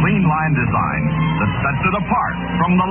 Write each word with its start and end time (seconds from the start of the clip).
clean 0.00 0.22
line 0.24 0.54
design 0.56 1.02
that 1.40 1.50
sets 1.60 1.82
it 1.84 1.94
apart 2.00 2.34
from 2.58 2.78
the. 2.78 2.82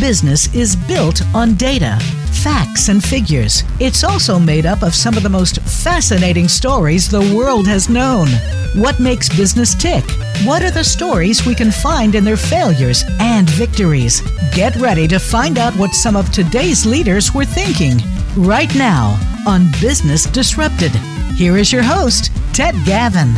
Business 0.00 0.54
is 0.54 0.76
built 0.76 1.22
on 1.34 1.54
data, 1.54 1.98
facts, 2.44 2.88
and 2.88 3.02
figures. 3.02 3.62
It's 3.80 4.04
also 4.04 4.38
made 4.38 4.66
up 4.66 4.82
of 4.82 4.94
some 4.94 5.16
of 5.16 5.22
the 5.22 5.28
most 5.28 5.60
fascinating 5.62 6.48
stories 6.48 7.08
the 7.08 7.34
world 7.34 7.66
has 7.66 7.88
known. 7.88 8.28
What 8.74 9.00
makes 9.00 9.34
business 9.34 9.74
tick? 9.74 10.04
What 10.44 10.62
are 10.62 10.70
the 10.70 10.84
stories 10.84 11.46
we 11.46 11.54
can 11.54 11.70
find 11.70 12.14
in 12.14 12.24
their 12.24 12.36
failures 12.36 13.04
and 13.20 13.48
victories? 13.50 14.20
Get 14.54 14.76
ready 14.76 15.08
to 15.08 15.18
find 15.18 15.58
out 15.58 15.74
what 15.76 15.94
some 15.94 16.14
of 16.14 16.30
today's 16.30 16.84
leaders 16.84 17.32
were 17.34 17.46
thinking 17.46 17.98
right 18.36 18.72
now 18.74 19.18
on 19.46 19.70
Business 19.80 20.24
Disrupted. 20.26 20.92
Here 21.36 21.56
is 21.56 21.72
your 21.72 21.82
host, 21.82 22.30
Ted 22.52 22.74
Gavin. 22.84 23.34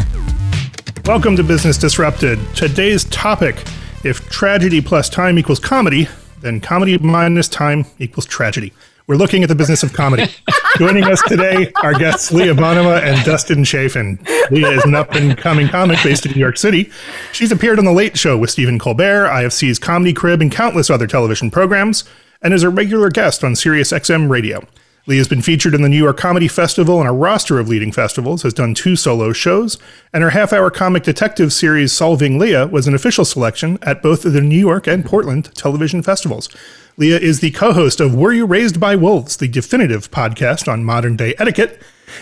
Welcome 1.09 1.37
to 1.37 1.43
Business 1.43 1.79
Disrupted. 1.79 2.39
Today's 2.55 3.05
topic 3.05 3.65
if 4.05 4.29
tragedy 4.29 4.83
plus 4.83 5.09
time 5.09 5.39
equals 5.39 5.59
comedy, 5.59 6.07
then 6.43 6.61
comedy 6.61 6.99
minus 6.99 7.49
time 7.49 7.87
equals 7.99 8.27
tragedy. 8.27 8.75
We're 9.07 9.17
looking 9.17 9.43
at 9.43 9.49
the 9.49 9.55
business 9.55 9.83
of 9.83 9.95
comedy. 9.95 10.27
Joining 10.77 11.05
us 11.05 11.23
today, 11.23 11.73
our 11.77 11.95
guests 11.95 12.31
Leah 12.31 12.53
Bonnema 12.53 13.01
and 13.03 13.25
Dustin 13.25 13.65
Chafin. 13.65 14.19
Leah 14.51 14.69
is 14.69 14.85
an 14.85 14.95
up 14.95 15.15
and 15.15 15.35
coming 15.35 15.67
comic 15.69 15.99
based 16.05 16.27
in 16.27 16.33
New 16.33 16.41
York 16.41 16.59
City. 16.59 16.91
She's 17.33 17.53
appeared 17.53 17.79
on 17.79 17.87
The 17.87 17.93
Late 17.93 18.19
Show 18.19 18.37
with 18.37 18.51
Stephen 18.51 18.79
Colbert, 18.79 19.29
IFC's 19.29 19.79
Comedy 19.79 20.13
Crib, 20.13 20.43
and 20.43 20.53
countless 20.53 20.91
other 20.91 21.07
television 21.07 21.51
programs, 21.51 22.05
and 22.43 22.53
is 22.53 22.63
a 22.63 22.69
regular 22.69 23.09
guest 23.09 23.43
on 23.43 23.57
Sirius 23.57 23.93
XM 23.93 24.29
Radio. 24.29 24.63
Lee 25.09 25.17
has 25.17 25.27
been 25.27 25.41
featured 25.41 25.75
in 25.75 25.81
the 25.81 25.89
New 25.89 25.97
York 25.97 26.19
Comedy 26.19 26.49
Festival 26.49 27.01
and 27.01 27.09
a 27.09 27.13
roster 27.13 27.59
of 27.59 27.67
leading 27.67 27.91
festivals, 27.91 28.43
has 28.43 28.53
done 28.53 28.75
two 28.75 28.95
solo 28.95 29.33
shows, 29.33 29.79
and 30.13 30.23
her 30.23 30.31
half 30.31 30.53
hour 30.53 30.71
comic 30.71 31.03
detective 31.03 31.51
series 31.51 31.95
Solving 31.95 32.39
Leah 32.39 32.67
was 32.67 32.87
an 32.87 32.95
official 32.95 33.25
selection 33.25 33.79
at 33.81 34.03
both 34.03 34.23
the 34.23 34.43
New 34.43 34.59
York 34.59 34.87
and 34.87 35.07
Portland 35.07 35.47
television 35.55 36.03
festivals. 36.03 36.51
Leah 36.99 37.19
is 37.19 37.41
the 37.41 37.53
co 37.53 37.73
host 37.73 38.01
of 38.01 38.15
Were 38.15 38.35
You 38.35 38.45
Raised 38.45 38.79
by 38.79 38.97
Wolves, 38.97 39.39
the 39.39 39.49
definitive 39.49 40.11
podcast 40.11 40.71
on 40.71 40.85
modern 40.85 41.17
day 41.17 41.35
etiquette, 41.39 41.81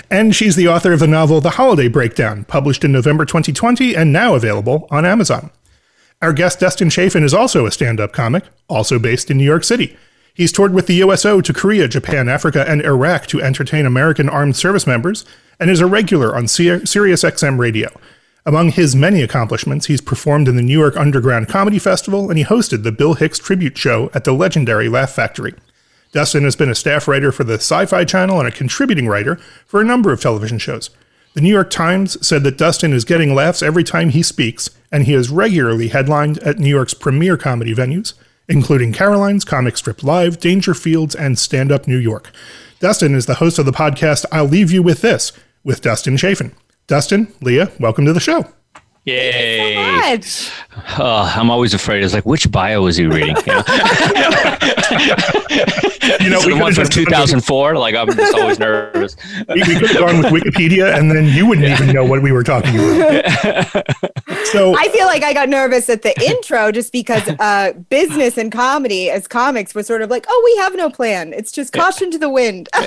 and 0.09 0.33
she's 0.33 0.55
the 0.55 0.69
author 0.69 0.92
of 0.92 1.01
the 1.01 1.09
novel 1.09 1.41
The 1.41 1.51
Holiday 1.51 1.89
Breakdown, 1.89 2.45
published 2.45 2.84
in 2.84 2.92
November 2.92 3.25
2020 3.25 3.97
and 3.97 4.12
now 4.12 4.37
available 4.37 4.87
on 4.92 5.05
Amazon. 5.05 5.51
Our 6.23 6.33
guest 6.33 6.61
Dustin 6.61 6.91
Chafin 6.91 7.25
is 7.25 7.34
also 7.34 7.67
a 7.67 7.73
stand 7.73 7.98
up 7.98 8.12
comic, 8.12 8.45
also 8.69 9.01
based 9.01 9.29
in 9.29 9.39
New 9.39 9.45
York 9.45 9.64
City. 9.64 9.97
He's 10.37 10.53
toured 10.53 10.75
with 10.75 10.87
the 10.87 10.97
USO 10.97 11.41
to 11.41 11.53
Korea, 11.55 11.89
Japan, 11.89 12.29
Africa, 12.29 12.62
and 12.69 12.83
Iraq 12.83 13.27
to 13.29 13.41
entertain 13.41 13.87
American 13.87 14.29
armed 14.29 14.55
service 14.55 14.87
members, 14.87 15.25
and 15.59 15.70
is 15.70 15.81
a 15.81 15.87
regular 15.87 16.37
on 16.37 16.47
Sirius 16.47 16.84
XM 17.23 17.59
radio. 17.59 17.89
Among 18.45 18.70
his 18.70 18.95
many 18.95 19.23
accomplishments, 19.23 19.87
he's 19.87 20.03
performed 20.03 20.47
in 20.47 20.57
the 20.57 20.62
New 20.62 20.79
York 20.79 20.95
Underground 20.95 21.48
Comedy 21.48 21.79
Festival, 21.79 22.29
and 22.29 22.37
he 22.37 22.45
hosted 22.45 22.83
the 22.83 22.92
Bill 22.92 23.14
Hicks 23.14 23.39
tribute 23.39 23.79
show 23.79 24.11
at 24.12 24.25
the 24.25 24.34
legendary 24.34 24.91
Laugh 24.91 25.11
Factory. 25.11 25.55
Dustin 26.12 26.45
has 26.45 26.55
been 26.55 26.69
a 26.69 26.75
staff 26.75 27.09
writer 27.09 27.33
for 27.33 27.45
the 27.45 27.55
Sci 27.55 27.87
Fi 27.87 28.05
Channel 28.05 28.39
and 28.39 28.47
a 28.47 28.53
contributing 28.53 29.09
writer 29.09 29.37
for 29.64 29.81
a 29.81 29.84
number 29.84 30.12
of 30.12 30.20
television 30.20 30.59
shows. 30.59 30.91
The 31.33 31.41
New 31.41 31.48
York 31.48 31.70
Times 31.70 32.25
said 32.25 32.45
that 32.45 32.59
Dustin 32.59 32.92
is 32.92 33.07
getting 33.07 33.34
laughs 33.34 33.62
every 33.62 33.84
time 33.84 34.11
he 34.11 34.23
speaks, 34.23 34.69
and 34.92 35.05
he 35.05 35.14
has 35.14 35.31
regularly 35.31 35.89
headlined 35.89 36.39
at 36.41 36.59
New 36.59 36.69
York's 36.69 36.95
premier 36.95 37.39
comedy 37.39 37.75
venues 37.75 38.12
including 38.48 38.92
Caroline's 38.92 39.44
Comic 39.44 39.77
Strip 39.77 40.02
Live, 40.02 40.39
Dangerfields, 40.39 41.14
and 41.19 41.39
Stand 41.39 41.72
Up 41.72 41.86
New 41.86 41.98
York. 41.98 42.30
Dustin 42.80 43.14
is 43.14 43.27
the 43.27 43.36
host 43.36 43.58
of 43.58 43.66
the 43.66 43.72
podcast 43.72 44.25
I'll 44.30 44.44
Leave 44.44 44.70
You 44.70 44.83
With 44.83 45.00
This 45.00 45.33
with 45.64 45.80
Dustin 45.80 46.16
Chafin. 46.16 46.52
Dustin, 46.86 47.33
Leah, 47.41 47.72
welcome 47.80 48.05
to 48.05 48.12
the 48.12 48.20
show. 48.20 48.52
Yay! 49.07 50.21
So 50.21 50.51
oh, 50.99 51.33
I'm 51.37 51.49
always 51.49 51.75
afraid. 51.75 52.03
It's 52.03 52.12
like, 52.12 52.27
which 52.27 52.51
bio 52.51 52.87
is 52.87 52.97
he 52.97 53.07
reading? 53.07 53.37
You 53.37 53.53
know, 53.53 53.63
you 56.21 56.31
know 56.31 56.41
the 56.43 56.57
one 56.61 56.75
from 56.75 56.89
2004. 56.89 57.77
Like, 57.77 57.95
I'm 57.95 58.08
just 58.08 58.35
always 58.35 58.58
nervous. 58.58 59.17
we, 59.48 59.63
we 59.63 59.77
could 59.77 59.91
have 59.91 59.98
gone 59.98 60.19
with 60.19 60.33
Wikipedia, 60.33 60.92
and 60.98 61.08
then 61.11 61.27
you 61.27 61.47
wouldn't 61.47 61.69
yeah. 61.69 61.75
even 61.80 61.95
know 61.95 62.05
what 62.05 62.20
we 62.20 62.33
were 62.33 62.42
talking 62.42 62.75
about. 62.75 63.86
So 64.53 64.77
I 64.77 64.89
feel 64.91 65.07
like 65.07 65.25
I 65.25 65.33
got 65.33 65.48
nervous 65.48 65.89
at 65.91 66.03
the 66.03 66.14
intro 66.25 66.70
just 66.70 66.92
because 66.92 67.29
uh, 67.41 67.73
business 67.89 68.39
and 68.39 68.53
comedy 68.53 69.11
as 69.11 69.27
comics 69.27 69.75
was 69.75 69.89
sort 69.89 70.03
of 70.03 70.11
like, 70.11 70.25
oh, 70.29 70.42
we 70.45 70.63
have 70.63 70.77
no 70.77 70.89
plan. 70.89 71.33
It's 71.33 71.51
just 71.51 71.73
caution 71.73 72.13
to 72.13 72.19
the 72.19 72.29
wind. 72.29 72.69
well, 72.73 72.86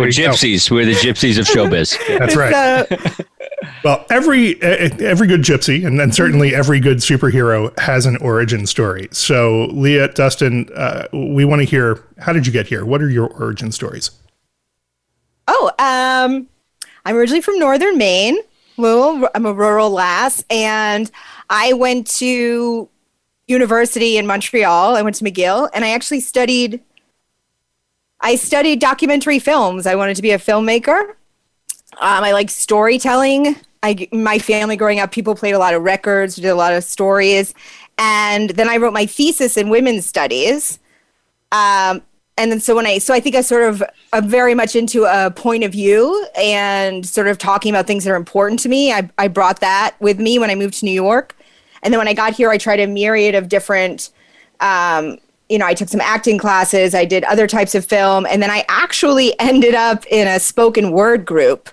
we're 0.00 0.08
gypsies. 0.08 0.70
Go. 0.70 0.76
We're 0.76 0.86
the 0.86 0.94
gypsies 0.94 1.38
of 1.38 1.46
showbiz. 1.46 1.98
That's 2.18 2.34
right. 2.34 2.88
So, 2.88 3.24
well, 3.84 4.06
every 4.10 4.60
every 4.62 5.26
good 5.26 5.42
gypsy, 5.42 5.86
and 5.86 5.98
then 5.98 6.12
certainly 6.12 6.54
every 6.54 6.80
good 6.80 6.98
superhero 6.98 7.78
has 7.78 8.06
an 8.06 8.16
origin 8.18 8.66
story. 8.66 9.08
So, 9.12 9.66
Leah, 9.66 10.08
Dustin, 10.08 10.68
uh, 10.74 11.06
we 11.12 11.44
want 11.44 11.60
to 11.60 11.64
hear 11.64 12.04
how 12.18 12.32
did 12.32 12.46
you 12.46 12.52
get 12.52 12.66
here? 12.66 12.84
What 12.84 13.02
are 13.02 13.10
your 13.10 13.28
origin 13.28 13.72
stories? 13.72 14.10
Oh, 15.48 15.70
um, 15.78 16.48
I'm 17.04 17.16
originally 17.16 17.40
from 17.40 17.58
Northern 17.58 17.98
Maine. 17.98 18.38
Little, 18.76 19.28
I'm 19.34 19.44
a 19.44 19.52
rural 19.52 19.90
lass, 19.90 20.44
and 20.48 21.10
I 21.50 21.72
went 21.72 22.06
to 22.18 22.88
university 23.46 24.16
in 24.16 24.26
Montreal. 24.26 24.96
I 24.96 25.02
went 25.02 25.16
to 25.16 25.24
McGill, 25.24 25.68
and 25.74 25.84
I 25.84 25.90
actually 25.90 26.20
studied. 26.20 26.80
I 28.20 28.36
studied 28.36 28.80
documentary 28.80 29.38
films. 29.38 29.86
I 29.86 29.94
wanted 29.96 30.16
to 30.16 30.22
be 30.22 30.30
a 30.30 30.38
filmmaker. 30.38 31.14
Um, 32.00 32.24
I 32.24 32.32
like 32.32 32.50
storytelling. 32.50 33.56
I, 33.82 34.08
my 34.10 34.38
family 34.38 34.76
growing 34.76 35.00
up, 35.00 35.12
people 35.12 35.34
played 35.34 35.52
a 35.52 35.58
lot 35.58 35.74
of 35.74 35.82
records, 35.82 36.36
did 36.36 36.46
a 36.46 36.54
lot 36.54 36.72
of 36.72 36.82
stories. 36.82 37.54
And 37.98 38.50
then 38.50 38.70
I 38.70 38.78
wrote 38.78 38.94
my 38.94 39.04
thesis 39.04 39.58
in 39.58 39.68
women's 39.68 40.06
studies. 40.06 40.78
Um, 41.52 42.02
and 42.38 42.50
then 42.50 42.60
so 42.60 42.74
when 42.74 42.86
I, 42.86 42.98
so 42.98 43.12
I 43.12 43.20
think 43.20 43.36
I 43.36 43.42
sort 43.42 43.64
of, 43.64 43.82
I'm 44.14 44.28
very 44.28 44.54
much 44.54 44.74
into 44.74 45.04
a 45.04 45.30
point 45.30 45.62
of 45.62 45.72
view 45.72 46.26
and 46.38 47.04
sort 47.04 47.26
of 47.26 47.36
talking 47.36 47.70
about 47.70 47.86
things 47.86 48.04
that 48.04 48.12
are 48.12 48.16
important 48.16 48.60
to 48.60 48.70
me. 48.70 48.92
I, 48.92 49.10
I 49.18 49.28
brought 49.28 49.60
that 49.60 49.94
with 50.00 50.18
me 50.18 50.38
when 50.38 50.48
I 50.48 50.54
moved 50.54 50.74
to 50.78 50.86
New 50.86 50.92
York. 50.92 51.36
And 51.82 51.92
then 51.92 51.98
when 51.98 52.08
I 52.08 52.14
got 52.14 52.32
here, 52.32 52.48
I 52.50 52.56
tried 52.56 52.80
a 52.80 52.86
myriad 52.86 53.34
of 53.34 53.50
different, 53.50 54.10
um, 54.60 55.18
you 55.50 55.58
know, 55.58 55.66
I 55.66 55.74
took 55.74 55.88
some 55.90 56.00
acting 56.00 56.38
classes, 56.38 56.94
I 56.94 57.04
did 57.04 57.24
other 57.24 57.46
types 57.46 57.74
of 57.74 57.84
film, 57.84 58.24
and 58.24 58.42
then 58.42 58.50
I 58.50 58.64
actually 58.68 59.38
ended 59.40 59.74
up 59.74 60.06
in 60.06 60.26
a 60.26 60.40
spoken 60.40 60.92
word 60.92 61.26
group 61.26 61.68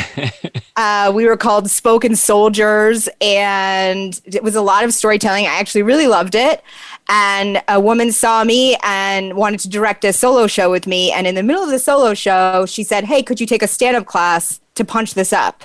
uh, 0.76 1.12
we 1.14 1.26
were 1.26 1.36
called 1.36 1.70
Spoken 1.70 2.16
Soldiers, 2.16 3.08
and 3.20 4.20
it 4.24 4.42
was 4.42 4.54
a 4.54 4.62
lot 4.62 4.84
of 4.84 4.94
storytelling. 4.94 5.46
I 5.46 5.54
actually 5.54 5.82
really 5.82 6.06
loved 6.06 6.34
it. 6.34 6.62
And 7.08 7.62
a 7.68 7.80
woman 7.80 8.12
saw 8.12 8.44
me 8.44 8.76
and 8.82 9.34
wanted 9.36 9.60
to 9.60 9.68
direct 9.68 10.04
a 10.04 10.12
solo 10.12 10.46
show 10.46 10.70
with 10.70 10.86
me. 10.86 11.10
And 11.12 11.26
in 11.26 11.34
the 11.34 11.42
middle 11.42 11.62
of 11.62 11.70
the 11.70 11.78
solo 11.78 12.14
show, 12.14 12.64
she 12.66 12.84
said, 12.84 13.04
Hey, 13.04 13.22
could 13.22 13.40
you 13.40 13.46
take 13.46 13.62
a 13.62 13.66
stand 13.66 13.96
up 13.96 14.06
class 14.06 14.60
to 14.76 14.84
punch 14.84 15.14
this 15.14 15.32
up? 15.32 15.64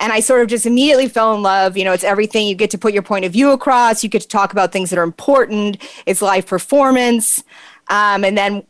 And 0.00 0.12
I 0.12 0.18
sort 0.18 0.42
of 0.42 0.48
just 0.48 0.66
immediately 0.66 1.08
fell 1.08 1.32
in 1.34 1.42
love. 1.42 1.76
You 1.76 1.84
know, 1.84 1.92
it's 1.92 2.02
everything. 2.02 2.48
You 2.48 2.56
get 2.56 2.70
to 2.70 2.78
put 2.78 2.92
your 2.92 3.04
point 3.04 3.24
of 3.24 3.32
view 3.32 3.52
across, 3.52 4.02
you 4.02 4.10
get 4.10 4.22
to 4.22 4.28
talk 4.28 4.50
about 4.52 4.72
things 4.72 4.90
that 4.90 4.98
are 4.98 5.04
important, 5.04 5.78
it's 6.06 6.20
live 6.20 6.46
performance. 6.46 7.44
Um, 7.88 8.24
and 8.24 8.36
then 8.36 8.66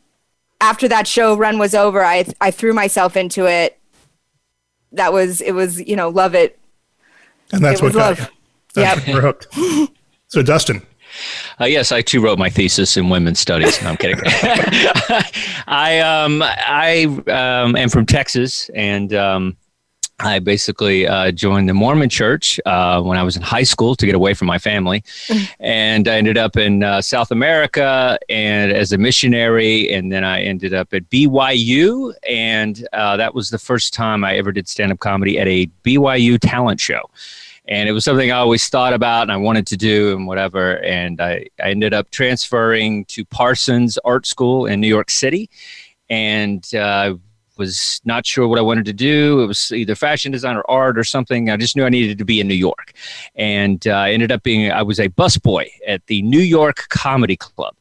after 0.60 0.88
that 0.88 1.06
show 1.06 1.34
run 1.34 1.58
was 1.58 1.74
over, 1.74 2.04
I, 2.04 2.26
I 2.40 2.50
threw 2.50 2.74
myself 2.74 3.16
into 3.16 3.46
it 3.46 3.78
that 4.92 5.12
was 5.12 5.40
it 5.40 5.52
was 5.52 5.80
you 5.80 5.96
know 5.96 6.08
love 6.08 6.34
it 6.34 6.58
and 7.52 7.62
that's 7.62 7.80
it 7.80 7.84
what 7.84 7.92
got 7.92 8.18
love. 8.18 8.20
you 8.20 8.26
that's 8.74 9.06
yep. 9.06 9.14
we're 9.14 9.20
hooked 9.20 9.48
so 10.28 10.42
dustin 10.42 10.82
uh, 11.60 11.66
yes, 11.66 11.92
I 11.92 12.00
too 12.00 12.22
wrote 12.22 12.38
my 12.38 12.48
thesis 12.48 12.96
in 12.96 13.10
women's 13.10 13.38
studies. 13.38 13.82
No, 13.82 13.90
I'm 13.90 13.96
kidding. 13.98 14.18
I 15.66 16.00
um, 16.00 16.42
I 16.42 17.04
um, 17.28 17.76
am 17.76 17.90
from 17.90 18.06
Texas, 18.06 18.70
and 18.74 19.12
um, 19.12 19.56
I 20.20 20.38
basically 20.38 21.06
uh, 21.06 21.32
joined 21.32 21.68
the 21.68 21.74
Mormon 21.74 22.08
church 22.08 22.60
uh, 22.64 23.02
when 23.02 23.18
I 23.18 23.22
was 23.22 23.36
in 23.36 23.42
high 23.42 23.62
school 23.64 23.96
to 23.96 24.06
get 24.06 24.14
away 24.14 24.34
from 24.34 24.46
my 24.46 24.58
family. 24.58 25.02
and 25.60 26.06
I 26.06 26.16
ended 26.16 26.38
up 26.38 26.56
in 26.56 26.82
uh, 26.82 27.02
South 27.02 27.30
America 27.30 28.18
and 28.28 28.72
as 28.72 28.92
a 28.92 28.98
missionary. 28.98 29.92
And 29.92 30.12
then 30.12 30.24
I 30.24 30.42
ended 30.42 30.74
up 30.74 30.94
at 30.94 31.08
BYU. 31.10 32.14
And 32.28 32.86
uh, 32.92 33.16
that 33.16 33.34
was 33.34 33.50
the 33.50 33.58
first 33.58 33.94
time 33.94 34.24
I 34.24 34.36
ever 34.36 34.52
did 34.52 34.68
stand 34.68 34.92
up 34.92 35.00
comedy 35.00 35.38
at 35.38 35.48
a 35.48 35.66
BYU 35.84 36.38
talent 36.40 36.80
show. 36.80 37.02
And 37.66 37.88
it 37.88 37.92
was 37.92 38.04
something 38.04 38.30
I 38.30 38.38
always 38.38 38.68
thought 38.68 38.92
about 38.92 39.22
and 39.22 39.32
I 39.32 39.36
wanted 39.36 39.66
to 39.68 39.76
do 39.76 40.16
and 40.16 40.26
whatever. 40.26 40.78
And 40.84 41.20
I, 41.20 41.46
I 41.62 41.70
ended 41.70 41.94
up 41.94 42.10
transferring 42.10 43.04
to 43.06 43.24
Parsons 43.24 43.98
Art 44.04 44.26
School 44.26 44.66
in 44.66 44.80
New 44.80 44.88
York 44.88 45.10
City. 45.10 45.48
And 46.10 46.68
uh, 46.74 47.14
was 47.56 48.00
not 48.04 48.26
sure 48.26 48.48
what 48.48 48.58
I 48.58 48.62
wanted 48.62 48.84
to 48.86 48.92
do. 48.92 49.42
It 49.42 49.46
was 49.46 49.72
either 49.72 49.94
fashion 49.94 50.32
design 50.32 50.56
or 50.56 50.64
art 50.70 50.98
or 50.98 51.04
something. 51.04 51.50
I 51.50 51.56
just 51.56 51.76
knew 51.76 51.84
I 51.84 51.88
needed 51.88 52.18
to 52.18 52.24
be 52.24 52.40
in 52.40 52.48
New 52.48 52.54
York, 52.54 52.92
and 53.34 53.86
uh, 53.86 54.02
ended 54.02 54.32
up 54.32 54.42
being 54.42 54.70
I 54.70 54.82
was 54.82 54.98
a 54.98 55.08
busboy 55.08 55.68
at 55.86 56.06
the 56.06 56.22
New 56.22 56.40
York 56.40 56.86
Comedy 56.88 57.36
Club. 57.36 57.74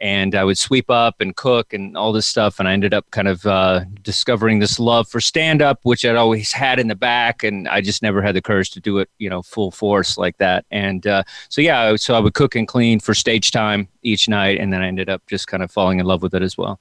and 0.00 0.34
I 0.34 0.44
would 0.44 0.58
sweep 0.58 0.90
up 0.90 1.20
and 1.20 1.34
cook 1.34 1.72
and 1.72 1.96
all 1.96 2.12
this 2.12 2.26
stuff. 2.26 2.58
And 2.58 2.68
I 2.68 2.72
ended 2.72 2.92
up 2.92 3.10
kind 3.10 3.28
of 3.28 3.46
uh, 3.46 3.84
discovering 4.02 4.58
this 4.58 4.78
love 4.78 5.08
for 5.08 5.20
stand 5.20 5.62
up, 5.62 5.80
which 5.82 6.04
I'd 6.04 6.16
always 6.16 6.52
had 6.52 6.78
in 6.78 6.88
the 6.88 6.94
back, 6.94 7.42
and 7.44 7.68
I 7.68 7.80
just 7.80 8.02
never 8.02 8.20
had 8.20 8.34
the 8.34 8.42
courage 8.42 8.70
to 8.72 8.80
do 8.80 8.98
it, 8.98 9.08
you 9.18 9.30
know, 9.30 9.42
full 9.42 9.70
force 9.70 10.18
like 10.18 10.36
that. 10.38 10.64
And 10.70 11.06
uh, 11.06 11.22
so 11.48 11.60
yeah, 11.60 11.96
so 11.96 12.14
I 12.14 12.20
would 12.20 12.34
cook 12.34 12.54
and 12.54 12.66
clean 12.66 13.00
for 13.00 13.14
stage 13.14 13.50
time 13.50 13.88
each 14.02 14.28
night, 14.28 14.58
and 14.58 14.72
then 14.72 14.82
I 14.82 14.88
ended 14.88 15.08
up 15.08 15.22
just 15.26 15.46
kind 15.46 15.62
of 15.62 15.70
falling 15.70 16.00
in 16.00 16.06
love 16.06 16.22
with 16.22 16.34
it 16.34 16.42
as 16.42 16.58
well. 16.58 16.80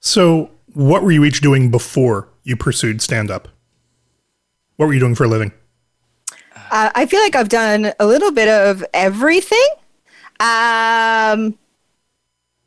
So, 0.00 0.50
what 0.74 1.02
were 1.02 1.12
you 1.12 1.24
each 1.24 1.40
doing 1.40 1.70
before 1.70 2.28
you 2.42 2.56
pursued 2.56 3.02
stand 3.02 3.30
up? 3.30 3.48
What 4.76 4.86
were 4.86 4.94
you 4.94 5.00
doing 5.00 5.14
for 5.14 5.24
a 5.24 5.28
living? 5.28 5.52
Uh, 6.70 6.90
I 6.94 7.06
feel 7.06 7.20
like 7.20 7.34
I've 7.34 7.48
done 7.48 7.92
a 7.98 8.06
little 8.06 8.32
bit 8.32 8.48
of 8.48 8.84
everything. 8.94 9.66
Um, 10.38 11.58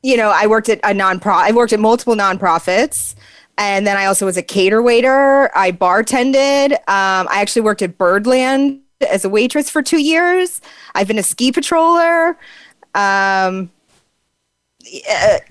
you 0.03 0.17
know, 0.17 0.31
I 0.33 0.47
worked 0.47 0.69
at 0.69 0.79
a 0.79 0.94
nonprofit. 0.94 1.44
I 1.44 1.51
worked 1.53 1.73
at 1.73 1.79
multiple 1.79 2.15
nonprofits, 2.15 3.15
and 3.57 3.88
then 3.88 3.97
I 3.97 4.05
also 4.05 4.25
was 4.25 4.38
a 4.38 4.44
cater 4.44 4.81
waiter. 4.81 5.50
I 5.57 5.71
bartended. 5.71 6.73
Um, 6.73 7.27
I 7.29 7.39
actually 7.41 7.61
worked 7.61 7.81
at 7.81 7.97
Birdland 7.97 8.81
as 9.09 9.25
a 9.25 9.29
waitress 9.29 9.69
for 9.69 9.81
two 9.81 10.01
years. 10.01 10.61
I've 10.94 11.07
been 11.07 11.19
a 11.19 11.23
ski 11.23 11.51
patroller. 11.51 12.35
Um, 12.94 13.71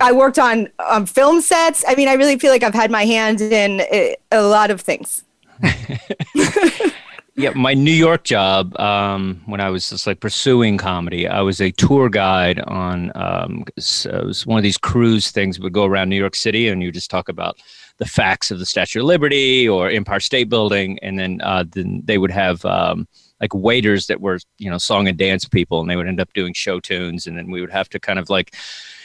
I 0.00 0.12
worked 0.12 0.38
on 0.38 0.68
um, 0.78 1.06
film 1.06 1.40
sets. 1.40 1.84
I 1.86 1.94
mean, 1.94 2.08
I 2.08 2.14
really 2.14 2.38
feel 2.38 2.50
like 2.50 2.62
I've 2.62 2.74
had 2.74 2.90
my 2.90 3.04
hand 3.04 3.40
in 3.40 3.80
uh, 3.80 4.14
a 4.30 4.42
lot 4.42 4.70
of 4.70 4.80
things. 4.80 5.24
yeah, 7.34 7.50
my 7.54 7.72
New 7.72 7.92
York 7.92 8.24
job 8.24 8.78
um, 8.78 9.40
when 9.46 9.60
I 9.60 9.70
was 9.70 9.88
just 9.88 10.06
like 10.06 10.20
pursuing 10.20 10.76
comedy, 10.76 11.26
I 11.26 11.40
was 11.40 11.60
a 11.60 11.70
tour 11.72 12.08
guide 12.08 12.60
on 12.60 13.12
um, 13.14 13.64
it 13.76 14.24
was 14.24 14.46
one 14.46 14.58
of 14.58 14.62
these 14.62 14.78
cruise 14.78 15.30
things. 15.30 15.58
Would 15.60 15.72
go 15.72 15.84
around 15.84 16.08
New 16.08 16.16
York 16.16 16.34
City 16.34 16.68
and 16.68 16.82
you 16.82 16.92
just 16.92 17.10
talk 17.10 17.28
about 17.28 17.56
the 17.98 18.06
facts 18.06 18.50
of 18.50 18.58
the 18.58 18.66
Statue 18.66 19.00
of 19.00 19.06
Liberty 19.06 19.68
or 19.68 19.88
Empire 19.88 20.20
State 20.20 20.48
Building, 20.48 20.98
and 21.00 21.18
then 21.18 21.40
uh, 21.42 21.64
then 21.68 22.02
they 22.04 22.18
would 22.18 22.32
have. 22.32 22.64
Um, 22.64 23.08
like 23.40 23.54
waiters 23.54 24.06
that 24.06 24.20
were 24.20 24.38
you 24.58 24.70
know 24.70 24.78
song 24.78 25.08
and 25.08 25.18
dance 25.18 25.48
people 25.48 25.80
and 25.80 25.90
they 25.90 25.96
would 25.96 26.06
end 26.06 26.20
up 26.20 26.32
doing 26.32 26.52
show 26.54 26.78
tunes 26.78 27.26
and 27.26 27.36
then 27.36 27.50
we 27.50 27.60
would 27.60 27.72
have 27.72 27.88
to 27.88 27.98
kind 27.98 28.20
of 28.20 28.30
like 28.30 28.54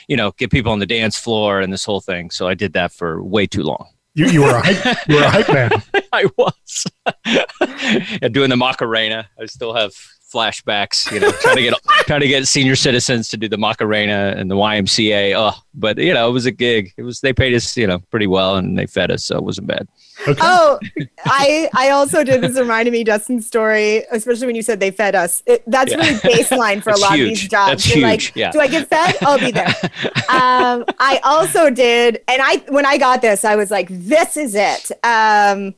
you 0.08 0.18
know 0.18 0.32
get 0.38 0.52
people 0.52 0.72
on 0.72 0.80
the 0.80 0.86
dance 0.86 1.18
floor 1.18 1.62
and 1.62 1.72
this 1.72 1.86
whole 1.86 2.02
thing 2.02 2.30
so 2.30 2.48
i 2.48 2.54
did 2.54 2.74
that 2.74 2.92
for 2.92 3.24
way 3.24 3.46
too 3.46 3.64
long 3.64 3.88
you, 4.18 4.26
you 4.30 4.42
were 4.42 4.50
a 4.50 4.62
hype, 4.64 5.08
you 5.08 5.16
were 5.16 5.22
a 5.22 5.30
hype 5.30 5.48
man. 5.48 5.70
I 6.12 6.26
was 6.38 6.86
yeah, 8.20 8.28
doing 8.30 8.50
the 8.50 8.58
Macarena. 8.58 9.30
I 9.40 9.46
still 9.46 9.76
have 9.76 9.92
flashbacks, 10.32 11.12
you 11.12 11.20
know, 11.20 11.32
trying 11.32 11.56
to 11.56 11.62
get 11.62 11.74
trying 12.06 12.22
to 12.22 12.28
get 12.28 12.48
senior 12.48 12.76
citizens 12.76 13.30
to 13.30 13.38
do 13.38 13.48
the 13.48 13.58
Macarena 13.58 14.34
and 14.38 14.52
the 14.52 14.56
YMCA. 14.56 15.34
Oh, 15.36 15.58
but 15.74 15.98
you 15.98 16.14
know, 16.14 16.30
it 16.30 16.32
was 16.32 16.46
a 16.46 16.52
gig. 16.52 16.94
It 16.98 17.04
was 17.04 17.22
they 17.22 17.34
paid 17.34 17.54
us, 17.54 17.78
you 17.78 17.88
know, 17.88 18.00
pretty 18.12 18.28
well, 18.28 18.58
and 18.58 18.78
they 18.78 18.86
fed 18.86 19.12
us, 19.12 19.24
so 19.24 19.38
it 19.38 19.44
wasn't 19.44 19.68
bad. 19.68 19.88
Okay. 20.28 20.40
Oh, 20.42 20.80
I 21.26 21.70
I 21.74 21.90
also 21.92 22.24
did. 22.24 22.42
This 22.42 22.58
reminded 22.58 22.92
me 22.92 23.04
Dustin's 23.04 23.48
story, 23.48 24.04
especially 24.12 24.48
when 24.48 24.56
you 24.56 24.64
said 24.64 24.80
they 24.80 24.92
fed 24.92 25.16
us. 25.16 25.44
It, 25.46 25.64
that's 25.68 25.92
yeah. 25.92 25.98
really 25.98 26.16
baseline 26.16 26.84
for 26.84 26.92
a 26.92 26.98
lot 26.98 27.16
huge. 27.16 27.22
of 27.22 27.30
these 27.30 27.48
jobs. 27.50 27.70
That's 27.84 27.96
You're 27.96 28.08
huge. 28.08 28.28
Like, 28.30 28.36
yeah. 28.36 28.52
Do 28.52 28.60
I 28.60 28.68
get 28.68 28.88
fed? 28.88 29.16
I'll 29.22 29.40
be 29.40 29.52
there. 29.52 29.68
um, 30.30 30.86
I 31.00 31.20
also 31.24 31.70
did, 31.70 32.22
and 32.28 32.42
I 32.42 32.58
when 32.70 32.86
I 32.86 32.98
got 32.98 33.22
this, 33.22 33.46
I 33.46 33.56
was 33.56 33.72
like, 33.72 33.88
this 33.90 34.38
is 34.38 34.56
it. 34.56 34.92
Um, 35.04 35.76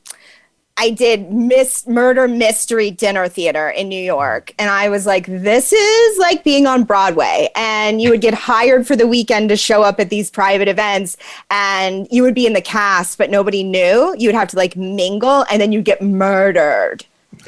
I 0.80 0.88
did 0.88 1.30
Miss 1.30 1.86
Murder 1.86 2.26
Mystery 2.26 2.90
Dinner 2.90 3.28
Theater 3.28 3.68
in 3.68 3.90
New 3.90 4.02
York. 4.02 4.54
And 4.58 4.70
I 4.70 4.88
was 4.88 5.04
like, 5.04 5.26
this 5.26 5.74
is 5.74 6.18
like 6.18 6.42
being 6.42 6.66
on 6.66 6.84
Broadway. 6.84 7.50
And 7.54 8.00
you 8.00 8.08
would 8.08 8.22
get 8.22 8.32
hired 8.32 8.86
for 8.86 8.96
the 8.96 9.06
weekend 9.06 9.50
to 9.50 9.58
show 9.58 9.82
up 9.82 10.00
at 10.00 10.08
these 10.08 10.30
private 10.30 10.68
events 10.68 11.18
and 11.50 12.08
you 12.10 12.22
would 12.22 12.34
be 12.34 12.46
in 12.46 12.54
the 12.54 12.62
cast, 12.62 13.18
but 13.18 13.28
nobody 13.28 13.62
knew. 13.62 14.14
You 14.16 14.28
would 14.28 14.34
have 14.34 14.48
to 14.48 14.56
like 14.56 14.74
mingle 14.74 15.44
and 15.50 15.60
then 15.60 15.70
you'd 15.70 15.84
get 15.84 16.00
murdered. 16.00 17.04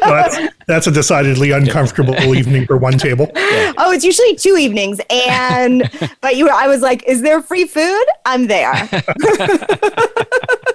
that's, 0.00 0.54
that's, 0.66 0.86
a 0.86 0.90
decidedly 0.90 1.50
uncomfortable 1.50 2.14
evening 2.34 2.66
for 2.66 2.76
one 2.76 2.98
table. 2.98 3.30
Yeah. 3.34 3.72
Oh, 3.78 3.92
it's 3.92 4.04
usually 4.04 4.36
two 4.36 4.56
evenings, 4.56 5.00
and 5.10 5.90
but 6.20 6.36
you, 6.36 6.48
I 6.48 6.68
was 6.68 6.82
like, 6.82 7.02
"Is 7.06 7.22
there 7.22 7.42
free 7.42 7.66
food? 7.66 8.04
I'm 8.24 8.46
there." 8.46 8.74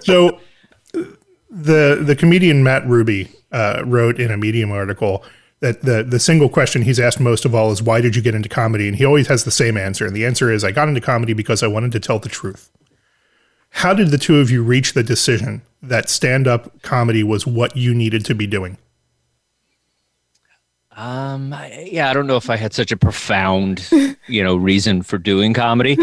so, 0.02 0.40
the 1.50 2.02
the 2.02 2.16
comedian 2.18 2.64
Matt 2.64 2.86
Ruby 2.88 3.30
uh, 3.52 3.84
wrote 3.86 4.20
in 4.20 4.32
a 4.32 4.38
Medium 4.38 4.72
article 4.72 5.24
that 5.60 5.82
the 5.84 6.04
the 6.04 6.20
single 6.20 6.50
question 6.50 6.82
he's 6.82 7.00
asked 7.00 7.20
most 7.20 7.46
of 7.46 7.56
all 7.56 7.72
is, 7.72 7.82
"Why 7.82 8.02
did 8.02 8.16
you 8.16 8.22
get 8.22 8.36
into 8.36 8.50
comedy?" 8.50 8.88
And 8.88 8.98
he 8.98 9.06
always 9.06 9.28
has 9.28 9.44
the 9.44 9.52
same 9.52 9.78
answer, 9.78 10.06
and 10.06 10.16
the 10.16 10.26
answer 10.26 10.52
is, 10.52 10.64
"I 10.64 10.72
got 10.72 10.88
into 10.88 11.02
comedy 11.02 11.34
because 11.34 11.64
I 11.64 11.68
wanted 11.68 11.92
to 11.94 12.00
tell 12.00 12.20
the 12.20 12.30
truth." 12.30 12.70
How 13.72 13.94
did 13.94 14.10
the 14.10 14.18
two 14.18 14.40
of 14.40 14.52
you 14.52 14.64
reach 14.64 14.94
the 14.94 15.04
decision 15.04 15.62
that 15.82 16.10
stand 16.10 16.48
up 16.48 16.82
comedy 16.82 17.24
was 17.24 17.48
what 17.48 17.76
you 17.76 17.94
needed 17.94 18.26
to 18.26 18.36
be 18.36 18.46
doing? 18.46 18.78
Um, 20.98 21.56
yeah, 21.84 22.10
I 22.10 22.14
don't 22.14 22.28
know 22.28 22.36
if 22.36 22.50
I 22.50 22.58
had 22.58 22.74
such 22.74 22.92
a 22.92 22.98
profound, 22.98 23.90
you 24.28 24.44
know, 24.44 24.56
reason 24.56 25.02
for 25.02 25.18
doing 25.18 25.54
comedy. 25.54 25.94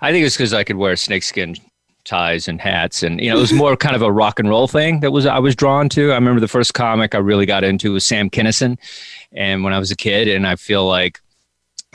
I 0.00 0.10
think 0.12 0.24
it's 0.24 0.36
because 0.36 0.54
I 0.54 0.64
could 0.64 0.76
wear 0.76 0.96
snakeskin 0.96 1.56
ties 2.04 2.48
and 2.48 2.60
hats, 2.60 3.02
and 3.02 3.20
you 3.20 3.30
know, 3.30 3.36
it 3.36 3.40
was 3.40 3.52
more 3.52 3.76
kind 3.84 3.94
of 3.94 4.02
a 4.02 4.10
rock 4.10 4.38
and 4.38 4.48
roll 4.48 4.66
thing 4.66 5.00
that 5.00 5.10
was 5.10 5.26
I 5.26 5.38
was 5.38 5.54
drawn 5.54 5.88
to. 5.90 6.12
I 6.12 6.14
remember 6.14 6.40
the 6.40 6.48
first 6.48 6.74
comic 6.74 7.14
I 7.14 7.18
really 7.18 7.46
got 7.46 7.62
into 7.62 7.92
was 7.92 8.06
Sam 8.06 8.30
Kinison, 8.30 8.78
and 9.32 9.64
when 9.64 9.72
I 9.72 9.78
was 9.78 9.90
a 9.90 9.96
kid, 9.96 10.28
and 10.28 10.46
I 10.46 10.56
feel 10.56 10.86
like 10.86 11.20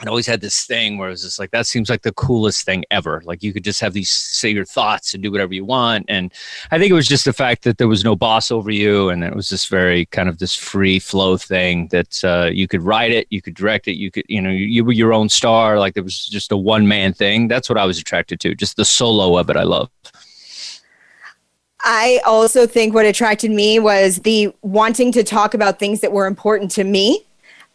I 0.00 0.06
always 0.06 0.26
had 0.26 0.40
this 0.40 0.66
thing 0.66 0.98
where 0.98 1.08
it 1.08 1.12
was 1.12 1.22
just 1.22 1.38
like 1.38 1.52
that 1.52 1.68
seems 1.68 1.88
like 1.88 2.02
the 2.02 2.12
coolest 2.12 2.66
thing 2.66 2.84
ever. 2.90 3.22
Like 3.24 3.44
you 3.44 3.52
could 3.52 3.62
just 3.62 3.80
have 3.80 3.92
these 3.92 4.10
say 4.10 4.48
your 4.48 4.64
thoughts 4.64 5.14
and 5.14 5.22
do 5.22 5.30
whatever 5.30 5.54
you 5.54 5.64
want. 5.64 6.06
And 6.08 6.32
I 6.72 6.78
think 6.78 6.90
it 6.90 6.94
was 6.94 7.06
just 7.06 7.24
the 7.24 7.32
fact 7.32 7.62
that 7.62 7.78
there 7.78 7.86
was 7.86 8.02
no 8.02 8.16
boss 8.16 8.50
over 8.50 8.72
you, 8.72 9.08
and 9.08 9.22
it 9.22 9.36
was 9.36 9.48
just 9.48 9.68
very 9.68 10.06
kind 10.06 10.28
of 10.28 10.38
this 10.38 10.56
free 10.56 10.98
flow 10.98 11.36
thing 11.36 11.86
that 11.88 12.24
uh, 12.24 12.50
you 12.52 12.66
could 12.66 12.82
write 12.82 13.12
it, 13.12 13.28
you 13.30 13.40
could 13.40 13.54
direct 13.54 13.86
it, 13.86 13.94
you 13.94 14.10
could 14.10 14.24
you 14.28 14.42
know 14.42 14.50
you, 14.50 14.66
you 14.66 14.84
were 14.84 14.92
your 14.92 15.12
own 15.12 15.28
star. 15.28 15.78
Like 15.78 15.96
it 15.96 16.02
was 16.02 16.26
just 16.26 16.50
a 16.50 16.56
one 16.56 16.88
man 16.88 17.12
thing. 17.12 17.46
That's 17.46 17.68
what 17.68 17.78
I 17.78 17.84
was 17.84 17.98
attracted 17.98 18.40
to. 18.40 18.54
Just 18.56 18.76
the 18.76 18.84
solo 18.84 19.38
of 19.38 19.48
it, 19.48 19.56
I 19.56 19.62
love. 19.62 19.90
I 21.84 22.20
also 22.24 22.66
think 22.66 22.94
what 22.94 23.06
attracted 23.06 23.52
me 23.52 23.78
was 23.78 24.16
the 24.20 24.52
wanting 24.62 25.12
to 25.12 25.22
talk 25.22 25.54
about 25.54 25.78
things 25.78 26.00
that 26.00 26.10
were 26.10 26.26
important 26.26 26.70
to 26.72 26.84
me 26.84 27.24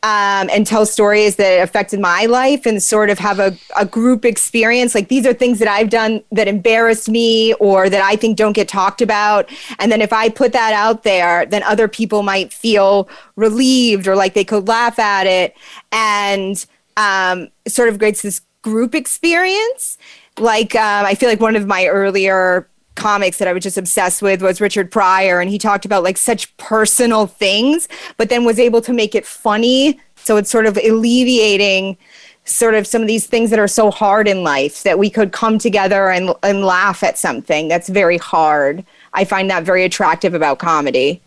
um, 0.02 0.50
and 0.52 0.66
tell 0.66 0.86
stories 0.86 1.36
that 1.36 1.62
affected 1.62 2.00
my 2.00 2.26
life 2.26 2.66
and 2.66 2.82
sort 2.82 3.10
of 3.10 3.20
have 3.20 3.40
a, 3.40 3.58
a 3.78 3.86
group 3.86 4.24
experience. 4.24 4.96
Like 4.96 5.10
these 5.10 5.26
are 5.26 5.34
things 5.34 5.60
that 5.60 5.68
I've 5.68 5.90
done 5.90 6.24
that 6.32 6.48
embarrassed 6.48 7.10
me 7.10 7.54
or 7.56 7.90
that 7.90 8.02
I 8.02 8.16
think 8.16 8.38
don't 8.38 8.54
get 8.54 8.70
talked 8.70 9.02
about. 9.02 9.50
And 9.78 9.92
then 9.92 10.02
if 10.02 10.14
I 10.14 10.30
put 10.30 10.54
that 10.54 10.74
out 10.74 11.04
there, 11.04 11.46
then 11.46 11.64
other 11.64 11.90
people 11.90 12.24
might 12.24 12.54
feel 12.54 13.10
relieved 13.36 14.08
or 14.08 14.16
like 14.16 14.36
they 14.36 14.46
could 14.46 14.70
laugh 14.70 15.00
at 15.00 15.28
it 15.28 15.54
and 15.92 16.66
um, 16.96 17.50
sort 17.68 17.90
of 17.90 18.00
creates 18.00 18.22
this 18.22 18.40
group 18.62 18.96
experience. 18.96 19.98
Like 20.38 20.76
um, 20.76 21.06
I 21.06 21.16
feel 21.16 21.28
like 21.28 21.42
one 21.42 21.58
of 21.58 21.68
my 21.68 21.88
earlier 21.88 22.70
comics 23.00 23.38
that 23.38 23.48
I 23.48 23.54
was 23.54 23.64
just 23.64 23.78
obsessed 23.78 24.22
with 24.22 24.42
was 24.42 24.62
Richard 24.62 24.92
Pryor, 24.92 25.40
and 25.40 25.50
he 25.50 25.58
talked 25.58 25.86
about 25.86 26.04
like 26.04 26.18
such 26.18 26.56
personal 26.58 27.26
things, 27.26 27.88
but 28.18 28.30
then 28.30 28.46
was 28.46 28.60
able 28.60 28.82
to 28.82 28.94
make 28.94 29.16
it 29.16 29.26
funny. 29.26 30.00
So 30.16 30.38
it's 30.38 30.52
sort 30.52 30.66
of 30.66 30.78
alleviating 30.78 31.98
sort 32.46 32.74
of 32.74 32.86
some 32.86 33.02
of 33.02 33.08
these 33.08 33.28
things 33.28 33.50
that 33.52 33.60
are 33.60 33.68
so 33.68 33.92
hard 33.92 34.28
in 34.28 34.44
life 34.44 34.84
that 34.84 34.98
we 35.00 35.10
could 35.10 35.32
come 35.32 35.58
together 35.58 36.10
and, 36.10 36.34
and 36.44 36.64
laugh 36.64 37.04
at 37.04 37.18
something 37.18 37.68
that's 37.68 37.90
very 37.90 38.18
hard. 38.18 38.84
I 39.14 39.24
find 39.24 39.50
that 39.50 39.64
very 39.64 39.84
attractive 39.84 40.34
about 40.34 40.60
comedy. 40.60 41.22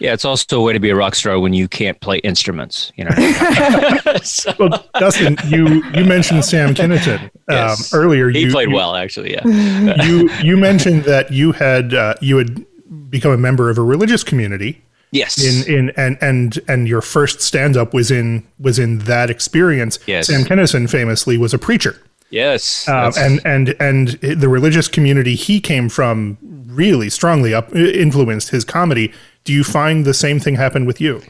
Yeah, 0.00 0.14
it's 0.14 0.24
also 0.24 0.58
a 0.58 0.62
way 0.62 0.72
to 0.72 0.80
be 0.80 0.88
a 0.88 0.96
rock 0.96 1.14
star 1.14 1.38
when 1.38 1.52
you 1.52 1.68
can't 1.68 2.00
play 2.00 2.18
instruments. 2.18 2.90
You 2.96 3.04
know. 3.04 4.18
so. 4.22 4.52
Well, 4.58 4.84
Dustin, 4.98 5.36
you 5.46 5.82
you 5.94 6.04
mentioned 6.04 6.44
Sam 6.44 6.74
Kinison 6.74 7.22
um, 7.22 7.30
yes. 7.48 7.94
earlier. 7.94 8.28
He 8.30 8.40
you, 8.40 8.50
played 8.50 8.70
you, 8.70 8.74
well, 8.74 8.96
actually. 8.96 9.32
Yeah. 9.32 9.44
you 10.04 10.30
you 10.42 10.56
mentioned 10.56 11.04
that 11.04 11.30
you 11.30 11.52
had 11.52 11.94
uh, 11.94 12.14
you 12.20 12.36
had 12.38 12.66
become 13.08 13.32
a 13.32 13.38
member 13.38 13.70
of 13.70 13.78
a 13.78 13.82
religious 13.82 14.24
community. 14.24 14.82
Yes. 15.12 15.42
In 15.42 15.72
in 15.72 15.90
and 15.96 16.18
and 16.20 16.58
and 16.68 16.88
your 16.88 17.00
first 17.00 17.40
stand 17.40 17.76
up 17.76 17.94
was 17.94 18.10
in 18.10 18.46
was 18.58 18.78
in 18.78 18.98
that 19.00 19.30
experience. 19.30 19.98
Yes. 20.06 20.26
Sam 20.26 20.44
Kinison 20.44 20.88
famously 20.90 21.38
was 21.38 21.54
a 21.54 21.58
preacher. 21.58 22.00
Yes. 22.30 22.88
Uh, 22.88 23.12
and 23.18 23.40
and 23.44 23.76
and 23.80 24.08
the 24.20 24.48
religious 24.48 24.88
community 24.88 25.34
he 25.34 25.60
came 25.60 25.88
from 25.88 26.38
really 26.66 27.10
strongly 27.10 27.52
up 27.52 27.74
influenced 27.74 28.50
his 28.50 28.64
comedy 28.64 29.12
do 29.44 29.52
you 29.52 29.64
find 29.64 30.04
the 30.04 30.14
same 30.14 30.38
thing 30.38 30.54
happen 30.54 30.84
with 30.84 31.00
you? 31.00 31.22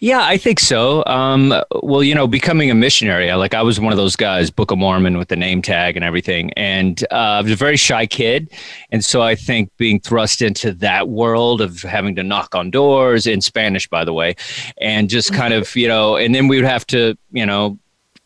Yeah, 0.00 0.22
I 0.24 0.36
think 0.36 0.58
so. 0.58 1.04
Um, 1.06 1.54
well, 1.80 2.02
you 2.02 2.12
know, 2.12 2.26
becoming 2.26 2.72
a 2.72 2.74
missionary, 2.74 3.32
like 3.34 3.54
I 3.54 3.62
was 3.62 3.78
one 3.78 3.92
of 3.92 3.96
those 3.96 4.16
guys, 4.16 4.50
Book 4.50 4.72
of 4.72 4.78
Mormon 4.78 5.16
with 5.16 5.28
the 5.28 5.36
name 5.36 5.62
tag 5.62 5.94
and 5.94 6.04
everything. 6.04 6.52
And 6.54 7.04
uh, 7.12 7.38
I 7.38 7.40
was 7.40 7.52
a 7.52 7.56
very 7.56 7.76
shy 7.76 8.06
kid. 8.06 8.50
And 8.90 9.04
so 9.04 9.22
I 9.22 9.36
think 9.36 9.70
being 9.76 10.00
thrust 10.00 10.42
into 10.42 10.72
that 10.72 11.08
world 11.08 11.60
of 11.60 11.82
having 11.82 12.16
to 12.16 12.24
knock 12.24 12.56
on 12.56 12.68
doors 12.68 13.28
in 13.28 13.40
Spanish, 13.40 13.86
by 13.88 14.04
the 14.04 14.12
way, 14.12 14.34
and 14.80 15.08
just 15.08 15.32
kind 15.32 15.54
of, 15.54 15.76
you 15.76 15.86
know, 15.86 16.16
and 16.16 16.34
then 16.34 16.48
we 16.48 16.56
would 16.56 16.68
have 16.68 16.84
to, 16.88 17.16
you 17.30 17.46
know, 17.46 17.78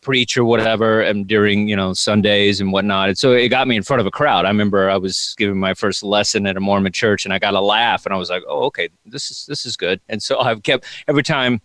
preach 0.07 0.37
or 0.37 0.45
whatever, 0.45 1.01
and 1.01 1.27
during 1.27 1.67
you 1.67 1.75
know 1.75 1.91
Sundays 1.91 2.61
and 2.61 2.71
whatnot. 2.71 3.09
And 3.09 3.17
so 3.17 3.33
it 3.33 3.49
got 3.49 3.67
me 3.67 3.75
in 3.75 3.83
front 3.83 3.99
of 3.99 4.05
a 4.05 4.11
crowd. 4.11 4.45
I 4.45 4.47
remember 4.47 4.89
I 4.89 4.95
was 4.95 5.35
giving 5.37 5.59
my 5.59 5.73
first 5.73 6.01
lesson 6.01 6.47
at 6.47 6.55
a 6.55 6.61
Mormon 6.61 6.93
church, 6.93 7.25
and 7.25 7.33
I 7.33 7.39
got 7.39 7.55
a 7.55 7.59
laugh, 7.59 8.05
and 8.05 8.15
I 8.15 8.17
was 8.17 8.29
like, 8.29 8.43
"Oh, 8.47 8.63
okay, 8.67 8.87
this 9.05 9.29
is 9.29 9.45
this 9.47 9.65
is 9.65 9.75
good." 9.75 9.99
And 10.07 10.23
so 10.23 10.39
I've 10.47 10.63
kept 10.63 10.85
every 11.09 11.23
time 11.23 11.59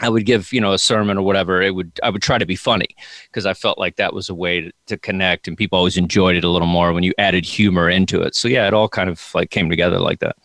I 0.00 0.08
would 0.08 0.24
give 0.24 0.50
you 0.50 0.62
know 0.62 0.72
a 0.72 0.78
sermon 0.78 1.18
or 1.18 1.22
whatever. 1.22 1.60
It 1.60 1.74
would 1.74 2.00
I 2.02 2.08
would 2.08 2.22
try 2.22 2.38
to 2.38 2.46
be 2.46 2.56
funny 2.56 2.88
because 3.26 3.44
I 3.44 3.52
felt 3.52 3.78
like 3.78 3.96
that 3.96 4.14
was 4.14 4.30
a 4.30 4.34
way 4.34 4.62
to, 4.62 4.72
to, 4.86 4.96
connect, 4.96 5.46
and 5.46 5.54
people 5.54 5.76
always 5.76 5.98
enjoyed 5.98 6.36
it 6.36 6.44
a 6.44 6.48
little 6.48 6.66
more 6.66 6.94
when 6.94 7.04
you 7.04 7.12
added 7.18 7.44
humor 7.44 7.90
into 7.90 8.22
it. 8.22 8.34
So 8.34 8.48
yeah, 8.48 8.66
it 8.66 8.72
all 8.72 8.88
kind 8.88 9.10
of 9.10 9.22
like 9.34 9.50
came 9.50 9.68
together 9.68 10.00
like 10.00 10.20
that. 10.20 10.36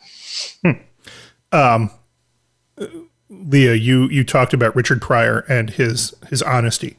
Hmm. 0.61 0.71
Um, 1.53 1.91
Leah, 3.29 3.75
you 3.75 4.09
you 4.09 4.25
talked 4.25 4.53
about 4.53 4.75
Richard 4.75 5.01
Pryor 5.01 5.45
and 5.47 5.69
his 5.69 6.13
his 6.29 6.41
honesty, 6.41 6.97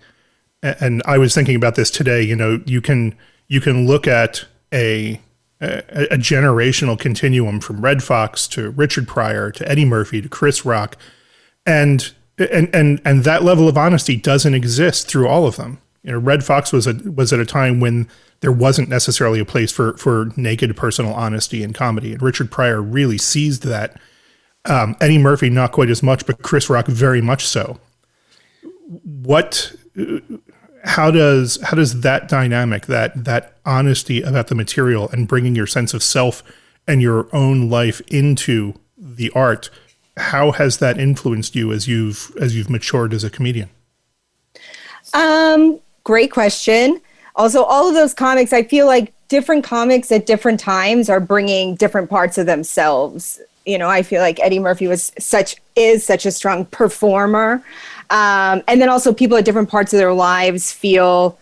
and 0.63 1.03
I 1.07 1.19
was 1.19 1.35
thinking 1.35 1.57
about 1.57 1.75
this 1.75 1.91
today. 1.91 2.23
You 2.23 2.37
know, 2.37 2.61
you 2.67 2.81
can 2.81 3.15
you 3.49 3.61
can 3.61 3.87
look 3.87 4.07
at 4.07 4.45
a 4.73 5.21
a, 5.61 6.15
a 6.15 6.17
generational 6.17 6.99
continuum 6.99 7.61
from 7.61 7.81
Redd 7.81 8.03
Foxx 8.03 8.49
to 8.49 8.71
Richard 8.71 9.07
Pryor 9.07 9.51
to 9.53 9.69
Eddie 9.69 9.85
Murphy 9.85 10.21
to 10.23 10.29
Chris 10.29 10.65
Rock, 10.65 10.97
and 11.67 12.13
and 12.39 12.75
and 12.75 13.01
and 13.05 13.25
that 13.25 13.43
level 13.43 13.69
of 13.69 13.77
honesty 13.77 14.17
doesn't 14.17 14.55
exist 14.55 15.09
through 15.09 15.29
all 15.29 15.47
of 15.47 15.57
them. 15.57 15.81
You 16.03 16.13
know, 16.13 16.19
Redd 16.19 16.45
Foxx 16.45 16.73
was 16.73 16.87
a 16.87 16.95
was 16.95 17.33
at 17.33 17.41
a 17.41 17.47
time 17.47 17.81
when 17.81 18.09
there 18.41 18.53
wasn't 18.53 18.89
necessarily 18.89 19.41
a 19.41 19.45
place 19.45 19.71
for 19.71 19.97
for 19.97 20.31
naked 20.37 20.75
personal 20.77 21.13
honesty 21.13 21.63
in 21.63 21.73
comedy, 21.73 22.13
and 22.13 22.23
Richard 22.23 22.51
Pryor 22.51 22.81
really 22.81 23.19
seized 23.19 23.65
that. 23.65 23.99
Um, 24.67 24.95
Eddie 25.01 25.17
Murphy 25.17 25.49
not 25.49 25.73
quite 25.73 25.89
as 25.89 26.03
much, 26.03 26.27
but 26.27 26.43
Chris 26.43 26.69
Rock 26.69 26.87
very 26.87 27.23
much 27.23 27.47
so. 27.47 27.81
What? 29.03 29.75
How 30.85 31.11
does 31.11 31.59
how 31.63 31.77
does 31.77 32.01
that 32.01 32.29
dynamic 32.29 32.87
that 32.87 33.25
that 33.25 33.59
honesty 33.67 34.23
about 34.23 34.49
the 34.49 34.55
material 34.55 35.09
and 35.11 35.29
bringing 35.29 35.55
your 35.55 35.67
sense 35.67 35.93
of 35.93 36.03
self 36.03 36.43
and 36.87 37.03
your 37.03 37.29
own 37.35 37.69
life 37.69 38.01
into 38.09 38.75
the 38.97 39.31
art 39.35 39.71
how 40.21 40.53
has 40.53 40.79
that 40.79 40.99
influenced 40.99 41.57
you 41.57 41.73
as 41.73 41.89
you've 41.89 42.37
as 42.41 42.55
you've 42.55 42.71
matured 42.71 43.13
as 43.13 43.25
a 43.25 43.31
comedian? 43.31 43.69
Um, 45.15 45.81
great 46.05 46.31
question. 46.31 47.01
Also, 47.37 47.65
all 47.65 47.89
of 47.89 47.95
those 47.95 48.15
comics, 48.15 48.53
I 48.53 48.63
feel 48.63 48.87
like 48.87 49.13
different 49.29 49.65
comics 49.65 50.13
at 50.13 50.27
different 50.27 50.61
times 50.61 51.09
are 51.09 51.21
bringing 51.21 51.75
different 51.77 52.11
parts 52.11 52.39
of 52.39 52.47
themselves. 52.47 53.41
You 53.67 53.79
know, 53.79 53.89
I 53.89 54.03
feel 54.03 54.21
like 54.21 54.41
Eddie 54.41 54.59
Murphy 54.59 54.87
was 54.87 55.13
such 55.19 55.57
is 55.77 56.05
such 56.05 56.27
a 56.27 56.31
strong 56.31 56.67
performer, 56.67 57.63
um, 58.11 58.63
and 58.69 58.81
then 58.81 58.89
also 58.89 59.13
people 59.13 59.37
at 59.37 59.45
different 59.45 59.69
parts 59.69 59.93
of 59.93 59.99
their 59.99 60.13
lives 60.13 60.73
feel. 60.73 61.39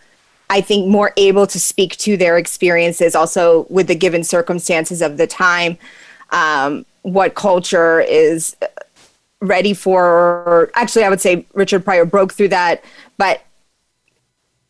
I 0.51 0.61
think 0.61 0.87
more 0.87 1.13
able 1.15 1.45
to 1.45 1.59
speak 1.59 1.95
to 1.97 2.17
their 2.17 2.35
experiences 2.39 3.13
also 3.13 3.67
with 3.69 3.85
the 3.85 3.93
given 3.93 4.23
circumstances 4.23 4.99
of 4.99 5.17
the 5.17 5.27
time. 5.27 5.77
Um, 6.31 6.87
what 7.03 7.35
culture 7.35 8.01
is 8.01 8.55
ready 9.41 9.73
for 9.73 10.69
actually 10.75 11.03
i 11.03 11.09
would 11.09 11.21
say 11.21 11.45
richard 11.53 11.83
pryor 11.83 12.05
broke 12.05 12.33
through 12.33 12.49
that 12.49 12.83
but 13.17 13.41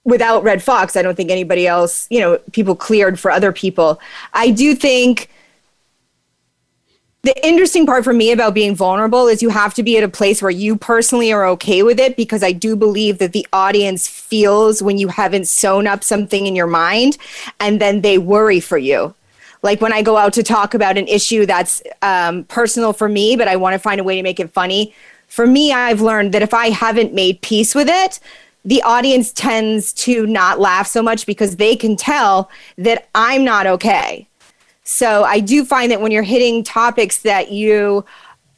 without 0.03 0.43
Redd 0.43 0.61
Foxx, 0.61 0.95
i 0.95 1.01
don't 1.01 1.15
think 1.15 1.31
anybody 1.31 1.65
else 1.65 2.07
you 2.11 2.19
know 2.19 2.37
people 2.51 2.75
cleared 2.75 3.19
for 3.19 3.31
other 3.31 3.51
people 3.51 3.99
i 4.33 4.51
do 4.51 4.75
think 4.75 5.29
the 7.23 7.45
interesting 7.45 7.85
part 7.85 8.03
for 8.03 8.13
me 8.13 8.31
about 8.31 8.53
being 8.53 8.75
vulnerable 8.75 9.27
is 9.27 9.41
you 9.41 9.49
have 9.49 9.73
to 9.73 9.83
be 9.83 9.97
at 9.97 10.03
a 10.03 10.09
place 10.09 10.41
where 10.41 10.51
you 10.51 10.75
personally 10.75 11.33
are 11.33 11.45
okay 11.45 11.83
with 11.83 11.99
it 11.99 12.15
because 12.15 12.43
I 12.43 12.53
do 12.53 12.75
believe 12.75 13.17
that 13.17 13.33
the 13.33 13.45
audience 13.51 14.07
feels 14.07 14.81
when 14.81 14.97
you 14.97 15.09
haven't 15.09 15.47
sewn 15.47 15.85
up 15.85 16.03
something 16.03 16.47
in 16.47 16.55
your 16.55 16.67
mind 16.67 17.17
and 17.59 17.81
then 17.81 18.01
they 18.01 18.17
worry 18.17 18.61
for 18.61 18.77
you 18.77 19.13
like 19.61 19.81
when 19.81 19.93
I 19.93 20.01
go 20.01 20.17
out 20.17 20.33
to 20.33 20.43
talk 20.43 20.73
about 20.73 20.97
an 20.97 21.07
issue 21.07 21.45
that's 21.45 21.81
um, 22.01 22.45
personal 22.45 22.93
for 22.93 23.09
me, 23.09 23.35
but 23.35 23.47
I 23.47 23.55
want 23.55 23.73
to 23.73 23.79
find 23.79 23.99
a 23.99 24.03
way 24.03 24.15
to 24.15 24.23
make 24.23 24.39
it 24.39 24.51
funny. 24.51 24.93
For 25.27 25.45
me, 25.45 25.73
I've 25.73 26.01
learned 26.01 26.33
that 26.33 26.41
if 26.41 26.53
I 26.53 26.69
haven't 26.69 27.13
made 27.13 27.41
peace 27.41 27.75
with 27.75 27.89
it, 27.89 28.19
the 28.63 28.81
audience 28.83 29.31
tends 29.31 29.93
to 29.93 30.25
not 30.25 30.59
laugh 30.59 30.87
so 30.87 31.01
much 31.01 31.25
because 31.25 31.57
they 31.57 31.75
can 31.75 31.95
tell 31.95 32.49
that 32.77 33.09
I'm 33.15 33.43
not 33.43 33.67
okay. 33.67 34.28
So 34.91 35.23
I 35.23 35.39
do 35.39 35.63
find 35.63 35.91
that 35.91 36.01
when 36.01 36.11
you're 36.11 36.23
hitting 36.23 36.63
topics 36.63 37.19
that 37.19 37.51
you 37.51 38.05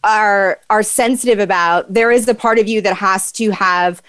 are 0.02 0.62
are 0.70 0.82
sensitive 0.82 1.40
about, 1.40 1.94
there 1.94 2.10
is 2.10 2.26
a 2.30 2.34
part 2.34 2.58
of 2.58 2.70
you 2.70 2.80
that 2.82 2.96
has 2.96 3.34
to 3.34 3.52
have 3.52 4.02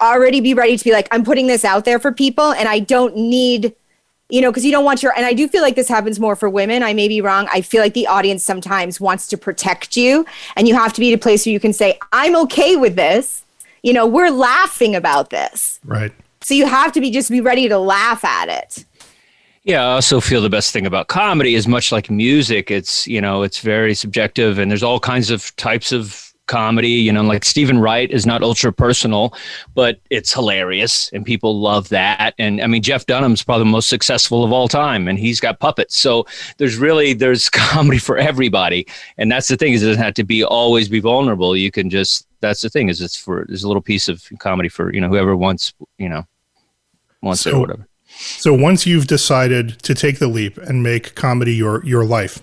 already 0.00 0.40
be 0.40 0.52
ready 0.52 0.76
to 0.76 0.82
be 0.82 0.90
like, 0.90 1.06
I'm 1.12 1.24
putting 1.24 1.46
this 1.46 1.64
out 1.64 1.84
there 1.84 2.00
for 2.00 2.10
people, 2.10 2.50
and 2.50 2.68
I 2.68 2.80
don't 2.80 3.16
need 3.16 3.76
you 4.28 4.40
know, 4.40 4.50
because 4.50 4.64
you 4.64 4.72
don't 4.72 4.84
want 4.84 5.04
your, 5.04 5.16
and 5.16 5.24
I 5.24 5.32
do 5.32 5.46
feel 5.46 5.62
like 5.62 5.76
this 5.76 5.86
happens 5.86 6.18
more 6.18 6.34
for 6.34 6.50
women. 6.50 6.82
I 6.82 6.92
may 6.92 7.06
be 7.06 7.20
wrong. 7.20 7.46
I 7.52 7.60
feel 7.60 7.80
like 7.80 7.94
the 7.94 8.08
audience 8.08 8.42
sometimes 8.42 9.00
wants 9.00 9.28
to 9.28 9.36
protect 9.36 9.96
you, 9.96 10.26
and 10.56 10.66
you 10.66 10.74
have 10.74 10.92
to 10.94 11.00
be 11.00 11.12
at 11.12 11.16
a 11.16 11.22
place 11.22 11.46
where 11.46 11.52
you 11.52 11.60
can 11.60 11.72
say, 11.72 12.00
I'm 12.12 12.34
okay 12.34 12.74
with 12.74 12.96
this. 12.96 13.44
You 13.84 13.92
know, 13.92 14.04
we're 14.04 14.32
laughing 14.32 14.96
about 14.96 15.30
this. 15.30 15.78
Right. 15.84 16.12
So 16.40 16.54
you 16.54 16.66
have 16.66 16.90
to 16.92 17.00
be 17.00 17.12
just 17.12 17.30
be 17.30 17.40
ready 17.40 17.68
to 17.68 17.78
laugh 17.78 18.24
at 18.24 18.48
it. 18.48 18.84
Yeah, 19.66 19.82
I 19.82 19.94
also 19.94 20.20
feel 20.20 20.42
the 20.42 20.48
best 20.48 20.72
thing 20.72 20.86
about 20.86 21.08
comedy 21.08 21.56
is 21.56 21.66
much 21.66 21.90
like 21.90 22.08
music. 22.08 22.70
It's, 22.70 23.04
you 23.08 23.20
know, 23.20 23.42
it's 23.42 23.58
very 23.58 23.94
subjective 23.94 24.60
and 24.60 24.70
there's 24.70 24.84
all 24.84 25.00
kinds 25.00 25.28
of 25.28 25.54
types 25.56 25.90
of 25.90 26.32
comedy. 26.46 26.90
You 26.90 27.10
know, 27.10 27.22
like 27.22 27.44
Steven 27.44 27.80
Wright 27.80 28.08
is 28.08 28.26
not 28.26 28.44
ultra 28.44 28.72
personal, 28.72 29.34
but 29.74 29.98
it's 30.08 30.32
hilarious 30.32 31.10
and 31.12 31.26
people 31.26 31.60
love 31.60 31.88
that. 31.88 32.34
And 32.38 32.62
I 32.62 32.68
mean, 32.68 32.80
Jeff 32.80 33.06
Dunham's 33.06 33.42
probably 33.42 33.64
the 33.64 33.72
most 33.72 33.88
successful 33.88 34.44
of 34.44 34.52
all 34.52 34.68
time, 34.68 35.08
and 35.08 35.18
he's 35.18 35.40
got 35.40 35.58
puppets. 35.58 35.96
So 35.96 36.26
there's 36.58 36.76
really 36.76 37.12
there's 37.12 37.48
comedy 37.50 37.98
for 37.98 38.18
everybody, 38.18 38.86
and 39.18 39.32
that's 39.32 39.48
the 39.48 39.56
thing 39.56 39.72
is 39.72 39.82
it 39.82 39.88
doesn't 39.88 40.00
have 40.00 40.14
to 40.14 40.24
be 40.24 40.44
always 40.44 40.88
be 40.88 41.00
vulnerable. 41.00 41.56
You 41.56 41.72
can 41.72 41.90
just 41.90 42.28
that's 42.38 42.60
the 42.60 42.70
thing 42.70 42.88
is 42.88 43.00
it's 43.00 43.16
for 43.16 43.44
there's 43.48 43.64
a 43.64 43.68
little 43.68 43.82
piece 43.82 44.06
of 44.06 44.22
comedy 44.38 44.68
for 44.68 44.94
you 44.94 45.00
know 45.00 45.08
whoever 45.08 45.36
wants 45.36 45.74
you 45.98 46.08
know 46.08 46.24
wants 47.20 47.40
so, 47.40 47.50
it 47.50 47.54
or 47.54 47.58
whatever. 47.58 47.88
So 48.18 48.52
once 48.54 48.86
you've 48.86 49.06
decided 49.06 49.78
to 49.82 49.94
take 49.94 50.18
the 50.18 50.28
leap 50.28 50.56
and 50.58 50.82
make 50.82 51.14
comedy 51.14 51.54
your 51.54 51.84
your 51.84 52.04
life, 52.04 52.42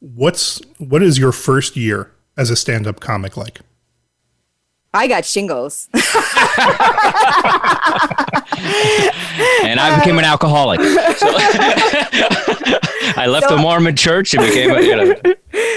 what's 0.00 0.60
what 0.78 1.02
is 1.02 1.18
your 1.18 1.32
first 1.32 1.76
year 1.76 2.10
as 2.36 2.50
a 2.50 2.56
stand-up 2.56 3.00
comic 3.00 3.36
like? 3.36 3.60
I 4.92 5.06
got 5.06 5.24
shingles. 5.24 5.88
and 5.94 6.02
I 9.78 9.96
became 9.98 10.18
an 10.18 10.24
alcoholic. 10.24 10.80
So 10.80 11.26
I 13.16 13.26
left 13.28 13.48
so, 13.48 13.56
the 13.56 13.62
Mormon 13.62 13.94
church 13.94 14.34
and 14.34 14.44
became 14.44 14.72
a, 14.72 14.80
you 14.80 14.96
know. 14.96 15.14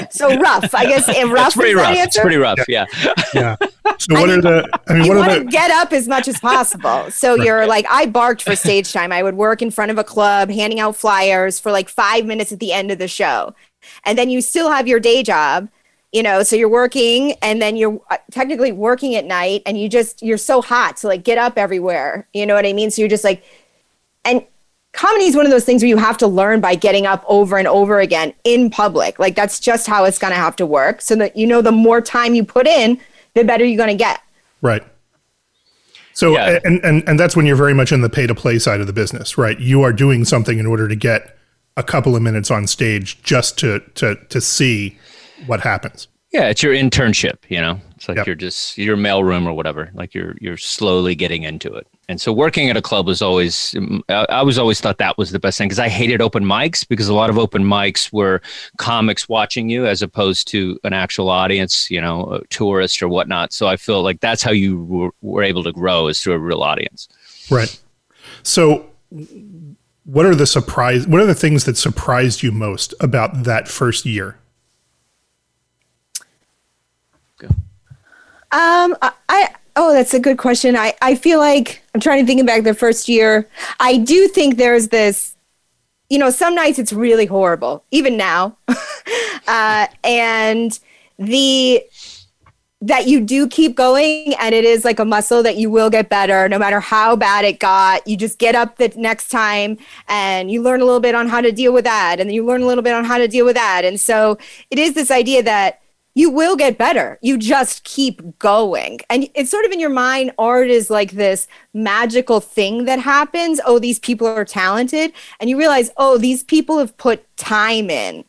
So 0.09 0.35
rough, 0.37 0.73
I 0.73 0.85
guess. 0.85 1.07
Rough 1.07 1.47
it's 1.47 1.55
pretty 1.55 1.75
rough. 1.75 1.95
It's 1.95 2.19
pretty 2.19 2.37
rough. 2.37 2.59
Yeah. 2.67 2.85
Yeah. 3.33 3.55
So 3.99 4.15
what 4.15 4.29
I 4.29 4.35
mean, 4.35 4.39
are 4.39 4.41
the? 4.41 4.79
I 4.87 4.93
mean, 4.93 5.03
you 5.05 5.09
what 5.13 5.27
want 5.27 5.43
to 5.43 5.45
get 5.45 5.69
up 5.69 5.93
as 5.93 6.07
much 6.07 6.27
as 6.27 6.39
possible. 6.39 7.09
So 7.11 7.37
right. 7.37 7.45
you're 7.45 7.67
like, 7.67 7.85
I 7.89 8.05
barked 8.05 8.41
for 8.41 8.55
stage 8.55 8.91
time. 8.91 9.11
I 9.11 9.23
would 9.23 9.35
work 9.35 9.61
in 9.61 9.71
front 9.71 9.91
of 9.91 9.97
a 9.97 10.03
club, 10.03 10.49
handing 10.49 10.79
out 10.79 10.95
flyers 10.95 11.59
for 11.59 11.71
like 11.71 11.89
five 11.89 12.25
minutes 12.25 12.51
at 12.51 12.59
the 12.59 12.73
end 12.73 12.91
of 12.91 12.97
the 12.97 13.07
show, 13.07 13.53
and 14.03 14.17
then 14.17 14.29
you 14.29 14.41
still 14.41 14.71
have 14.71 14.87
your 14.87 14.99
day 14.99 15.21
job 15.21 15.69
you 16.13 16.23
know 16.23 16.43
so 16.43 16.55
you're 16.55 16.69
working 16.69 17.33
and 17.41 17.61
then 17.61 17.75
you're 17.75 17.99
uh, 18.09 18.17
technically 18.31 18.71
working 18.71 19.15
at 19.15 19.25
night 19.25 19.61
and 19.65 19.77
you 19.77 19.89
just 19.89 20.21
you're 20.21 20.37
so 20.37 20.61
hot 20.61 20.95
to 20.97 21.07
like 21.07 21.23
get 21.23 21.37
up 21.37 21.57
everywhere. 21.57 22.27
You 22.33 22.45
know 22.45 22.55
what 22.55 22.65
i 22.65 22.71
mean? 22.71 22.91
So 22.91 23.01
you're 23.01 23.09
just 23.09 23.25
like 23.25 23.43
and 24.23 24.45
comedy 24.93 25.25
is 25.25 25.35
one 25.35 25.45
of 25.45 25.51
those 25.51 25.65
things 25.65 25.81
where 25.81 25.89
you 25.89 25.97
have 25.97 26.17
to 26.19 26.27
learn 26.27 26.61
by 26.61 26.75
getting 26.75 27.05
up 27.05 27.25
over 27.27 27.57
and 27.57 27.67
over 27.67 27.99
again 27.99 28.33
in 28.43 28.69
public. 28.69 29.19
Like 29.19 29.35
that's 29.35 29.59
just 29.59 29.87
how 29.87 30.05
it's 30.05 30.19
going 30.19 30.31
to 30.31 30.37
have 30.37 30.55
to 30.57 30.65
work. 30.65 31.01
So 31.01 31.15
that 31.15 31.35
you 31.35 31.45
know 31.45 31.61
the 31.61 31.71
more 31.71 31.99
time 31.99 32.35
you 32.35 32.45
put 32.45 32.67
in 32.67 32.99
the 33.33 33.43
better 33.43 33.65
you're 33.65 33.77
going 33.77 33.97
to 33.97 34.01
get. 34.01 34.21
Right. 34.61 34.83
So 36.13 36.33
yeah. 36.33 36.59
and, 36.63 36.79
and 36.85 37.03
and 37.09 37.19
that's 37.19 37.35
when 37.35 37.45
you're 37.45 37.55
very 37.55 37.73
much 37.73 37.91
in 37.91 38.01
the 38.01 38.09
pay 38.09 38.27
to 38.27 38.35
play 38.35 38.59
side 38.59 38.79
of 38.79 38.87
the 38.87 38.93
business 38.93 39.37
right? 39.37 39.59
You 39.59 39.81
are 39.81 39.91
doing 39.91 40.25
something 40.25 40.59
in 40.59 40.65
order 40.67 40.87
to 40.87 40.95
get 40.95 41.37
a 41.75 41.83
couple 41.83 42.15
of 42.15 42.21
minutes 42.21 42.51
on 42.51 42.67
stage 42.67 43.21
just 43.23 43.57
to 43.59 43.79
to 43.95 44.15
to 44.29 44.39
see 44.39 44.97
what 45.45 45.61
happens. 45.61 46.07
Yeah, 46.33 46.47
it's 46.47 46.63
your 46.63 46.73
internship, 46.73 47.37
you 47.47 47.61
know. 47.61 47.79
It's 47.95 48.09
like 48.09 48.17
yep. 48.17 48.25
you're 48.25 48.35
just 48.35 48.75
your 48.75 48.97
mailroom 48.97 49.45
or 49.45 49.53
whatever. 49.53 49.91
Like 49.93 50.15
you're 50.15 50.35
you're 50.41 50.57
slowly 50.57 51.13
getting 51.13 51.43
into 51.43 51.71
it. 51.75 51.87
And 52.09 52.19
so 52.19 52.33
working 52.33 52.71
at 52.71 52.75
a 52.75 52.81
club 52.81 53.05
was 53.05 53.21
always 53.21 53.75
I 54.09 54.41
was 54.41 54.57
always 54.57 54.81
thought 54.81 54.97
that 54.97 55.15
was 55.15 55.31
the 55.31 55.37
best 55.37 55.59
thing 55.59 55.67
because 55.67 55.77
I 55.77 55.89
hated 55.89 56.21
open 56.21 56.43
mics 56.43 56.87
because 56.87 57.07
a 57.07 57.13
lot 57.13 57.29
of 57.29 57.37
open 57.37 57.63
mics 57.63 58.11
were 58.11 58.41
comics 58.79 59.29
watching 59.29 59.69
you 59.69 59.85
as 59.85 60.01
opposed 60.01 60.47
to 60.49 60.79
an 60.83 60.91
actual 60.91 61.29
audience, 61.29 61.91
you 61.91 62.01
know, 62.01 62.23
a 62.25 62.45
tourist 62.47 63.03
or 63.03 63.09
whatnot. 63.09 63.53
So 63.53 63.67
I 63.67 63.77
feel 63.77 64.01
like 64.01 64.19
that's 64.19 64.41
how 64.41 64.51
you 64.51 64.83
were, 64.85 65.11
were 65.21 65.43
able 65.43 65.63
to 65.63 65.71
grow 65.71 66.07
is 66.07 66.19
through 66.19 66.33
a 66.33 66.39
real 66.39 66.63
audience. 66.63 67.07
Right. 67.51 67.79
So 68.41 68.89
what 70.05 70.25
are 70.25 70.35
the 70.35 70.47
surprise 70.47 71.07
what 71.07 71.21
are 71.21 71.25
the 71.25 71.35
things 71.35 71.63
that 71.65 71.77
surprised 71.77 72.43
you 72.43 72.51
most 72.51 72.93
about 72.99 73.43
that 73.43 73.67
first 73.67 74.05
year 74.05 74.37
Um, 78.51 78.95
I 79.29 79.49
Oh, 79.75 79.91
that's 79.91 80.13
a 80.13 80.19
good 80.19 80.37
question. 80.37 80.75
I, 80.75 80.93
I 81.01 81.15
feel 81.15 81.39
like 81.39 81.81
I'm 81.93 82.01
trying 82.01 82.23
to 82.23 82.27
think 82.27 82.45
back 82.45 82.63
the 82.63 82.75
first 82.75 83.09
year. 83.09 83.47
I 83.79 83.97
do 83.97 84.27
think 84.27 84.57
there's 84.57 84.89
this, 84.89 85.35
you 86.09 86.19
know, 86.19 86.29
some 86.29 86.53
nights 86.53 86.77
it's 86.77 86.93
really 86.93 87.25
horrible, 87.25 87.83
even 87.89 88.15
now. 88.15 88.55
uh, 89.47 89.87
and 90.03 90.79
the 91.17 91.83
that 92.81 93.07
you 93.07 93.21
do 93.21 93.47
keep 93.47 93.77
going 93.77 94.35
and 94.41 94.53
it 94.53 94.65
is 94.65 94.83
like 94.83 94.99
a 94.99 95.05
muscle 95.05 95.41
that 95.41 95.55
you 95.55 95.69
will 95.69 95.89
get 95.89 96.09
better 96.09 96.49
no 96.49 96.59
matter 96.59 96.81
how 96.81 97.15
bad 97.15 97.45
it 97.45 97.57
got 97.57 98.05
you 98.05 98.17
just 98.17 98.37
get 98.39 98.55
up 98.55 98.75
the 98.75 98.91
next 98.97 99.29
time 99.29 99.77
and 100.09 100.51
you 100.51 100.61
learn 100.61 100.81
a 100.81 100.83
little 100.83 100.99
bit 100.99 101.15
on 101.15 101.29
how 101.29 101.39
to 101.39 101.53
deal 101.53 101.71
with 101.71 101.85
that 101.85 102.19
and 102.19 102.29
then 102.29 102.35
you 102.35 102.45
learn 102.45 102.61
a 102.61 102.65
little 102.65 102.83
bit 102.83 102.93
on 102.93 103.05
how 103.05 103.17
to 103.17 103.25
deal 103.25 103.45
with 103.45 103.55
that 103.55 103.85
and 103.85 104.01
so 104.01 104.37
it 104.69 104.77
is 104.77 104.95
this 104.95 105.11
idea 105.11 105.41
that 105.41 105.82
you 106.13 106.29
will 106.29 106.55
get 106.55 106.77
better. 106.77 107.17
You 107.21 107.37
just 107.37 107.83
keep 107.83 108.37
going. 108.39 108.99
And 109.09 109.29
it's 109.33 109.49
sort 109.49 109.65
of 109.65 109.71
in 109.71 109.79
your 109.79 109.89
mind 109.89 110.31
art 110.37 110.69
is 110.69 110.89
like 110.89 111.11
this 111.11 111.47
magical 111.73 112.39
thing 112.39 112.85
that 112.85 112.99
happens. 112.99 113.59
Oh 113.65 113.79
these 113.79 113.99
people 113.99 114.27
are 114.27 114.45
talented. 114.45 115.13
And 115.39 115.49
you 115.49 115.57
realize 115.57 115.89
oh 115.97 116.17
these 116.17 116.43
people 116.43 116.77
have 116.77 116.95
put 116.97 117.35
time 117.37 117.89
in. 117.89 118.25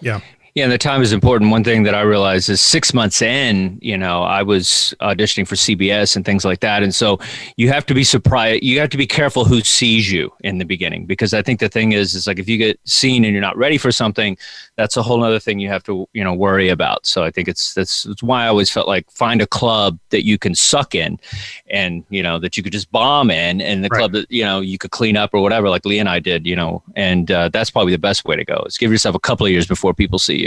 Yeah. 0.00 0.20
Yeah, 0.56 0.64
and 0.64 0.72
the 0.72 0.78
time 0.78 1.02
is 1.02 1.12
important. 1.12 1.50
One 1.50 1.62
thing 1.62 1.82
that 1.82 1.94
I 1.94 2.00
realized 2.00 2.48
is 2.48 2.62
six 2.62 2.94
months 2.94 3.20
in, 3.20 3.78
you 3.82 3.98
know, 3.98 4.22
I 4.22 4.42
was 4.42 4.94
auditioning 5.02 5.46
for 5.46 5.54
CBS 5.54 6.16
and 6.16 6.24
things 6.24 6.46
like 6.46 6.60
that. 6.60 6.82
And 6.82 6.94
so 6.94 7.18
you 7.58 7.68
have 7.68 7.84
to 7.84 7.92
be 7.92 8.02
surprised. 8.02 8.62
You 8.62 8.80
have 8.80 8.88
to 8.88 8.96
be 8.96 9.06
careful 9.06 9.44
who 9.44 9.60
sees 9.60 10.10
you 10.10 10.32
in 10.40 10.56
the 10.56 10.64
beginning 10.64 11.04
because 11.04 11.34
I 11.34 11.42
think 11.42 11.60
the 11.60 11.68
thing 11.68 11.92
is, 11.92 12.14
is 12.14 12.26
like 12.26 12.38
if 12.38 12.48
you 12.48 12.56
get 12.56 12.80
seen 12.84 13.22
and 13.26 13.34
you're 13.34 13.42
not 13.42 13.58
ready 13.58 13.76
for 13.76 13.92
something, 13.92 14.38
that's 14.76 14.96
a 14.96 15.02
whole 15.02 15.22
other 15.22 15.38
thing 15.38 15.58
you 15.58 15.68
have 15.68 15.84
to, 15.84 16.08
you 16.14 16.24
know, 16.24 16.32
worry 16.32 16.70
about. 16.70 17.04
So 17.04 17.22
I 17.22 17.30
think 17.30 17.48
it's 17.48 17.74
that's, 17.74 18.04
that's 18.04 18.22
why 18.22 18.44
I 18.44 18.48
always 18.48 18.70
felt 18.70 18.88
like 18.88 19.10
find 19.10 19.42
a 19.42 19.46
club 19.46 19.98
that 20.08 20.24
you 20.24 20.38
can 20.38 20.54
suck 20.54 20.94
in 20.94 21.20
and, 21.68 22.02
you 22.08 22.22
know, 22.22 22.38
that 22.38 22.56
you 22.56 22.62
could 22.62 22.72
just 22.72 22.90
bomb 22.90 23.30
in 23.30 23.60
and 23.60 23.84
the 23.84 23.90
Right. 23.90 23.98
club 23.98 24.12
that, 24.12 24.30
you 24.30 24.42
know, 24.42 24.60
you 24.60 24.78
could 24.78 24.90
clean 24.90 25.18
up 25.18 25.34
or 25.34 25.42
whatever, 25.42 25.68
like 25.68 25.84
Lee 25.84 25.98
and 25.98 26.08
I 26.08 26.18
did, 26.18 26.46
you 26.46 26.56
know, 26.56 26.82
and 26.94 27.30
uh, 27.30 27.50
that's 27.50 27.70
probably 27.70 27.92
the 27.92 27.98
best 27.98 28.24
way 28.24 28.36
to 28.36 28.44
go 28.44 28.64
is 28.66 28.78
give 28.78 28.90
yourself 28.90 29.14
a 29.14 29.20
couple 29.20 29.44
of 29.44 29.52
years 29.52 29.66
before 29.66 29.92
people 29.92 30.18
see 30.18 30.44
you. 30.44 30.45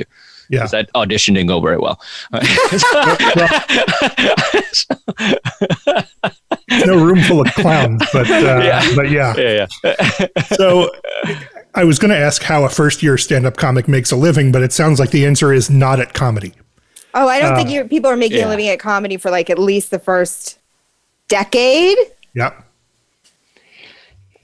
Yeah. 0.50 0.62
'Cause 0.62 0.72
that 0.72 0.90
audition 0.96 1.36
didn't 1.36 1.50
go 1.50 1.60
very 1.62 1.78
well. 1.78 2.02
no 6.86 7.04
room 7.04 7.20
full 7.22 7.42
of 7.42 7.48
clowns, 7.54 8.02
but 8.14 8.30
uh, 8.30 8.34
Yeah. 8.64 8.96
but 8.96 9.10
yeah. 9.12 9.36
yeah, 9.38 9.68
yeah. 9.84 10.28
So 10.56 10.90
I 11.76 11.84
was 11.84 12.00
going 12.00 12.12
to 12.12 12.18
ask 12.18 12.42
how 12.42 12.64
a 12.66 12.70
first 12.70 13.04
year 13.04 13.18
stand 13.18 13.46
up 13.46 13.58
comic 13.58 13.88
makes 13.88 14.12
a 14.12 14.16
living, 14.16 14.52
but 14.52 14.62
it 14.64 14.74
sounds 14.74 15.00
like 15.00 15.12
the 15.12 15.26
answer 15.26 15.54
is 15.54 15.70
not 15.70 16.00
at 16.00 16.14
comedy. 16.14 16.54
oh 17.14 17.28
i 17.28 17.40
don't 17.40 17.56
think 17.56 17.70
Uh, 17.70 17.74
you 17.74 17.84
people 17.86 18.10
are 18.10 18.18
making 18.18 18.40
yeah. 18.40 18.48
a 18.48 18.50
living 18.50 18.68
at 18.68 18.80
comedy 18.80 19.18
for 19.18 19.30
like 19.32 19.50
at 19.50 19.60
least 19.60 19.92
the 19.92 20.00
first 20.00 20.58
decade 21.28 21.98
Yeah. 22.34 22.54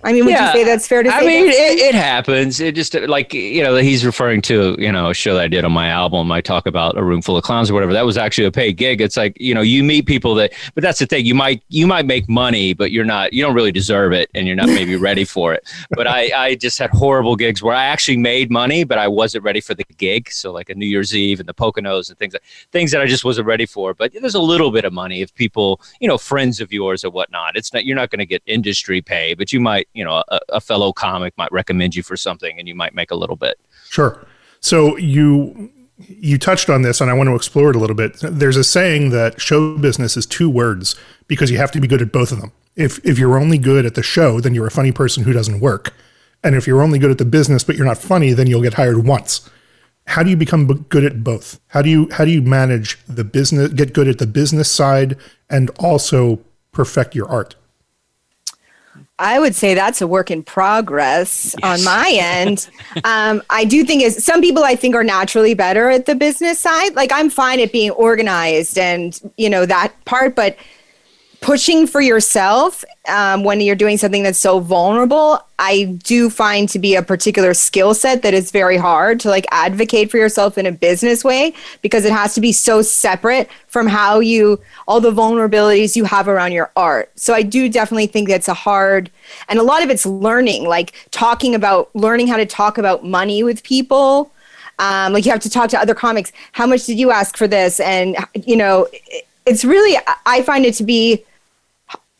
I 0.06 0.14
mean 0.14 0.24
would 0.26 0.32
Yeah. 0.32 0.48
you 0.54 0.60
say 0.60 0.64
that's 0.64 0.88
fair 0.88 1.04
to 1.04 1.10
say 1.10 1.16
I 1.16 1.22
mean, 1.22 1.48
it, 1.48 1.80
it 1.80 1.96
happens. 1.96 2.60
It 2.60 2.76
just 2.76 2.94
like 2.94 3.34
you 3.34 3.64
know, 3.64 3.76
he's 3.76 4.06
referring 4.06 4.42
to 4.44 4.76
you 4.80 4.92
know 4.92 5.10
a 5.10 5.14
show 5.14 5.34
that 5.36 5.44
I 5.44 5.48
did 5.48 5.66
on 5.66 5.72
my 5.72 5.88
album. 5.90 6.32
I 6.32 6.42
talk 6.42 6.66
about 6.68 6.98
a 6.98 7.04
room 7.04 7.22
full 7.22 7.36
of 7.38 7.44
clowns 7.44 7.70
or 7.70 7.74
whatever. 7.74 7.94
That 7.94 8.06
was 8.06 8.18
actually 8.18 8.46
a 8.46 8.52
paid 8.52 8.74
gig. 8.78 9.02
It's 9.02 9.18
like 9.18 9.36
you 9.40 9.54
know, 9.56 9.62
you 9.62 9.84
meet 9.84 10.06
people 10.06 10.36
that, 10.36 10.54
but 10.76 10.82
that's 10.84 11.00
the 11.00 11.06
thing. 11.06 11.26
You 11.26 11.36
might 11.36 11.64
you 11.70 11.88
might 11.88 12.06
make 12.06 12.28
money, 12.30 12.74
but 12.74 12.92
you're 12.92 13.06
not. 13.06 13.34
You 13.34 13.44
don't 13.44 13.56
really 13.56 13.72
deserve 13.72 14.14
it, 14.14 14.30
and 14.36 14.46
you're 14.48 14.56
not 14.56 14.68
maybe 14.68 14.96
ready 15.10 15.26
for 15.26 15.54
it. 15.54 15.68
But 15.92 16.08
I 16.08 16.32
I 16.36 16.56
just 16.56 16.78
had 16.78 16.90
horrible 16.92 17.36
gigs 17.36 17.62
where 17.64 17.76
I 17.76 17.86
actually 17.86 18.18
made 18.18 18.52
money, 18.52 18.84
but 18.84 18.98
I 18.98 19.08
wasn't 19.08 19.44
ready 19.44 19.62
for 19.62 19.74
the 19.74 19.84
gig. 19.98 20.30
So 20.32 20.52
like 20.52 20.70
a 20.70 20.76
New 20.76 20.88
Year's 20.88 21.16
Eve 21.16 21.40
and 21.40 21.48
the 21.50 21.54
Poconos 21.54 22.10
and 22.10 22.18
things 22.20 22.34
like 22.34 22.44
things 22.72 22.92
that 22.92 23.02
I 23.02 23.06
just 23.08 23.26
wasn't 23.26 23.48
ready 23.48 23.66
for. 23.66 23.94
But 23.94 24.14
there's 24.14 24.36
a 24.36 24.42
little 24.42 24.72
bit 24.72 24.86
of 24.86 24.94
money 24.94 25.22
if 25.22 25.34
people 25.34 25.82
you 26.00 26.08
know 26.08 26.18
friends 26.18 26.62
of 26.62 26.72
yours 26.72 27.04
or 27.04 27.10
whatnot. 27.10 27.56
It's 27.56 27.74
not 27.74 27.86
you're 27.86 27.96
not 27.96 28.10
going 28.12 28.20
to 28.20 28.26
get 28.26 28.42
industry 28.46 29.02
pay, 29.02 29.34
but 29.34 29.52
you 29.52 29.60
might 29.60 29.88
you 29.96 30.04
know 30.04 30.24
a, 30.28 30.40
a 30.50 30.62
fellow 30.62 30.94
comic 30.94 31.36
might 31.38 31.52
recommend 31.52 31.96
you 31.96 32.04
for 32.04 32.18
something, 32.18 32.60
and 32.60 32.68
you 32.68 32.76
might 32.76 32.94
make 32.94 33.12
a 33.12 33.16
little 33.16 33.36
bit. 33.36 33.60
Sure. 33.90 34.26
So 34.60 34.98
you 34.98 35.72
you 35.98 36.38
touched 36.38 36.70
on 36.70 36.82
this 36.82 37.00
and 37.00 37.10
I 37.10 37.14
want 37.14 37.28
to 37.28 37.36
explore 37.36 37.70
it 37.70 37.76
a 37.76 37.80
little 37.80 37.96
bit. 37.96 38.18
There's 38.22 38.58
a 38.58 38.64
saying 38.64 39.12
that 39.12 39.40
show 39.40 39.78
business 39.78 40.18
is 40.18 40.26
two 40.26 40.50
words 40.50 40.96
because 41.28 41.50
you 41.50 41.58
have 41.58 41.72
to 41.72 41.80
be 41.80 41.88
good 41.88 42.02
at 42.02 42.12
both 42.12 42.32
of 42.32 42.42
them. 42.42 42.52
If 42.76 43.04
if 43.06 43.18
you're 43.18 43.40
only 43.40 43.58
good 43.58 43.86
at 43.86 43.96
the 43.96 44.04
show, 44.04 44.42
then 44.42 44.54
you're 44.54 44.68
a 44.68 44.72
funny 44.72 44.92
person 44.92 45.24
who 45.24 45.34
doesn't 45.34 45.62
work. 45.62 45.94
And 46.44 46.56
if 46.56 46.68
you're 46.68 46.82
only 46.82 47.00
good 47.00 47.12
at 47.12 47.18
the 47.18 47.26
business 47.26 47.64
but 47.64 47.76
you're 47.76 47.86
not 47.86 47.98
funny, 47.98 48.34
then 48.34 48.48
you'll 48.48 48.62
get 48.62 48.74
hired 48.74 49.06
once. 49.06 49.50
How 50.08 50.22
do 50.22 50.30
you 50.30 50.38
become 50.38 50.68
good 50.90 51.04
at 51.04 51.24
both? 51.24 51.60
How 51.68 51.82
do 51.82 51.90
you 51.90 52.10
how 52.12 52.26
do 52.26 52.32
you 52.32 52.42
manage 52.42 53.00
the 53.08 53.24
business 53.24 53.72
get 53.72 53.94
good 53.94 54.08
at 54.08 54.18
the 54.18 54.28
business 54.28 54.70
side 54.70 55.18
and 55.50 55.70
also 55.80 56.42
perfect 56.72 57.16
your 57.16 57.30
art? 57.30 57.56
I 59.18 59.40
would 59.40 59.56
say 59.56 59.74
that's 59.74 60.02
a 60.02 60.08
work 60.08 60.30
in 60.30 60.44
progress 60.44 61.56
on 61.64 61.84
my 61.84 62.12
end. 62.14 62.70
Um, 63.04 63.44
I 63.50 63.66
do 63.66 63.84
think 63.84 64.04
is 64.04 64.24
some 64.24 64.42
people 64.42 64.64
I 64.64 64.76
think 64.76 64.96
are 64.96 65.04
naturally 65.04 65.54
better 65.54 65.90
at 65.90 66.06
the 66.06 66.16
business 66.16 66.60
side. 66.60 66.96
Like 66.96 67.12
I'm 67.12 67.30
fine 67.30 67.60
at 67.60 67.72
being 67.72 67.92
organized 67.92 68.78
and 68.78 69.20
you 69.38 69.50
know 69.50 69.66
that 69.66 69.94
part, 70.06 70.34
but 70.34 70.56
pushing 71.46 71.86
for 71.86 72.02
yourself 72.02 72.84
um, 73.08 73.44
when 73.44 73.62
you're 73.62 73.76
doing 73.76 74.00
something 74.00 74.24
that's 74.24 74.40
so 74.40 74.60
vulnerable, 74.60 75.40
I 75.60 75.84
do 76.04 76.32
find 76.32 76.68
to 76.70 76.80
be 76.80 76.96
a 76.96 77.04
particular 77.04 77.54
skill 77.54 77.94
set 77.94 78.24
that 78.24 78.34
is 78.34 78.50
very 78.50 78.78
hard 78.78 79.20
to 79.20 79.30
like 79.30 79.46
advocate 79.52 80.10
for 80.10 80.18
yourself 80.18 80.58
in 80.58 80.66
a 80.66 80.72
business 80.72 81.24
way 81.24 81.54
because 81.84 82.04
it 82.04 82.12
has 82.12 82.34
to 82.34 82.42
be 82.42 82.52
so 82.52 82.82
separate 82.82 83.48
from 83.68 83.86
how 83.86 84.22
you 84.22 84.60
all 84.88 85.00
the 85.00 85.12
vulnerabilities 85.12 85.96
you 85.96 86.04
have 86.06 86.28
around 86.28 86.52
your 86.52 86.72
art. 86.76 87.12
So 87.16 87.32
I 87.36 87.44
do 87.44 87.70
definitely 87.70 88.08
think 88.08 88.28
that's 88.28 88.48
a 88.48 88.56
hard 88.56 89.12
and 89.48 89.60
a 89.60 89.64
lot 89.64 89.84
of 89.84 89.92
it's 89.92 90.08
learning, 90.08 90.68
like 90.68 90.94
talking 91.12 91.54
about 91.54 91.96
learning 91.96 92.26
how 92.26 92.38
to 92.38 92.48
talk 92.48 92.80
about 92.80 93.06
money 93.06 93.44
with 93.44 93.62
people. 93.62 94.32
Um, 94.80 95.14
like 95.14 95.28
you 95.28 95.32
have 95.32 95.42
to 95.42 95.50
talk 95.52 95.70
to 95.70 95.80
other 95.80 95.94
comics. 95.94 96.32
How 96.54 96.66
much 96.66 96.88
did 96.88 96.98
you 96.98 97.12
ask 97.12 97.38
for 97.38 97.48
this? 97.48 97.80
And 97.80 98.18
you 98.34 98.56
know, 98.56 98.88
it- 98.92 99.28
it's 99.46 99.64
really 99.64 99.96
I 100.26 100.42
find 100.42 100.66
it 100.66 100.74
to 100.74 100.84
be 100.84 101.24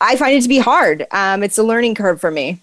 I 0.00 0.16
find 0.16 0.36
it 0.36 0.42
to 0.42 0.48
be 0.48 0.58
hard. 0.58 1.06
Um, 1.10 1.42
it's 1.42 1.58
a 1.58 1.62
learning 1.62 1.94
curve 1.94 2.20
for 2.20 2.30
me. 2.30 2.60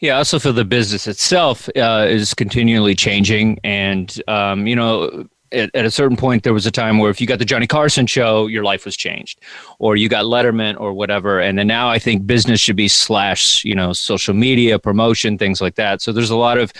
Yeah, 0.00 0.16
also 0.16 0.38
for 0.38 0.52
the 0.52 0.64
business 0.64 1.06
itself 1.06 1.68
uh, 1.76 2.06
is 2.08 2.34
continually 2.34 2.94
changing, 2.94 3.58
and 3.64 4.22
um, 4.28 4.66
you 4.66 4.76
know. 4.76 5.26
At, 5.50 5.74
at 5.74 5.86
a 5.86 5.90
certain 5.90 6.18
point, 6.18 6.42
there 6.42 6.52
was 6.52 6.66
a 6.66 6.70
time 6.70 6.98
where 6.98 7.10
if 7.10 7.22
you 7.22 7.26
got 7.26 7.38
the 7.38 7.44
Johnny 7.46 7.66
Carson 7.66 8.06
show, 8.06 8.48
your 8.48 8.64
life 8.64 8.84
was 8.84 8.94
changed, 8.94 9.40
or 9.78 9.96
you 9.96 10.06
got 10.06 10.26
Letterman 10.26 10.78
or 10.78 10.92
whatever. 10.92 11.40
And 11.40 11.58
then 11.58 11.66
now 11.66 11.88
I 11.88 11.98
think 11.98 12.26
business 12.26 12.60
should 12.60 12.76
be 12.76 12.86
slash, 12.86 13.64
you 13.64 13.74
know, 13.74 13.94
social 13.94 14.34
media, 14.34 14.78
promotion, 14.78 15.38
things 15.38 15.62
like 15.62 15.76
that. 15.76 16.02
So 16.02 16.12
there's 16.12 16.28
a 16.28 16.36
lot 16.36 16.58
of, 16.58 16.70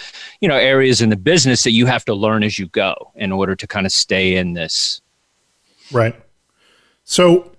you 0.42 0.48
know, 0.48 0.56
areas 0.56 1.00
in 1.00 1.08
the 1.08 1.16
business 1.16 1.62
that 1.62 1.70
you 1.70 1.86
have 1.86 2.04
to 2.04 2.14
learn 2.14 2.42
as 2.42 2.58
you 2.58 2.66
go 2.66 3.10
in 3.14 3.32
order 3.32 3.56
to 3.56 3.66
kind 3.66 3.86
of 3.86 3.92
stay 3.92 4.36
in 4.36 4.52
this. 4.52 5.00
Right. 5.90 6.14
So 7.04 7.50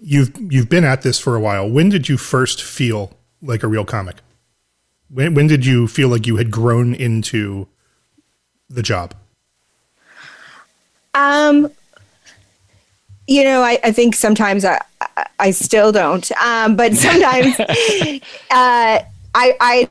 you've 0.00 0.32
you've 0.52 0.68
been 0.68 0.84
at 0.84 1.02
this 1.02 1.18
for 1.18 1.34
a 1.34 1.40
while. 1.40 1.68
When 1.68 1.88
did 1.88 2.08
you 2.08 2.16
first 2.16 2.62
feel 2.62 3.12
like 3.42 3.62
a 3.62 3.68
real 3.68 3.84
comic? 3.84 4.16
When 5.10 5.34
when 5.34 5.46
did 5.46 5.64
you 5.64 5.88
feel 5.88 6.08
like 6.08 6.26
you 6.26 6.36
had 6.36 6.50
grown 6.50 6.94
into 6.94 7.68
the 8.68 8.82
job? 8.82 9.14
Um, 11.14 11.72
you 13.26 13.44
know, 13.44 13.62
I, 13.62 13.78
I 13.82 13.92
think 13.92 14.14
sometimes 14.14 14.64
I, 14.64 14.80
I, 15.38 15.50
still 15.50 15.90
don't. 15.90 16.30
Um, 16.40 16.76
but 16.76 16.94
sometimes 16.96 17.58
uh, 17.58 17.66
I, 18.50 19.02
I, 19.34 19.88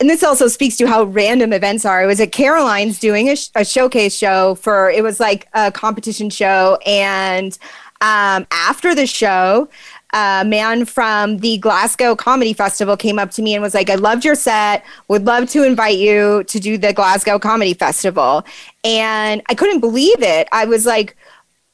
and 0.00 0.08
this 0.08 0.24
also 0.24 0.48
speaks 0.48 0.76
to 0.78 0.86
how 0.86 1.04
random 1.04 1.52
events 1.52 1.84
are. 1.84 2.00
I 2.00 2.06
was 2.06 2.20
at 2.20 2.32
Caroline's 2.32 2.98
doing 2.98 3.28
a, 3.28 3.36
sh- 3.36 3.50
a 3.54 3.64
showcase 3.64 4.16
show 4.16 4.54
for, 4.56 4.90
it 4.90 5.02
was 5.02 5.20
like 5.20 5.46
a 5.52 5.70
competition 5.70 6.30
show. 6.30 6.78
And 6.86 7.56
um, 8.00 8.46
after 8.50 8.94
the 8.94 9.06
show, 9.06 9.68
a 10.12 10.44
man 10.44 10.84
from 10.84 11.38
the 11.38 11.58
Glasgow 11.58 12.16
Comedy 12.16 12.52
Festival 12.52 12.96
came 12.96 13.18
up 13.18 13.30
to 13.32 13.42
me 13.42 13.54
and 13.54 13.62
was 13.62 13.74
like, 13.74 13.90
I 13.90 13.94
loved 13.94 14.24
your 14.24 14.34
set, 14.34 14.84
would 15.08 15.24
love 15.24 15.48
to 15.50 15.62
invite 15.62 15.98
you 15.98 16.42
to 16.44 16.58
do 16.58 16.76
the 16.78 16.92
Glasgow 16.92 17.38
Comedy 17.38 17.74
Festival. 17.74 18.44
And 18.82 19.42
I 19.48 19.54
couldn't 19.54 19.80
believe 19.80 20.20
it. 20.22 20.48
I 20.50 20.64
was 20.64 20.86
like, 20.86 21.16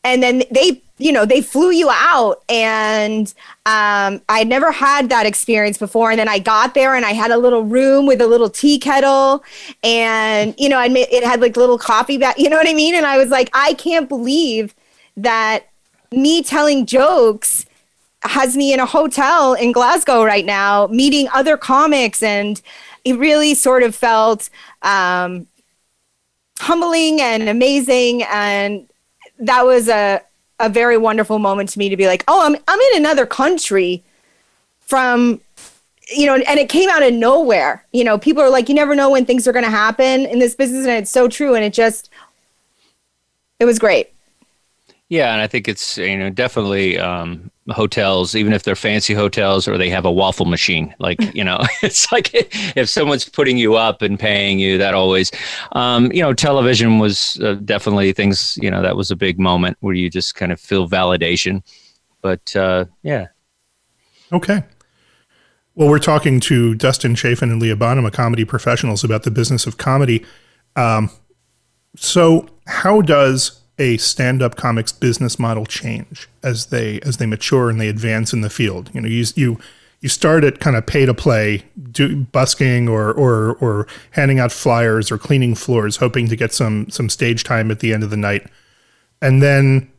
and 0.05 0.23
then 0.23 0.43
they 0.51 0.83
you 0.99 1.12
know 1.12 1.27
they 1.27 1.43
flew 1.43 1.71
you 1.71 1.91
out. 1.91 2.43
And 2.49 3.33
um, 3.67 4.21
i 4.29 4.39
had 4.39 4.49
never 4.49 4.73
had 4.73 5.11
that 5.11 5.27
experience 5.27 5.79
before. 5.79 6.11
And 6.11 6.19
then 6.19 6.29
i 6.29 6.39
got 6.39 6.75
there 6.75 6.95
and 6.95 7.05
i 7.05 7.12
had 7.12 7.31
a 7.31 7.37
little 7.37 7.65
room 7.65 8.07
with 8.07 8.21
a 8.21 8.27
little 8.27 8.49
tea 8.49 8.79
kettle. 8.79 9.45
And 9.83 10.55
you 10.59 10.69
know 10.69 10.79
i 10.79 10.89
made 10.89 11.09
it 11.11 11.25
had 11.25 11.41
like 11.41 11.57
little 11.57 11.79
coffee 11.79 12.19
bag 12.19 12.37
you 12.39 12.49
know 12.49 12.57
what 12.57 12.69
i 12.69 12.75
mean? 12.75 12.95
And 12.95 13.05
i 13.05 13.19
was 13.19 13.31
like 13.31 13.51
i 13.53 13.75
can't 13.75 14.09
believe 14.09 14.75
that 15.17 15.67
me 16.12 16.42
telling 16.42 16.87
jokes 16.87 17.66
has 18.23 18.57
me 18.57 18.73
in 18.73 18.81
a 18.81 18.87
hotel 18.87 19.55
in 19.55 19.73
glasgow 19.73 20.25
right 20.25 20.45
now 20.45 20.87
meeting 20.88 21.29
other 21.33 21.57
comics 21.57 22.23
and 22.23 22.61
it 23.05 23.16
really 23.19 23.55
sort 23.55 23.83
of 23.83 23.95
felt 23.95 24.51
um, 24.83 25.47
humbling 26.59 27.21
and 27.21 27.49
amazing 27.49 28.23
and 28.25 28.88
that 29.38 29.64
was 29.64 29.88
a 29.88 30.21
a 30.59 30.69
very 30.69 30.97
wonderful 30.97 31.38
moment 31.38 31.69
to 31.71 31.79
me 31.79 31.88
to 31.88 31.97
be 31.97 32.07
like, 32.07 32.25
oh, 32.29 32.45
I'm 32.45 32.57
I'm 32.66 32.81
in 32.81 32.97
another 32.97 33.27
country 33.27 34.03
from 34.81 35.40
you 36.09 36.27
know, 36.27 36.37
and 36.37 36.61
it 36.61 36.69
came 36.69 36.88
out 36.88 37.03
of 37.03 37.12
nowhere. 37.12 37.85
You 37.92 38.05
know, 38.05 38.16
people 38.16 38.40
are 38.40 38.49
like, 38.49 38.69
you 38.69 38.77
never 38.77 38.95
know 38.95 39.11
when 39.11 39.27
things 39.27 39.49
are 39.49 39.53
going 39.53 39.64
to 39.64 39.71
happen 39.71 40.25
in 40.25 40.38
this 40.38 40.55
business, 40.55 40.87
and 40.87 40.97
it's 40.97 41.11
so 41.11 41.27
true. 41.27 41.57
And 41.57 41.64
it 41.64 41.73
just, 41.73 42.11
it 43.59 43.64
was 43.64 43.81
great. 43.81 44.12
Yeah, 45.09 45.33
and 45.33 45.40
I 45.40 45.47
think 45.47 45.69
it's 45.69 45.99
you 45.99 46.19
know 46.19 46.31
definitely 46.31 46.99
um, 46.99 47.51
hotels, 47.71 48.35
even 48.35 48.53
if 48.53 48.64
they're 48.64 48.75
fancy 48.75 49.14
hotels 49.14 49.69
or 49.69 49.79
they 49.79 49.88
have 49.88 50.05
a 50.05 50.11
waffle 50.11 50.47
machine. 50.47 50.95
Like 50.99 51.19
you 51.35 51.45
know, 51.45 51.61
it's 51.83 52.11
like 52.11 52.31
if 52.77 52.88
someone's 52.88 53.29
putting 53.29 53.57
you 53.57 53.77
up 53.77 54.03
and 54.03 54.19
paying 54.19 54.59
you, 54.59 54.79
that 54.79 54.95
always, 54.95 55.31
um, 55.73 56.11
you 56.12 56.23
know, 56.23 56.33
television 56.33 56.99
was 56.99 57.40
uh, 57.40 57.55
definitely 57.64 58.12
things. 58.12 58.59
You 58.61 58.71
know, 58.71 58.83
that 58.83 58.97
was 58.97 59.11
a 59.11 59.16
big 59.16 59.38
moment 59.38 59.77
where 59.81 59.95
you 59.95 60.11
just 60.11 60.35
kind 60.35 60.51
of 60.51 60.61
feel 60.61 60.88
validation. 60.88 61.62
But 62.21 62.57
uh, 62.57 62.87
yeah. 63.03 63.29
Okay. 64.33 64.64
Well, 65.77 65.88
we're 65.88 65.99
talking 65.99 66.40
to 66.40 66.75
Dustin 66.75 67.14
Chafin 67.14 67.53
and 67.53 67.61
Leah 67.61 67.77
Bonham, 67.77 68.11
comedy 68.11 68.45
professionals, 68.45 69.05
about 69.05 69.25
the 69.25 69.31
business 69.31 69.66
of 69.66 69.77
comedy. 69.77 70.25
Um, 70.75 71.11
so, 71.97 72.49
how 72.66 73.03
does 73.03 73.61
a 73.79 73.97
stand-up 73.99 74.57
comics 74.57 74.93
business 74.93 75.39
model 75.39 75.67
change 75.67 76.29
as 76.43 76.67
they 76.67 77.01
as 77.01 77.19
they 77.19 77.27
mature 77.27 77.69
and 77.69 77.81
they 77.81 77.89
advance 77.89 78.33
in 78.33 78.41
the 78.41 78.51
field? 78.51 78.91
You 78.93 79.01
know, 79.01 79.09
you 79.09 79.25
you 79.35 79.59
you 80.01 80.09
start 80.09 80.45
at 80.45 80.61
kind 80.61 80.77
of 80.77 80.87
pay 80.87 81.07
to 81.07 81.15
play, 81.15 81.65
do 81.91 82.25
busking 82.27 82.89
or 82.89 83.12
or 83.12 83.57
or 83.57 83.87
handing 84.12 84.39
out 84.39 84.53
flyers 84.53 85.11
or 85.11 85.19
cleaning 85.19 85.55
floors, 85.55 85.97
hoping 85.97 86.29
to 86.29 86.37
get 86.37 86.53
some 86.53 86.89
some 86.91 87.09
stage 87.09 87.45
time 87.45 87.71
at 87.71 87.81
the 87.81 87.93
end 87.93 88.03
of 88.03 88.11
the 88.11 88.17
night, 88.17 88.47
and 89.21 89.43
then 89.43 89.91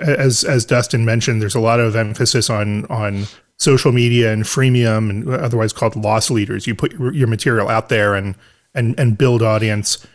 as 0.00 0.44
as 0.44 0.64
Dustin 0.64 1.04
mentioned, 1.04 1.42
there's 1.42 1.54
a 1.54 1.60
lot 1.60 1.80
of 1.80 1.96
emphasis 1.96 2.48
on 2.50 2.84
on 2.86 3.26
social 3.58 3.92
media 3.92 4.32
and 4.32 4.44
freemium 4.44 5.10
and 5.10 5.28
otherwise 5.28 5.72
called 5.72 5.96
loss 5.96 6.30
leaders. 6.30 6.66
You 6.66 6.74
put 6.74 6.92
your, 6.92 7.12
your 7.12 7.26
material 7.26 7.68
out 7.68 7.88
there 7.88 8.14
and 8.14 8.34
and 8.74 8.98
and 8.98 9.16
build 9.18 9.42
audience. 9.42 10.06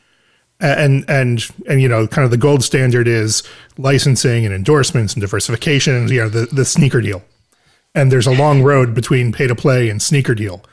And 0.62 1.04
and 1.10 1.44
and 1.68 1.82
you 1.82 1.90
know, 1.90 2.08
kind 2.08 2.24
of 2.24 2.32
the 2.32 2.38
gold 2.38 2.64
standard 2.64 3.08
is 3.08 3.44
licensing 3.78 4.46
and 4.46 4.54
endorsements 4.54 5.14
and 5.14 5.22
diversification. 5.22 6.08
You 6.08 6.22
know, 6.22 6.30
the 6.30 6.46
the 6.46 6.66
sneaker 6.66 7.02
deal. 7.02 7.24
And 7.94 8.12
there's 8.12 8.28
a 8.28 8.32
long 8.32 8.64
road 8.64 8.94
between 8.94 9.34
pay 9.34 9.48
to 9.48 9.56
play 9.56 9.90
and 9.90 10.02
sneaker 10.02 10.36
deal. 10.36 10.64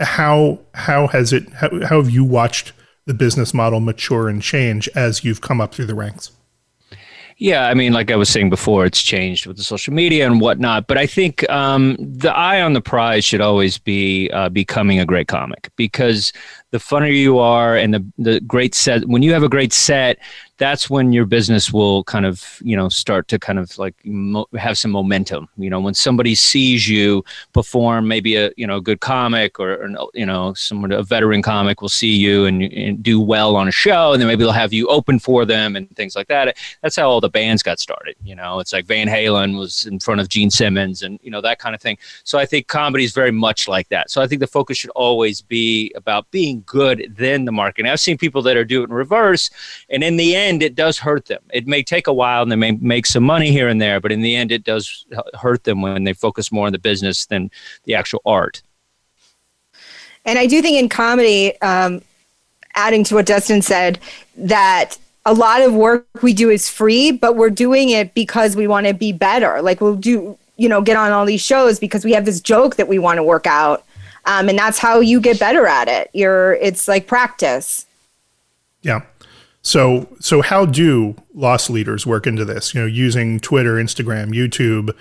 How 0.00 0.58
how 0.74 1.06
has 1.06 1.32
it? 1.32 1.48
How, 1.54 1.70
how 1.86 2.02
have 2.02 2.10
you 2.10 2.24
watched 2.24 2.72
the 3.06 3.14
business 3.14 3.54
model 3.54 3.80
mature 3.80 4.28
and 4.28 4.42
change 4.42 4.88
as 4.94 5.24
you've 5.24 5.40
come 5.40 5.60
up 5.60 5.74
through 5.74 5.86
the 5.86 5.94
ranks? 5.94 6.32
Yeah, 7.38 7.66
I 7.66 7.74
mean, 7.74 7.92
like 7.92 8.10
I 8.10 8.16
was 8.16 8.30
saying 8.30 8.48
before, 8.48 8.86
it's 8.86 9.02
changed 9.02 9.46
with 9.46 9.58
the 9.58 9.62
social 9.62 9.92
media 9.92 10.26
and 10.26 10.40
whatnot. 10.40 10.86
But 10.86 10.96
I 10.96 11.06
think 11.06 11.48
um, 11.50 11.94
the 11.98 12.34
eye 12.34 12.62
on 12.62 12.72
the 12.72 12.80
prize 12.80 13.26
should 13.26 13.42
always 13.42 13.76
be 13.76 14.30
uh, 14.30 14.48
becoming 14.48 15.00
a 15.00 15.04
great 15.04 15.28
comic 15.28 15.70
because 15.76 16.32
the 16.70 16.80
funnier 16.80 17.12
you 17.12 17.38
are 17.38 17.76
and 17.76 17.92
the 17.92 18.06
the 18.16 18.40
great 18.40 18.74
set. 18.74 19.06
When 19.06 19.22
you 19.22 19.34
have 19.34 19.42
a 19.42 19.50
great 19.50 19.74
set, 19.74 20.18
that's 20.58 20.88
when 20.88 21.12
your 21.12 21.26
business 21.26 21.72
will 21.72 22.04
kind 22.04 22.24
of 22.24 22.60
you 22.62 22.76
know 22.76 22.88
start 22.88 23.28
to 23.28 23.38
kind 23.38 23.58
of 23.58 23.76
like 23.78 23.94
mo- 24.04 24.48
have 24.56 24.78
some 24.78 24.90
momentum. 24.90 25.48
You 25.56 25.70
know 25.70 25.80
when 25.80 25.94
somebody 25.94 26.34
sees 26.34 26.88
you 26.88 27.24
perform 27.52 28.08
maybe 28.08 28.36
a 28.36 28.50
you 28.56 28.66
know 28.66 28.80
good 28.80 29.00
comic 29.00 29.60
or, 29.60 29.74
or 29.74 30.10
you 30.14 30.26
know 30.26 30.54
someone 30.54 30.92
a 30.92 31.02
veteran 31.02 31.42
comic 31.42 31.82
will 31.82 31.88
see 31.88 32.14
you 32.16 32.46
and, 32.46 32.62
and, 32.62 33.02
do 33.02 33.20
well 33.20 33.56
on 33.56 33.68
a 33.68 33.72
show 33.72 34.12
and 34.12 34.20
then 34.20 34.26
maybe 34.26 34.42
they'll 34.42 34.52
have 34.52 34.72
you 34.72 34.88
open 34.88 35.18
for 35.18 35.44
them 35.44 35.76
and 35.76 35.94
things 35.96 36.16
like 36.16 36.28
that. 36.28 36.56
That's 36.82 36.96
how 36.96 37.08
all 37.08 37.20
the 37.20 37.28
bands 37.28 37.62
got 37.62 37.78
started 37.78 38.16
you 38.24 38.34
know? 38.34 38.58
It's 38.60 38.72
like 38.72 38.86
van 38.86 39.06
halen 39.06 39.58
was 39.58 39.84
in 39.84 40.00
front 40.00 40.20
of 40.20 40.28
gene 40.28 40.50
simmons 40.50 41.02
and 41.02 41.20
you 41.22 41.30
know 41.30 41.40
that 41.42 41.58
kind 41.58 41.74
of 41.74 41.80
thing. 41.82 41.98
So 42.24 42.38
i 42.38 42.46
think 42.46 42.68
comedy 42.68 43.04
is 43.04 43.12
very 43.12 43.30
much 43.30 43.68
like 43.68 43.88
that. 43.90 44.10
So 44.10 44.22
i 44.22 44.26
think 44.26 44.40
the 44.40 44.46
focus 44.46 44.78
should 44.78 44.90
always 44.90 45.42
be 45.42 45.92
about 45.94 46.30
being 46.30 46.62
good 46.66 47.14
then 47.16 47.44
the 47.44 47.52
marketing. 47.52 47.90
I've 47.90 48.00
seen 48.00 48.16
people 48.16 48.42
that 48.42 48.56
are 48.56 48.64
doing 48.64 48.90
reverse 48.90 49.50
and 49.90 50.02
in 50.02 50.16
the 50.16 50.34
end 50.34 50.45
end, 50.46 50.62
it 50.62 50.74
does 50.74 50.98
hurt 50.98 51.26
them. 51.26 51.42
It 51.52 51.66
may 51.66 51.82
take 51.82 52.06
a 52.06 52.12
while 52.12 52.42
and 52.42 52.50
they 52.50 52.56
may 52.56 52.72
make 52.72 53.06
some 53.06 53.22
money 53.22 53.50
here 53.50 53.68
and 53.68 53.80
there, 53.80 54.00
but 54.00 54.12
in 54.12 54.22
the 54.22 54.36
end, 54.36 54.50
it 54.52 54.64
does 54.64 55.04
hurt 55.40 55.64
them 55.64 55.82
when 55.82 56.04
they 56.04 56.12
focus 56.12 56.50
more 56.50 56.66
on 56.66 56.72
the 56.72 56.78
business 56.78 57.26
than 57.26 57.50
the 57.84 57.94
actual 57.94 58.22
art. 58.24 58.62
And 60.24 60.38
I 60.38 60.46
do 60.46 60.62
think 60.62 60.78
in 60.78 60.88
comedy, 60.88 61.60
um, 61.60 62.02
adding 62.74 63.04
to 63.04 63.14
what 63.14 63.26
Dustin 63.26 63.62
said, 63.62 63.98
that 64.36 64.98
a 65.24 65.34
lot 65.34 65.62
of 65.62 65.74
work 65.74 66.06
we 66.22 66.32
do 66.32 66.50
is 66.50 66.68
free, 66.68 67.10
but 67.10 67.36
we're 67.36 67.50
doing 67.50 67.90
it 67.90 68.14
because 68.14 68.56
we 68.56 68.66
want 68.66 68.86
to 68.86 68.94
be 68.94 69.12
better. 69.12 69.60
Like 69.62 69.80
we'll 69.80 69.96
do, 69.96 70.38
you 70.56 70.68
know, 70.68 70.80
get 70.82 70.96
on 70.96 71.12
all 71.12 71.26
these 71.26 71.40
shows 71.40 71.78
because 71.78 72.04
we 72.04 72.12
have 72.12 72.24
this 72.24 72.40
joke 72.40 72.76
that 72.76 72.88
we 72.88 72.98
want 72.98 73.18
to 73.18 73.22
work 73.22 73.46
out. 73.46 73.84
Um, 74.24 74.48
and 74.48 74.58
that's 74.58 74.78
how 74.78 75.00
you 75.00 75.20
get 75.20 75.38
better 75.38 75.66
at 75.66 75.88
it. 75.88 76.10
You're, 76.12 76.54
it's 76.54 76.88
like 76.88 77.06
practice. 77.06 77.86
Yeah. 78.82 79.02
So, 79.66 80.06
so 80.20 80.42
how 80.42 80.64
do 80.64 81.16
loss 81.34 81.68
leaders 81.68 82.06
work 82.06 82.28
into 82.28 82.44
this? 82.44 82.72
You 82.72 82.82
know, 82.82 82.86
using 82.86 83.40
Twitter, 83.40 83.74
Instagram, 83.74 84.28
YouTube, 84.28 84.96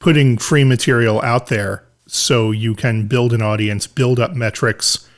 putting 0.00 0.36
free 0.36 0.64
material 0.64 1.22
out 1.22 1.46
there 1.46 1.84
so 2.08 2.50
you 2.50 2.74
can 2.74 3.06
build 3.06 3.32
an 3.32 3.40
audience, 3.40 3.86
build 3.86 4.18
up 4.18 4.34
metrics, 4.34 5.08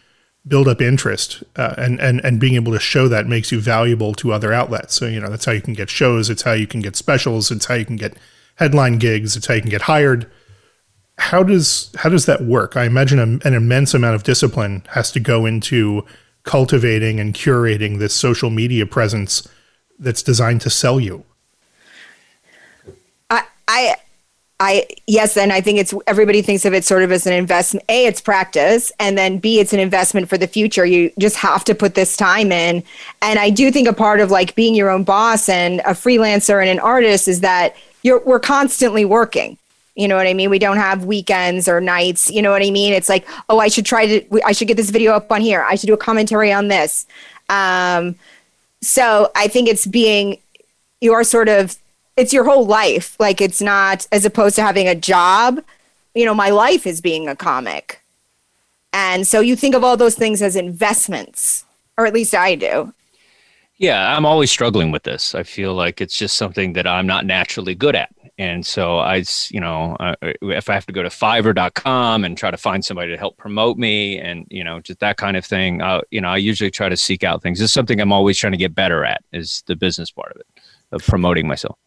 build 0.46 0.68
up 0.68 0.82
interest, 0.82 1.42
uh, 1.56 1.74
and 1.78 1.98
and 2.00 2.20
and 2.22 2.38
being 2.38 2.54
able 2.54 2.70
to 2.72 2.78
show 2.78 3.08
that 3.08 3.26
makes 3.26 3.50
you 3.50 3.62
valuable 3.62 4.12
to 4.12 4.30
other 4.30 4.52
outlets. 4.52 4.94
So 4.94 5.06
you 5.06 5.20
know 5.20 5.30
that's 5.30 5.46
how 5.46 5.52
you 5.52 5.62
can 5.62 5.72
get 5.72 5.88
shows. 5.88 6.28
It's 6.28 6.42
how 6.42 6.52
you 6.52 6.66
can 6.66 6.82
get 6.82 6.94
specials. 6.94 7.50
It's 7.50 7.64
how 7.64 7.76
you 7.76 7.86
can 7.86 7.96
get 7.96 8.18
headline 8.56 8.98
gigs. 8.98 9.38
It's 9.38 9.46
how 9.46 9.54
you 9.54 9.62
can 9.62 9.70
get 9.70 9.82
hired. 9.82 10.30
How 11.16 11.42
does 11.42 11.90
how 11.96 12.10
does 12.10 12.26
that 12.26 12.42
work? 12.42 12.76
I 12.76 12.84
imagine 12.84 13.18
a, 13.18 13.48
an 13.48 13.54
immense 13.54 13.94
amount 13.94 14.16
of 14.16 14.22
discipline 14.22 14.82
has 14.90 15.10
to 15.12 15.20
go 15.20 15.46
into 15.46 16.04
cultivating 16.44 17.20
and 17.20 17.34
curating 17.34 17.98
this 17.98 18.14
social 18.14 18.50
media 18.50 18.86
presence 18.86 19.46
that's 19.98 20.22
designed 20.22 20.60
to 20.62 20.70
sell 20.70 20.98
you? 20.98 21.24
I, 23.30 23.42
I, 23.68 23.96
I, 24.58 24.86
yes, 25.06 25.36
and 25.36 25.52
I 25.52 25.60
think 25.60 25.78
it's 25.78 25.92
everybody 26.06 26.40
thinks 26.40 26.64
of 26.64 26.72
it 26.72 26.84
sort 26.84 27.02
of 27.02 27.10
as 27.10 27.26
an 27.26 27.32
investment. 27.32 27.84
A, 27.88 28.06
it's 28.06 28.20
practice, 28.20 28.92
and 29.00 29.18
then 29.18 29.38
B, 29.38 29.58
it's 29.58 29.72
an 29.72 29.80
investment 29.80 30.28
for 30.28 30.38
the 30.38 30.46
future. 30.46 30.86
You 30.86 31.10
just 31.18 31.36
have 31.36 31.64
to 31.64 31.74
put 31.74 31.94
this 31.94 32.16
time 32.16 32.52
in. 32.52 32.84
And 33.22 33.38
I 33.38 33.50
do 33.50 33.72
think 33.72 33.88
a 33.88 33.92
part 33.92 34.20
of 34.20 34.30
like 34.30 34.54
being 34.54 34.74
your 34.74 34.88
own 34.88 35.02
boss 35.02 35.48
and 35.48 35.80
a 35.80 35.94
freelancer 35.94 36.60
and 36.60 36.70
an 36.70 36.78
artist 36.78 37.26
is 37.26 37.40
that 37.40 37.74
you're 38.02 38.20
we're 38.20 38.40
constantly 38.40 39.04
working. 39.04 39.58
You 39.94 40.08
know 40.08 40.16
what 40.16 40.26
I 40.26 40.34
mean? 40.34 40.48
We 40.48 40.58
don't 40.58 40.78
have 40.78 41.04
weekends 41.04 41.68
or 41.68 41.80
nights. 41.80 42.30
You 42.30 42.40
know 42.40 42.50
what 42.50 42.62
I 42.62 42.70
mean? 42.70 42.92
It's 42.92 43.08
like, 43.08 43.26
oh, 43.48 43.58
I 43.58 43.68
should 43.68 43.84
try 43.84 44.06
to, 44.06 44.40
I 44.44 44.52
should 44.52 44.68
get 44.68 44.76
this 44.76 44.90
video 44.90 45.12
up 45.12 45.30
on 45.30 45.40
here. 45.40 45.62
I 45.62 45.74
should 45.74 45.86
do 45.86 45.94
a 45.94 45.98
commentary 45.98 46.52
on 46.52 46.68
this. 46.68 47.06
Um, 47.48 48.16
so 48.80 49.30
I 49.36 49.48
think 49.48 49.68
it's 49.68 49.86
being 49.86 50.38
your 51.00 51.24
sort 51.24 51.48
of, 51.48 51.76
it's 52.16 52.32
your 52.32 52.44
whole 52.44 52.66
life. 52.66 53.16
Like 53.20 53.40
it's 53.40 53.60
not, 53.60 54.06
as 54.12 54.24
opposed 54.24 54.56
to 54.56 54.62
having 54.62 54.88
a 54.88 54.94
job, 54.94 55.62
you 56.14 56.24
know, 56.24 56.34
my 56.34 56.50
life 56.50 56.86
is 56.86 57.00
being 57.00 57.28
a 57.28 57.36
comic. 57.36 58.00
And 58.92 59.26
so 59.26 59.40
you 59.40 59.56
think 59.56 59.74
of 59.74 59.84
all 59.84 59.96
those 59.96 60.14
things 60.14 60.42
as 60.42 60.56
investments, 60.56 61.64
or 61.96 62.06
at 62.06 62.14
least 62.14 62.34
I 62.34 62.54
do. 62.54 62.92
Yeah, 63.78 64.16
I'm 64.16 64.26
always 64.26 64.50
struggling 64.50 64.92
with 64.92 65.02
this. 65.02 65.34
I 65.34 65.42
feel 65.42 65.74
like 65.74 66.00
it's 66.00 66.16
just 66.16 66.36
something 66.36 66.74
that 66.74 66.86
I'm 66.86 67.06
not 67.06 67.26
naturally 67.26 67.74
good 67.74 67.96
at 67.96 68.14
and 68.38 68.64
so 68.64 68.98
I, 68.98 69.22
you 69.50 69.60
know, 69.60 69.96
uh, 70.00 70.14
if 70.22 70.70
I 70.70 70.74
have 70.74 70.86
to 70.86 70.92
go 70.92 71.02
to 71.02 71.10
Fiverr.com 71.10 72.24
and 72.24 72.36
try 72.36 72.50
to 72.50 72.56
find 72.56 72.84
somebody 72.84 73.10
to 73.12 73.18
help 73.18 73.36
promote 73.36 73.76
me, 73.76 74.18
and 74.18 74.46
you 74.50 74.64
know, 74.64 74.80
just 74.80 75.00
that 75.00 75.16
kind 75.18 75.36
of 75.36 75.44
thing, 75.44 75.82
uh, 75.82 76.00
you 76.10 76.20
know, 76.20 76.28
I 76.28 76.38
usually 76.38 76.70
try 76.70 76.88
to 76.88 76.96
seek 76.96 77.24
out 77.24 77.42
things. 77.42 77.58
This 77.58 77.66
is 77.66 77.72
something 77.72 78.00
I'm 78.00 78.12
always 78.12 78.38
trying 78.38 78.52
to 78.52 78.58
get 78.58 78.74
better 78.74 79.04
at. 79.04 79.22
Is 79.32 79.62
the 79.66 79.76
business 79.76 80.10
part 80.10 80.32
of 80.32 80.40
it, 80.40 80.46
of 80.92 81.02
promoting 81.06 81.46
myself. 81.46 81.78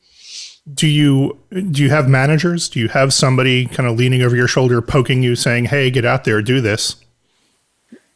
Do 0.71 0.87
you 0.87 1.39
do 1.49 1.83
you 1.83 1.89
have 1.89 2.07
managers? 2.07 2.69
Do 2.69 2.79
you 2.79 2.89
have 2.89 3.13
somebody 3.13 3.65
kind 3.65 3.89
of 3.89 3.97
leaning 3.97 4.21
over 4.21 4.35
your 4.35 4.47
shoulder, 4.47 4.81
poking 4.81 5.23
you, 5.23 5.35
saying, 5.35 5.65
"Hey, 5.65 5.89
get 5.89 6.05
out 6.05 6.25
there, 6.25 6.41
do 6.41 6.61
this"? 6.61 6.97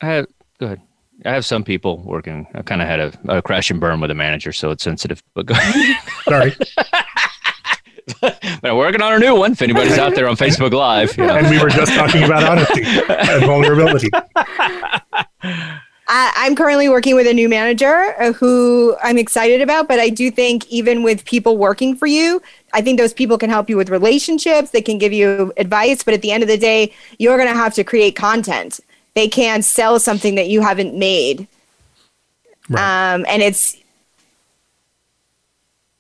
I 0.02 0.06
have, 0.06 0.28
go 0.60 0.68
ahead. 0.68 0.82
I 1.26 1.34
have 1.34 1.46
some 1.46 1.64
people 1.64 1.98
working. 2.06 2.48
I 2.54 2.62
kind 2.62 2.82
of 2.82 2.88
had 2.88 3.00
a, 3.00 3.14
a, 3.28 3.42
crash 3.42 3.70
and 3.70 3.80
burn 3.80 4.00
with 4.00 4.10
a 4.10 4.16
manager, 4.16 4.54
so 4.54 4.72
it's 4.72 4.84
sensitive. 4.84 5.22
But 5.34 5.48
go 5.48 5.54
ahead. 5.54 5.98
Sorry. 6.24 6.56
but 8.62 8.76
working 8.76 9.02
on 9.02 9.14
a 9.14 9.20
new 9.20 9.36
one. 9.36 9.52
If 9.52 9.62
anybody's 9.62 9.98
out 9.98 10.16
there 10.16 10.30
on 10.30 10.36
Facebook 10.38 10.72
Live, 10.72 11.18
you 11.18 11.26
know. 11.26 11.36
and 11.36 11.50
we 11.50 11.62
were 11.62 11.70
just 11.70 11.94
talking 11.94 12.24
about 12.24 12.44
honesty 12.44 12.84
and 12.84 13.46
vulnerability. 13.46 14.10
I'm 16.12 16.56
currently 16.56 16.90
working 16.90 17.16
with 17.16 17.28
a 17.28 17.34
new 17.34 17.48
manager 17.48 18.16
uh, 18.20 18.34
who 18.34 18.96
I'm 19.04 19.18
excited 19.20 19.62
about, 19.62 19.88
but 19.88 20.00
I 20.00 20.10
do 20.10 20.32
think 20.32 20.66
even 20.68 21.04
with 21.04 21.24
people 21.26 21.58
working 21.58 21.96
for 21.96 22.08
you, 22.08 22.42
I 22.74 22.82
think 22.82 22.98
those 22.98 23.14
people 23.14 23.38
can 23.38 23.52
help 23.52 23.70
you 23.70 23.78
with 23.78 23.90
relationships. 23.90 24.72
They 24.72 24.82
can 24.82 24.98
give 24.98 25.14
you 25.14 25.54
advice, 25.58 26.02
but 26.02 26.16
at 26.16 26.24
the 26.24 26.32
end 26.32 26.42
of 26.42 26.50
the 26.50 26.58
day, 26.58 26.92
you're 27.20 27.38
going 27.38 27.50
to 27.50 27.56
have 27.56 27.76
to 27.76 27.84
create 27.84 28.16
content. 28.16 28.80
They 29.16 29.28
can't 29.28 29.66
sell 29.66 30.00
something 30.00 30.36
that 30.36 30.50
you 30.50 30.62
haven't 30.62 30.96
made. 30.96 31.48
Right. 32.70 33.14
Um, 33.14 33.26
and 33.28 33.42
it's 33.42 33.78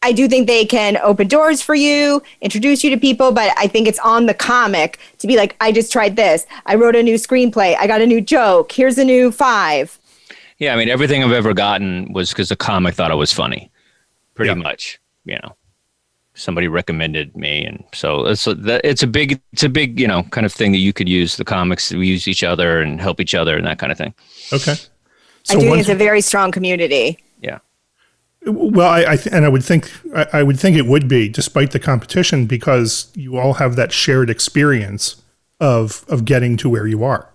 I 0.02 0.14
do 0.14 0.30
think 0.30 0.48
they 0.48 0.66
can 0.66 0.96
open 0.98 1.28
doors 1.28 1.62
for 1.62 1.76
you, 1.76 2.24
introduce 2.40 2.86
you 2.86 2.90
to 2.92 2.98
people, 2.98 3.34
but 3.34 3.52
I 3.58 3.68
think 3.68 3.86
it's 3.88 4.00
on 4.00 4.28
the 4.28 4.34
comic 4.34 4.98
to 5.18 5.28
be 5.28 5.36
like, 5.36 5.58
I 5.60 5.74
just 5.74 5.92
tried 5.92 6.16
this. 6.16 6.46
I 6.66 6.76
wrote 6.76 6.96
a 6.96 7.04
new 7.04 7.16
screenplay. 7.16 7.76
I 7.78 7.86
got 7.86 8.00
a 8.00 8.08
new 8.08 8.22
joke. 8.22 8.72
Here's 8.72 8.98
a 8.98 9.04
new 9.04 9.30
five. 9.30 10.00
Yeah, 10.58 10.74
I 10.74 10.78
mean, 10.78 10.88
everything 10.90 11.22
I've 11.22 11.34
ever 11.34 11.54
gotten 11.54 12.14
was 12.14 12.30
because 12.30 12.48
the 12.48 12.56
comic 12.56 12.96
thought 12.96 13.12
it 13.12 13.16
was 13.16 13.34
funny, 13.34 13.72
pretty 14.36 14.50
Yeah. 14.50 14.56
much. 14.56 15.00
You 15.26 15.36
know, 15.44 15.56
somebody 16.40 16.68
recommended 16.68 17.36
me, 17.36 17.66
and 17.66 17.84
so 17.94 18.26
uh, 18.26 18.32
it's 18.32 18.48
a, 18.48 18.54
that- 18.56 18.82
it's 18.84 19.04
a 19.04 19.08
big, 19.08 19.40
it's 19.54 19.64
a 19.64 19.70
big, 19.70 20.00
you 20.00 20.08
know, 20.08 20.24
kind 20.24 20.46
of 20.46 20.54
thing 20.54 20.72
that 20.72 20.80
you 20.80 20.94
could 20.94 21.10
use 21.10 21.38
the 21.38 21.46
comics. 21.46 21.92
We 21.92 22.08
use 22.08 22.28
each 22.28 22.44
other 22.44 22.82
and 22.82 23.00
help 23.02 23.20
each 23.20 23.36
other 23.36 23.58
and 23.58 23.66
that 23.68 23.80
kind 23.80 23.92
of 23.92 23.98
thing. 23.98 24.14
Okay. 24.54 24.72
I 24.72 24.76
So 25.44 25.60
do 25.60 25.66
think 25.68 25.80
it's 25.80 25.90
a 25.90 25.96
very 25.96 26.22
strong 26.22 26.52
community. 26.52 27.18
Yeah. 27.42 27.60
well, 28.46 28.90
I, 28.90 29.14
I 29.14 29.16
th- 29.18 29.34
and 29.34 29.46
I 29.46 29.50
would 29.50 29.64
think 29.64 29.92
I, 30.16 30.28
I 30.40 30.44
would 30.44 30.60
think 30.60 30.78
it 30.78 30.86
would 30.86 31.08
be, 31.08 31.30
despite 31.30 31.72
the 31.72 31.80
competition, 31.80 32.46
because 32.46 33.12
you 33.16 33.38
all 33.38 33.54
have 33.56 33.76
that 33.76 33.92
shared 33.92 34.30
experience 34.30 35.22
of 35.60 36.06
of 36.08 36.24
getting 36.26 36.56
to 36.58 36.70
where 36.70 36.88
you 36.88 37.04
are. 37.04 37.30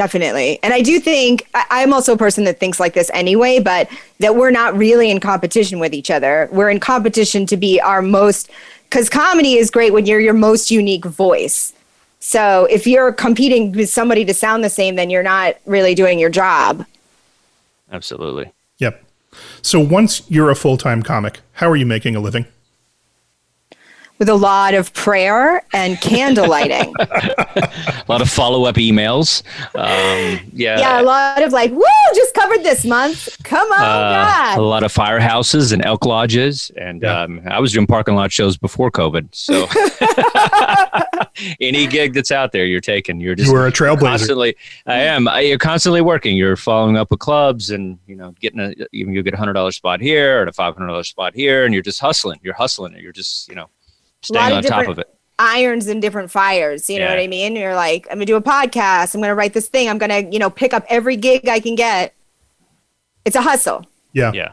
Definitely. 0.00 0.58
And 0.62 0.72
I 0.72 0.80
do 0.80 0.98
think 0.98 1.46
I, 1.52 1.66
I'm 1.68 1.92
also 1.92 2.14
a 2.14 2.16
person 2.16 2.44
that 2.44 2.58
thinks 2.58 2.80
like 2.80 2.94
this 2.94 3.10
anyway, 3.12 3.60
but 3.60 3.86
that 4.20 4.34
we're 4.34 4.50
not 4.50 4.74
really 4.74 5.10
in 5.10 5.20
competition 5.20 5.78
with 5.78 5.92
each 5.92 6.10
other. 6.10 6.48
We're 6.52 6.70
in 6.70 6.80
competition 6.80 7.44
to 7.44 7.56
be 7.58 7.78
our 7.82 8.00
most, 8.00 8.50
because 8.84 9.10
comedy 9.10 9.58
is 9.58 9.70
great 9.70 9.92
when 9.92 10.06
you're 10.06 10.18
your 10.18 10.32
most 10.32 10.70
unique 10.70 11.04
voice. 11.04 11.74
So 12.18 12.64
if 12.70 12.86
you're 12.86 13.12
competing 13.12 13.72
with 13.72 13.90
somebody 13.90 14.24
to 14.24 14.32
sound 14.32 14.64
the 14.64 14.70
same, 14.70 14.96
then 14.96 15.10
you're 15.10 15.22
not 15.22 15.56
really 15.66 15.94
doing 15.94 16.18
your 16.18 16.30
job. 16.30 16.86
Absolutely. 17.92 18.52
Yep. 18.78 19.04
So 19.60 19.80
once 19.80 20.22
you're 20.30 20.48
a 20.48 20.56
full 20.56 20.78
time 20.78 21.02
comic, 21.02 21.40
how 21.52 21.68
are 21.68 21.76
you 21.76 21.84
making 21.84 22.16
a 22.16 22.20
living? 22.20 22.46
With 24.20 24.28
a 24.28 24.34
lot 24.34 24.74
of 24.74 24.92
prayer 24.92 25.62
and 25.72 25.98
candle 26.00 26.46
lighting. 26.46 26.94
A 27.00 28.04
lot 28.06 28.20
of 28.20 28.28
follow 28.28 28.64
up 28.64 28.74
emails. 28.76 29.42
Um, 29.74 30.46
yeah. 30.52 30.78
yeah, 30.78 31.00
a 31.00 31.02
lot 31.02 31.42
of 31.42 31.52
like, 31.52 31.70
woo, 31.72 31.82
just 32.14 32.34
covered 32.34 32.62
this 32.62 32.84
month. 32.84 33.36
Come 33.44 33.70
on, 33.72 33.80
uh, 33.82 34.54
a 34.56 34.60
lot 34.60 34.82
of 34.82 34.92
firehouses 34.92 35.72
and 35.72 35.84
elk 35.84 36.04
lodges, 36.04 36.70
and 36.76 37.02
Yeah. 37.02 37.22
um, 37.22 37.40
I 37.46 37.60
was 37.60 37.72
doing 37.72 37.86
parking 37.86 38.14
lot 38.14 38.30
shows 38.30 38.56
before 38.58 38.90
COVID. 38.90 39.28
So 39.32 39.66
any 41.60 41.86
gig 41.86 42.12
that's 42.14 42.30
out 42.30 42.52
there, 42.52 42.66
you're 42.66 42.80
taking. 42.80 43.20
You're 43.20 43.34
just 43.34 43.48
You 43.48 43.54
were 43.54 43.66
a 43.66 43.72
trailblazer. 43.72 44.00
constantly. 44.00 44.56
I 44.86 44.96
am. 44.96 45.28
I, 45.28 45.40
you're 45.40 45.58
constantly 45.58 46.00
working. 46.02 46.36
You're 46.36 46.56
following 46.56 46.96
up 46.96 47.10
with 47.10 47.20
clubs, 47.20 47.70
and 47.70 47.98
you 48.06 48.16
know, 48.16 48.32
getting 48.40 48.60
a 48.60 48.74
even 48.92 49.12
you 49.14 49.22
get 49.22 49.34
a 49.34 49.38
hundred 49.38 49.54
dollar 49.54 49.72
spot 49.72 50.00
here 50.00 50.40
and 50.40 50.48
a 50.48 50.52
five 50.52 50.74
hundred 50.74 50.88
dollar 50.88 51.04
spot 51.04 51.34
here, 51.34 51.64
and 51.64 51.72
you're 51.72 51.82
just 51.82 52.00
hustling. 52.00 52.40
You're 52.42 52.54
hustling. 52.54 52.94
You're 52.98 53.12
just 53.12 53.48
you 53.48 53.54
know 53.54 53.68
staying 54.22 54.50
of 54.52 54.56
on 54.58 54.62
top 54.62 54.78
different- 54.80 54.90
of 54.90 54.98
it. 55.00 55.14
irons 55.38 55.86
in 55.88 56.00
different 56.00 56.30
fires. 56.30 56.90
You 56.90 56.98
know 56.98 57.08
what 57.08 57.18
I 57.18 57.26
mean? 57.26 57.56
You're 57.56 57.74
like, 57.74 58.06
I'm 58.10 58.16
gonna 58.16 58.26
do 58.26 58.36
a 58.36 58.42
podcast. 58.42 59.14
I'm 59.14 59.20
gonna 59.22 59.34
write 59.34 59.54
this 59.54 59.68
thing. 59.68 59.88
I'm 59.88 59.96
gonna, 59.98 60.28
you 60.30 60.38
know, 60.38 60.50
pick 60.50 60.74
up 60.74 60.84
every 60.88 61.16
gig 61.16 61.48
I 61.48 61.60
can 61.60 61.74
get. 61.74 62.14
It's 63.24 63.36
a 63.36 63.42
hustle. 63.42 63.86
Yeah. 64.12 64.32
Yeah. 64.34 64.52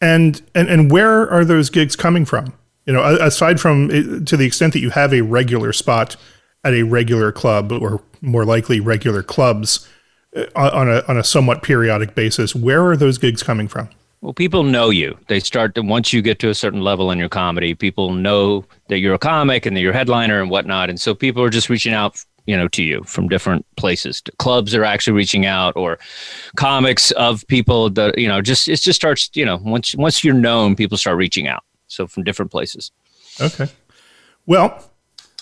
And 0.00 0.40
and 0.54 0.68
and 0.68 0.90
where 0.92 1.28
are 1.28 1.44
those 1.44 1.70
gigs 1.70 1.96
coming 1.96 2.24
from? 2.24 2.52
You 2.86 2.92
know, 2.92 3.02
aside 3.02 3.60
from 3.60 3.88
to 4.24 4.36
the 4.36 4.46
extent 4.46 4.72
that 4.74 4.80
you 4.80 4.90
have 4.90 5.12
a 5.12 5.22
regular 5.22 5.72
spot 5.72 6.16
at 6.64 6.72
a 6.72 6.84
regular 6.84 7.32
club, 7.32 7.72
or 7.72 8.00
more 8.20 8.44
likely 8.44 8.80
regular 8.80 9.22
clubs 9.22 9.88
uh, 10.36 10.44
on 10.54 10.88
a 10.88 11.02
on 11.08 11.16
a 11.16 11.24
somewhat 11.24 11.62
periodic 11.62 12.14
basis, 12.14 12.54
where 12.54 12.84
are 12.86 12.96
those 12.96 13.18
gigs 13.18 13.42
coming 13.42 13.66
from? 13.68 13.88
Well, 14.20 14.32
people 14.32 14.64
know 14.64 14.90
you. 14.90 15.16
They 15.28 15.38
start 15.38 15.74
to 15.76 15.82
once 15.82 16.12
you 16.12 16.22
get 16.22 16.40
to 16.40 16.48
a 16.48 16.54
certain 16.54 16.80
level 16.80 17.10
in 17.10 17.18
your 17.18 17.28
comedy, 17.28 17.74
people 17.74 18.12
know 18.12 18.64
that 18.88 18.98
you're 18.98 19.14
a 19.14 19.18
comic 19.18 19.64
and 19.64 19.76
that 19.76 19.80
you're 19.80 19.92
a 19.92 19.96
headliner 19.96 20.40
and 20.40 20.50
whatnot, 20.50 20.90
and 20.90 21.00
so 21.00 21.14
people 21.14 21.42
are 21.42 21.50
just 21.50 21.68
reaching 21.68 21.94
out, 21.94 22.24
you 22.44 22.56
know, 22.56 22.66
to 22.68 22.82
you 22.82 23.04
from 23.04 23.28
different 23.28 23.64
places. 23.76 24.20
Clubs 24.38 24.74
are 24.74 24.84
actually 24.84 25.12
reaching 25.12 25.46
out, 25.46 25.76
or 25.76 25.98
comics 26.56 27.12
of 27.12 27.46
people 27.46 27.90
that 27.90 28.18
you 28.18 28.26
know. 28.26 28.42
Just 28.42 28.66
it 28.66 28.80
just 28.80 28.98
starts, 28.98 29.30
you 29.34 29.44
know, 29.44 29.58
once 29.58 29.94
once 29.94 30.24
you're 30.24 30.34
known, 30.34 30.74
people 30.74 30.98
start 30.98 31.16
reaching 31.16 31.46
out. 31.46 31.62
So 31.86 32.06
from 32.08 32.24
different 32.24 32.50
places. 32.50 32.90
Okay. 33.40 33.68
Well, 34.46 34.90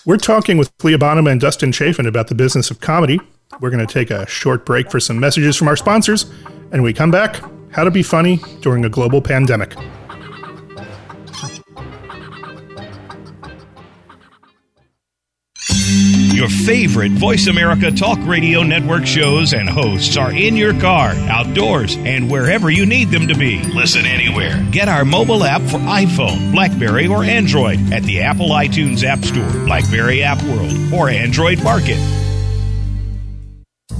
we're 0.05 0.17
talking 0.17 0.57
with 0.57 0.71
Leah 0.83 0.99
Bonham 0.99 1.25
and 1.27 1.41
Dustin 1.41 1.71
Chafin 1.71 2.05
about 2.05 2.27
the 2.27 2.35
business 2.35 2.69
of 2.69 2.79
comedy. 2.79 3.19
We're 3.59 3.71
going 3.71 3.85
to 3.85 3.91
take 3.91 4.11
a 4.11 4.27
short 4.27 4.65
break 4.65 4.91
for 4.91 4.99
some 4.99 5.19
messages 5.19 5.55
from 5.55 5.67
our 5.67 5.75
sponsors, 5.75 6.31
and 6.71 6.83
we 6.83 6.93
come 6.93 7.09
back, 7.09 7.41
how 7.71 7.83
to 7.83 7.91
be 7.91 8.03
funny 8.03 8.39
during 8.61 8.85
a 8.85 8.89
global 8.89 9.21
pandemic. 9.21 9.75
Your 16.37 16.49
favorite 16.49 17.13
Voice 17.13 17.47
America 17.47 17.89
Talk 17.89 18.19
Radio 18.21 18.61
Network 18.61 19.07
shows 19.07 19.53
and 19.53 19.67
hosts 19.67 20.17
are 20.17 20.31
in 20.31 20.55
your 20.55 20.79
car, 20.79 21.09
outdoors, 21.29 21.97
and 21.97 22.29
wherever 22.29 22.69
you 22.69 22.85
need 22.85 23.09
them 23.09 23.27
to 23.27 23.35
be. 23.35 23.63
Listen 23.73 24.05
anywhere. 24.05 24.63
Get 24.69 24.87
our 24.87 25.03
mobile 25.03 25.43
app 25.43 25.61
for 25.63 25.79
iPhone, 25.79 26.51
Blackberry, 26.51 27.07
or 27.07 27.23
Android 27.23 27.91
at 27.91 28.03
the 28.03 28.21
Apple 28.21 28.49
iTunes 28.49 29.03
App 29.03 29.25
Store, 29.25 29.49
Blackberry 29.65 30.21
App 30.21 30.39
World, 30.43 30.93
or 30.93 31.09
Android 31.09 31.63
Market. 31.63 31.97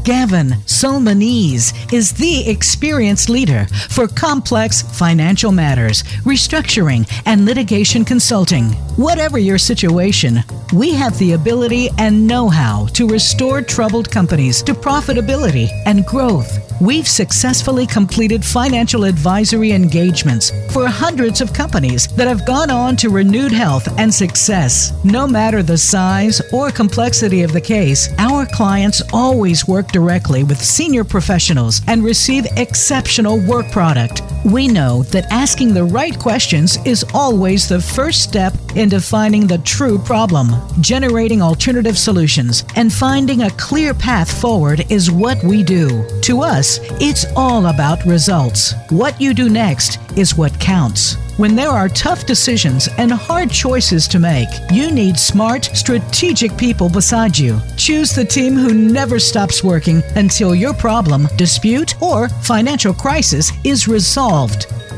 Gavin 0.08 0.52
Solmonese 0.66 1.74
is 1.92 2.14
the 2.14 2.50
experienced 2.50 3.28
leader 3.28 3.68
for 3.90 4.08
complex 4.08 4.82
financial 4.82 5.52
matters, 5.52 6.02
restructuring, 6.24 7.06
and 7.26 7.44
litigation 7.44 8.06
consulting. 8.06 8.68
Whatever 8.96 9.38
your 9.38 9.58
situation, 9.58 10.40
we 10.72 10.94
have 10.94 11.18
the 11.20 11.34
ability 11.34 11.90
and 11.98 12.26
know 12.26 12.48
how 12.48 12.86
to 12.94 13.06
restore 13.06 13.62
troubled 13.62 14.10
companies 14.10 14.64
to 14.64 14.74
profitability 14.74 15.68
and 15.86 16.06
growth. 16.06 16.64
We've 16.80 17.08
successfully 17.08 17.88
completed 17.88 18.46
financial 18.46 19.04
advisory 19.04 19.72
engagements 19.72 20.52
for 20.72 20.88
hundreds 20.88 21.42
of 21.42 21.52
companies 21.52 22.08
that 22.16 22.28
have 22.28 22.46
gone 22.46 22.70
on 22.70 22.96
to 22.98 23.10
renewed 23.10 23.52
health 23.52 23.88
and 24.00 24.14
success. 24.14 24.94
No 25.04 25.28
matter 25.28 25.64
the 25.64 25.78
size 25.78 26.40
or 26.54 26.70
complexity 26.70 27.42
of 27.42 27.52
the 27.52 27.62
case, 27.62 28.10
our 28.20 28.46
clients 28.46 29.02
always 29.12 29.68
work 29.68 29.92
directly 29.98 30.44
with 30.44 30.62
senior 30.64 31.04
professionals 31.04 31.82
and 31.88 32.04
receive 32.04 32.46
exceptional 32.56 33.40
work 33.48 33.66
product. 33.72 34.22
We 34.48 34.70
know 34.70 35.04
that 35.12 35.30
asking 35.30 35.74
the 35.74 35.84
right 35.84 36.18
questions 36.18 36.78
is 36.86 37.04
always 37.14 37.68
the 37.68 37.82
first 37.82 38.24
step 38.24 38.54
in 38.78 38.88
defining 38.88 39.46
the 39.46 39.58
true 39.58 39.98
problem. 39.98 40.48
Generating 40.80 41.42
alternative 41.42 41.98
solutions 41.98 42.64
and 42.78 42.94
finding 42.94 43.42
a 43.42 43.52
clear 43.52 43.94
path 43.94 44.40
forward 44.40 44.90
is 44.90 45.12
what 45.12 45.44
we 45.44 45.64
do. 45.64 46.06
To 46.22 46.44
us, 46.44 46.80
it's 47.02 47.26
all 47.36 47.66
about 47.66 48.06
results. 48.06 48.74
What 48.90 49.20
you 49.20 49.34
do 49.34 49.50
next 49.50 50.00
is 50.18 50.38
what 50.38 50.58
counts. 50.62 51.18
When 51.38 51.56
there 51.56 51.70
are 51.70 51.88
tough 51.90 52.26
decisions 52.26 52.88
and 52.98 53.12
hard 53.12 53.52
choices 53.52 54.08
to 54.08 54.18
make, 54.18 54.50
you 54.72 54.90
need 54.90 55.20
smart, 55.20 55.66
strategic 55.66 56.58
people 56.58 56.90
beside 56.90 57.38
you. 57.38 57.60
Choose 57.76 58.16
the 58.16 58.26
team 58.26 58.56
who 58.56 58.74
never 58.74 59.20
stops 59.20 59.64
working 59.64 60.02
until 60.16 60.56
your 60.56 60.74
problem, 60.74 61.28
dispute, 61.36 62.02
or 62.02 62.30
financial 62.30 62.94
crisis 62.94 63.52
is 63.64 63.88
resolved. 63.88 64.37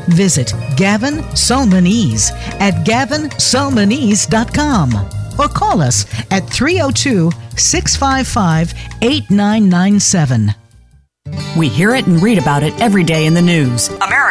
Visit 0.09 0.53
Gavin 0.75 1.23
Solmonese 1.33 2.31
at 2.59 2.85
gavinsolmonese.com 2.85 4.93
or 5.39 5.47
call 5.47 5.81
us 5.81 6.05
at 6.31 6.49
302 6.49 7.31
655 7.55 8.73
8997. 9.01 10.53
We 11.57 11.69
hear 11.69 11.95
it 11.95 12.05
and 12.07 12.21
read 12.21 12.37
about 12.37 12.63
it 12.63 12.79
every 12.81 13.03
day 13.03 13.25
in 13.25 13.33
the 13.33 13.41
news. 13.41 13.87
America 13.87 14.18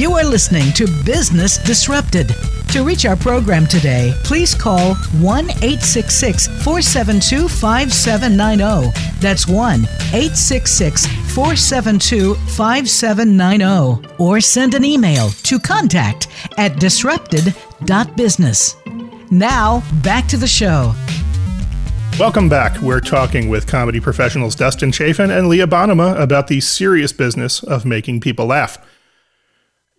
You 0.00 0.14
are 0.14 0.24
listening 0.24 0.72
to 0.72 0.86
Business 1.04 1.58
Disrupted. 1.58 2.34
To 2.68 2.84
reach 2.84 3.04
our 3.04 3.16
program 3.16 3.66
today, 3.66 4.14
please 4.24 4.54
call 4.54 4.94
1 4.94 5.50
866 5.50 6.46
472 6.64 7.46
5790. 7.50 8.98
That's 9.20 9.46
1 9.46 9.80
866 9.84 11.06
472 11.34 12.34
5790 12.34 14.08
or 14.16 14.40
send 14.40 14.72
an 14.72 14.86
email 14.86 15.28
to 15.42 15.58
contact 15.58 16.28
at 16.56 16.80
disrupted.business. 16.80 18.76
Now, 19.30 19.82
back 20.02 20.26
to 20.28 20.38
the 20.38 20.46
show. 20.46 20.94
Welcome 22.18 22.48
back. 22.48 22.80
We're 22.80 23.00
talking 23.00 23.50
with 23.50 23.66
comedy 23.66 24.00
professionals 24.00 24.54
Dustin 24.54 24.92
Chafin 24.92 25.30
and 25.30 25.50
Leah 25.50 25.66
Bonnema 25.66 26.18
about 26.18 26.46
the 26.46 26.62
serious 26.62 27.12
business 27.12 27.62
of 27.62 27.84
making 27.84 28.22
people 28.22 28.46
laugh. 28.46 28.78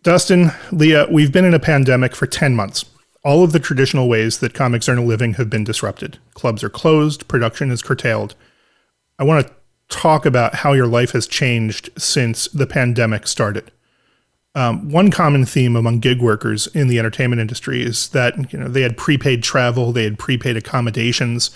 Dustin, 0.04 0.52
Leah, 0.72 1.08
we've 1.12 1.32
been 1.32 1.46
in 1.46 1.54
a 1.54 1.60
pandemic 1.60 2.16
for 2.16 2.26
10 2.26 2.56
months. 2.56 2.86
All 3.24 3.44
of 3.44 3.52
the 3.52 3.60
traditional 3.60 4.10
ways 4.10 4.40
that 4.40 4.56
comics 4.56 4.90
earn 4.90 4.98
a 4.98 5.04
living 5.04 5.36
have 5.36 5.48
been 5.48 5.64
disrupted. 5.64 6.18
Clubs 6.34 6.64
are 6.64 6.70
closed, 6.70 7.28
production 7.28 7.70
is 7.70 7.84
curtailed. 7.84 8.34
I 9.20 9.24
want 9.24 9.46
to 9.46 9.54
talk 9.90 10.26
about 10.26 10.56
how 10.56 10.74
your 10.74 10.88
life 10.88 11.12
has 11.12 11.28
changed 11.28 11.92
since 11.98 12.48
the 12.48 12.66
pandemic 12.66 13.28
started. 13.28 13.72
Um, 14.56 14.90
one 14.90 15.12
common 15.12 15.46
theme 15.46 15.76
among 15.76 16.00
gig 16.00 16.20
workers 16.20 16.66
in 16.68 16.88
the 16.88 16.98
entertainment 16.98 17.40
industry 17.40 17.84
is 17.84 18.10
that 18.10 18.52
you 18.52 18.60
know 18.60 18.68
they 18.68 18.82
had 18.82 18.98
prepaid 18.98 19.44
travel, 19.44 19.92
they 19.94 20.04
had 20.04 20.20
prepaid 20.20 20.58
accommodations, 20.58 21.52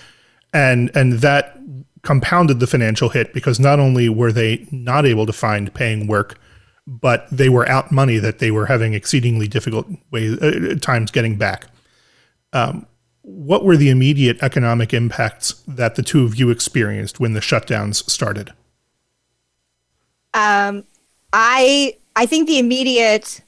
and 0.53 0.95
and 0.95 1.13
that 1.13 1.57
compounded 2.03 2.59
the 2.59 2.67
financial 2.67 3.09
hit 3.09 3.33
because 3.33 3.59
not 3.59 3.79
only 3.79 4.07
were 4.07 4.31
they 4.31 4.65
not 4.71 5.05
able 5.05 5.25
to 5.25 5.33
find 5.33 5.73
paying 5.73 6.07
work, 6.07 6.37
but 6.87 7.27
they 7.31 7.49
were 7.49 7.67
out 7.67 7.91
money 7.91 8.17
that 8.17 8.39
they 8.39 8.51
were 8.51 8.67
having 8.67 8.93
exceedingly 8.93 9.47
difficult 9.47 9.87
ways 10.11 10.37
uh, 10.39 10.75
times 10.81 11.11
getting 11.11 11.37
back. 11.37 11.67
Um, 12.53 12.85
what 13.21 13.63
were 13.63 13.75
the 13.75 13.89
immediate 13.89 14.41
economic 14.43 14.93
impacts 14.93 15.53
that 15.67 15.95
the 15.95 16.03
two 16.03 16.25
of 16.25 16.35
you 16.35 16.51
experienced 16.51 17.19
when 17.19 17.33
the 17.33 17.39
shutdowns 17.39 18.07
started? 18.09 18.51
Um, 20.33 20.83
I 21.33 21.97
I 22.15 22.25
think 22.25 22.47
the 22.47 22.59
immediate 22.59 23.41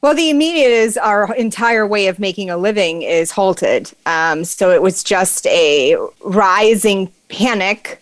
well, 0.00 0.14
the 0.14 0.30
immediate 0.30 0.70
is 0.70 0.96
our 0.96 1.34
entire 1.34 1.84
way 1.84 2.06
of 2.06 2.20
making 2.20 2.50
a 2.50 2.56
living 2.56 3.02
is 3.02 3.32
halted. 3.32 3.92
Um, 4.06 4.44
so 4.44 4.70
it 4.70 4.80
was 4.80 5.02
just 5.02 5.44
a 5.48 5.96
rising 6.24 7.12
panic. 7.28 8.00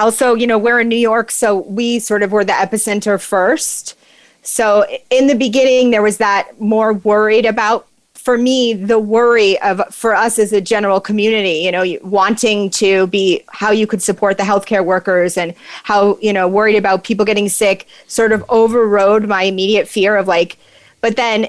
Also, 0.00 0.34
you 0.34 0.46
know, 0.46 0.58
we're 0.58 0.80
in 0.80 0.88
New 0.88 0.96
York, 0.96 1.30
so 1.30 1.58
we 1.58 1.98
sort 1.98 2.22
of 2.22 2.32
were 2.32 2.44
the 2.44 2.52
epicenter 2.52 3.20
first. 3.20 3.96
So 4.42 4.86
in 5.10 5.26
the 5.26 5.34
beginning, 5.34 5.90
there 5.90 6.02
was 6.02 6.16
that 6.16 6.58
more 6.58 6.94
worried 6.94 7.44
about 7.44 7.86
for 8.14 8.36
me 8.36 8.74
the 8.74 8.98
worry 8.98 9.58
of 9.60 9.82
for 9.94 10.14
us 10.14 10.38
as 10.38 10.52
a 10.52 10.60
general 10.60 11.00
community 11.00 11.60
you 11.60 11.72
know 11.72 11.84
wanting 12.02 12.68
to 12.68 13.06
be 13.06 13.42
how 13.48 13.70
you 13.70 13.86
could 13.86 14.02
support 14.02 14.36
the 14.36 14.42
healthcare 14.42 14.84
workers 14.84 15.38
and 15.38 15.54
how 15.84 16.18
you 16.20 16.30
know 16.30 16.46
worried 16.46 16.76
about 16.76 17.02
people 17.02 17.24
getting 17.24 17.48
sick 17.48 17.88
sort 18.08 18.30
of 18.30 18.44
overrode 18.50 19.26
my 19.26 19.44
immediate 19.44 19.88
fear 19.88 20.16
of 20.16 20.28
like 20.28 20.58
but 21.00 21.16
then 21.16 21.48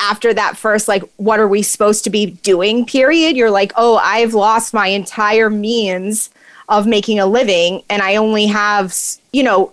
after 0.00 0.34
that 0.34 0.56
first 0.56 0.88
like 0.88 1.04
what 1.16 1.38
are 1.38 1.46
we 1.46 1.62
supposed 1.62 2.02
to 2.02 2.10
be 2.10 2.26
doing 2.26 2.84
period 2.84 3.36
you're 3.36 3.50
like 3.50 3.72
oh 3.76 3.96
i've 3.98 4.34
lost 4.34 4.74
my 4.74 4.88
entire 4.88 5.48
means 5.48 6.28
of 6.70 6.86
making 6.86 7.18
a 7.18 7.26
living 7.26 7.82
and 7.90 8.00
i 8.00 8.16
only 8.16 8.46
have 8.46 8.96
you 9.32 9.42
know 9.42 9.72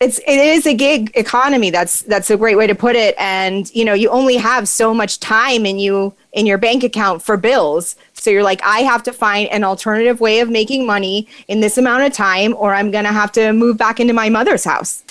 it's 0.00 0.18
it 0.18 0.38
is 0.38 0.66
a 0.66 0.74
gig 0.74 1.10
economy 1.14 1.70
that's 1.70 2.02
that's 2.02 2.30
a 2.30 2.36
great 2.36 2.56
way 2.56 2.66
to 2.66 2.74
put 2.74 2.96
it 2.96 3.14
and 3.18 3.74
you 3.74 3.84
know 3.84 3.94
you 3.94 4.08
only 4.10 4.36
have 4.36 4.68
so 4.68 4.92
much 4.92 5.20
time 5.20 5.64
in 5.64 5.78
you 5.78 6.12
in 6.32 6.46
your 6.46 6.58
bank 6.58 6.82
account 6.82 7.22
for 7.22 7.36
bills. 7.36 7.96
So 8.12 8.30
you're 8.30 8.42
like 8.42 8.60
i 8.62 8.80
have 8.80 9.02
to 9.04 9.12
find 9.12 9.48
an 9.50 9.64
alternative 9.64 10.20
way 10.20 10.40
of 10.40 10.50
making 10.50 10.86
money 10.86 11.28
in 11.48 11.60
this 11.60 11.78
amount 11.78 12.04
of 12.04 12.12
time 12.12 12.54
or 12.58 12.74
i'm 12.74 12.90
going 12.90 13.04
to 13.04 13.12
have 13.12 13.32
to 13.32 13.52
move 13.52 13.76
back 13.76 14.00
into 14.00 14.12
my 14.12 14.28
mother's 14.28 14.64
house 14.64 15.02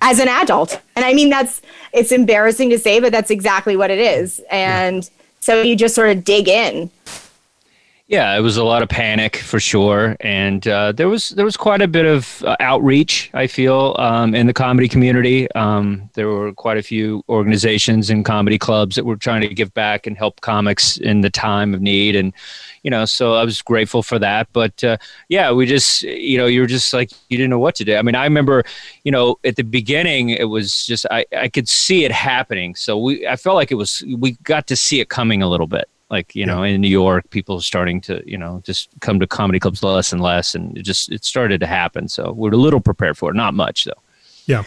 as 0.00 0.18
an 0.18 0.28
adult. 0.28 0.80
And 0.96 1.04
i 1.04 1.12
mean 1.12 1.30
that's 1.30 1.60
it's 1.92 2.12
embarrassing 2.12 2.70
to 2.70 2.78
say 2.78 2.98
but 2.98 3.12
that's 3.12 3.30
exactly 3.30 3.76
what 3.76 3.90
it 3.90 3.98
is. 3.98 4.40
And 4.50 5.08
so 5.40 5.60
you 5.62 5.76
just 5.76 5.94
sort 5.94 6.10
of 6.10 6.24
dig 6.24 6.48
in 6.48 6.90
yeah, 8.12 8.36
it 8.36 8.42
was 8.42 8.58
a 8.58 8.64
lot 8.64 8.82
of 8.82 8.90
panic 8.90 9.36
for 9.36 9.58
sure, 9.58 10.18
and 10.20 10.68
uh, 10.68 10.92
there 10.92 11.08
was 11.08 11.30
there 11.30 11.46
was 11.46 11.56
quite 11.56 11.80
a 11.80 11.88
bit 11.88 12.04
of 12.04 12.44
uh, 12.44 12.56
outreach. 12.60 13.30
I 13.32 13.46
feel 13.46 13.96
um, 13.98 14.34
in 14.34 14.46
the 14.46 14.52
comedy 14.52 14.86
community, 14.86 15.50
um, 15.52 16.10
there 16.12 16.28
were 16.28 16.52
quite 16.52 16.76
a 16.76 16.82
few 16.82 17.24
organizations 17.30 18.10
and 18.10 18.22
comedy 18.22 18.58
clubs 18.58 18.96
that 18.96 19.06
were 19.06 19.16
trying 19.16 19.40
to 19.40 19.48
give 19.54 19.72
back 19.72 20.06
and 20.06 20.14
help 20.14 20.42
comics 20.42 20.98
in 20.98 21.22
the 21.22 21.30
time 21.30 21.72
of 21.72 21.80
need, 21.80 22.14
and 22.14 22.34
you 22.82 22.90
know, 22.90 23.06
so 23.06 23.32
I 23.32 23.46
was 23.46 23.62
grateful 23.62 24.02
for 24.02 24.18
that. 24.18 24.46
But 24.52 24.84
uh, 24.84 24.98
yeah, 25.30 25.50
we 25.50 25.64
just 25.64 26.02
you 26.02 26.36
know, 26.36 26.44
you 26.44 26.60
were 26.60 26.66
just 26.66 26.92
like 26.92 27.12
you 27.30 27.38
didn't 27.38 27.48
know 27.48 27.58
what 27.58 27.76
to 27.76 27.84
do. 27.84 27.96
I 27.96 28.02
mean, 28.02 28.14
I 28.14 28.24
remember, 28.24 28.62
you 29.04 29.10
know, 29.10 29.36
at 29.42 29.56
the 29.56 29.64
beginning, 29.64 30.28
it 30.28 30.50
was 30.50 30.84
just 30.84 31.06
I 31.10 31.24
I 31.34 31.48
could 31.48 31.66
see 31.66 32.04
it 32.04 32.12
happening, 32.12 32.74
so 32.74 32.98
we 32.98 33.26
I 33.26 33.36
felt 33.36 33.56
like 33.56 33.70
it 33.70 33.76
was 33.76 34.04
we 34.18 34.32
got 34.42 34.66
to 34.66 34.76
see 34.76 35.00
it 35.00 35.08
coming 35.08 35.42
a 35.42 35.48
little 35.48 35.66
bit 35.66 35.88
like 36.12 36.36
you 36.36 36.46
know 36.46 36.62
in 36.62 36.80
new 36.80 36.88
york 36.88 37.28
people 37.30 37.60
starting 37.60 38.00
to 38.02 38.22
you 38.24 38.38
know 38.38 38.62
just 38.64 38.90
come 39.00 39.18
to 39.18 39.26
comedy 39.26 39.58
clubs 39.58 39.82
less 39.82 40.12
and 40.12 40.20
less 40.20 40.54
and 40.54 40.76
it 40.78 40.82
just 40.82 41.10
it 41.10 41.24
started 41.24 41.58
to 41.58 41.66
happen. 41.66 42.06
So 42.06 42.32
we're 42.32 42.52
a 42.52 42.56
little 42.56 42.80
prepared 42.80 43.16
for 43.18 43.30
it. 43.30 43.34
Not 43.34 43.54
much 43.54 43.84
though. 43.84 44.02
Yeah. 44.46 44.62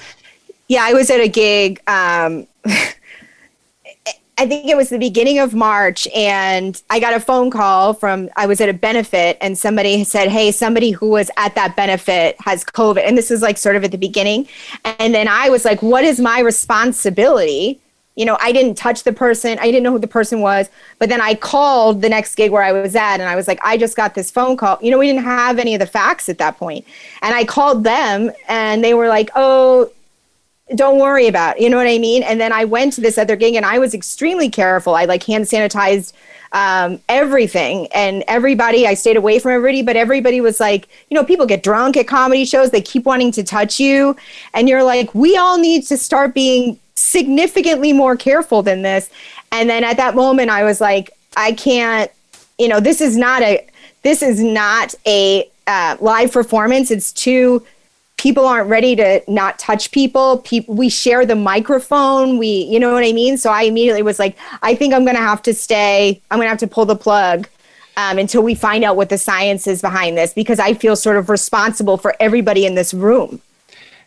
Yeah 0.68 0.84
i 0.84 0.94
was 0.94 1.10
at 1.10 1.22
a 1.22 1.30
gig 1.30 1.80
um 1.88 2.48
I 4.38 4.46
think 4.46 4.68
it 4.68 4.76
was 4.76 4.90
the 4.90 5.00
beginning 5.00 5.40
of 5.40 5.54
March, 5.54 6.10
and 6.14 6.82
I 6.90 7.00
got 7.00 7.14
a 7.14 7.22
phone 7.22 7.50
call 7.50 7.94
from 7.94 8.30
I 8.36 8.48
was 8.48 8.60
at 8.60 8.68
a 8.68 8.74
benefit, 8.74 9.38
and 9.40 9.58
somebody 9.58 10.04
said, 10.04 10.28
"Hey, 10.28 10.52
somebody 10.52 10.92
who 10.92 11.08
was 11.10 11.32
at 11.38 11.56
that 11.56 11.78
benefit 11.78 12.36
has 12.42 12.66
COVID," 12.66 13.02
and 13.06 13.18
this 13.18 13.32
is 13.32 13.42
like 13.42 13.58
sort 13.58 13.78
of 13.78 13.86
at 13.86 13.92
the 13.92 13.98
beginning. 13.98 14.46
And 14.84 15.16
then 15.16 15.30
I 15.30 15.50
was 15.50 15.64
like, 15.64 15.82
"What 15.82 16.04
is 16.04 16.20
my 16.20 16.42
responsibility?" 16.42 17.80
You 18.16 18.26
know, 18.26 18.38
I 18.40 18.52
didn't 18.52 18.76
touch 18.76 19.04
the 19.04 19.12
person. 19.12 19.60
I 19.60 19.66
didn't 19.66 19.84
know 19.84 19.92
who 19.92 20.00
the 20.00 20.08
person 20.08 20.40
was. 20.40 20.70
But 21.00 21.10
then 21.10 21.20
I 21.20 21.36
called 21.36 22.02
the 22.02 22.10
next 22.10 22.36
gig 22.36 22.52
where 22.52 22.64
I 22.64 22.72
was 22.72 22.96
at 22.96 23.20
and 23.20 23.24
I 23.24 23.36
was 23.36 23.48
like, 23.48 23.60
I 23.64 23.78
just 23.78 23.98
got 23.98 24.16
this 24.16 24.32
phone 24.32 24.56
call. 24.56 24.78
You 24.82 24.92
know, 24.92 24.98
we 24.98 25.08
didn't 25.08 25.24
have 25.24 25.60
any 25.60 25.76
of 25.76 25.80
the 25.80 25.86
facts 25.86 26.30
at 26.30 26.38
that 26.38 26.58
point. 26.58 26.86
And 27.22 27.36
I 27.36 27.44
called 27.44 27.84
them 27.84 28.32
and 28.48 28.84
they 28.84 28.94
were 28.94 29.10
like, 29.10 29.30
oh, 29.36 29.92
don't 30.74 31.00
worry 31.00 31.28
about 31.28 31.58
it. 31.58 31.64
You 31.64 31.70
know 31.70 31.78
what 31.78 31.88
I 31.88 32.00
mean? 32.00 32.24
And 32.24 32.40
then 32.40 32.52
I 32.52 32.66
went 32.66 32.94
to 32.94 33.02
this 33.02 33.18
other 33.18 33.36
gig 33.36 33.54
and 33.54 33.66
I 33.66 33.80
was 33.80 33.94
extremely 33.94 34.50
careful. 34.50 34.96
I 34.96 35.06
like 35.06 35.24
hand 35.24 35.46
sanitized 35.46 36.14
um, 36.54 37.02
everything 37.10 37.88
and 37.94 38.24
everybody. 38.30 38.88
I 38.88 38.94
stayed 38.94 39.18
away 39.18 39.40
from 39.40 39.52
everybody, 39.52 39.82
but 39.82 39.98
everybody 39.98 40.40
was 40.40 40.60
like, 40.60 40.88
you 41.10 41.16
know, 41.16 41.26
people 41.26 41.46
get 41.46 41.64
drunk 41.64 41.98
at 41.98 42.08
comedy 42.08 42.46
shows. 42.46 42.72
They 42.72 42.82
keep 42.82 43.06
wanting 43.06 43.32
to 43.34 43.44
touch 43.44 43.80
you. 43.80 44.16
And 44.54 44.70
you're 44.70 44.84
like, 44.84 45.14
we 45.14 45.36
all 45.36 45.60
need 45.60 45.86
to 45.88 45.98
start 45.98 46.34
being 46.34 46.80
significantly 46.96 47.94
more 47.94 48.16
careful 48.16 48.64
than 48.64 48.82
this. 48.82 49.10
And 49.52 49.70
then 49.70 49.84
at 49.84 49.98
that 49.98 50.16
moment, 50.16 50.50
I 50.50 50.64
was 50.64 50.82
like, 50.82 51.12
I 51.38 51.52
can't, 51.52 52.12
you 52.58 52.68
know, 52.68 52.80
this 52.80 53.02
is 53.02 53.18
not 53.18 53.42
a, 53.42 53.66
this 54.04 54.22
is 54.22 54.42
not 54.42 54.96
a 55.06 55.50
uh, 55.68 55.98
live 56.00 56.32
performance. 56.32 56.92
It's 56.92 57.12
too, 57.12 57.66
people 58.18 58.46
aren't 58.46 58.70
ready 58.70 58.96
to 58.96 59.22
not 59.28 59.60
touch 59.60 59.92
people. 59.92 60.44
We 60.68 60.90
share 60.90 61.26
the 61.26 61.36
microphone. 61.36 62.38
We, 62.38 62.48
you 62.48 62.80
know 62.80 62.94
what 62.94 63.04
I 63.04 63.12
mean? 63.12 63.38
So 63.38 63.52
I 63.52 63.64
immediately 63.64 64.04
was 64.04 64.20
like, 64.20 64.38
I 64.62 64.76
think 64.76 64.94
I'm 64.94 65.04
going 65.04 65.18
to 65.18 65.22
have 65.22 65.42
to 65.44 65.54
stay. 65.54 66.22
I'm 66.32 66.38
going 66.38 66.46
to 66.46 66.50
have 66.50 66.60
to 66.60 66.68
pull 66.68 66.86
the 66.86 66.96
plug. 66.96 67.48
Um, 67.98 68.18
until 68.18 68.44
we 68.44 68.56
find 68.56 68.84
out 68.84 68.98
what 68.98 69.08
the 69.08 69.18
science 69.18 69.68
is 69.68 69.80
behind 69.80 70.18
this, 70.18 70.34
because 70.34 70.60
I 70.60 70.74
feel 70.74 70.98
sort 70.98 71.16
of 71.16 71.30
responsible 71.30 71.96
for 71.96 72.14
everybody 72.20 72.66
in 72.66 72.76
this 72.76 72.94
room. 72.94 73.40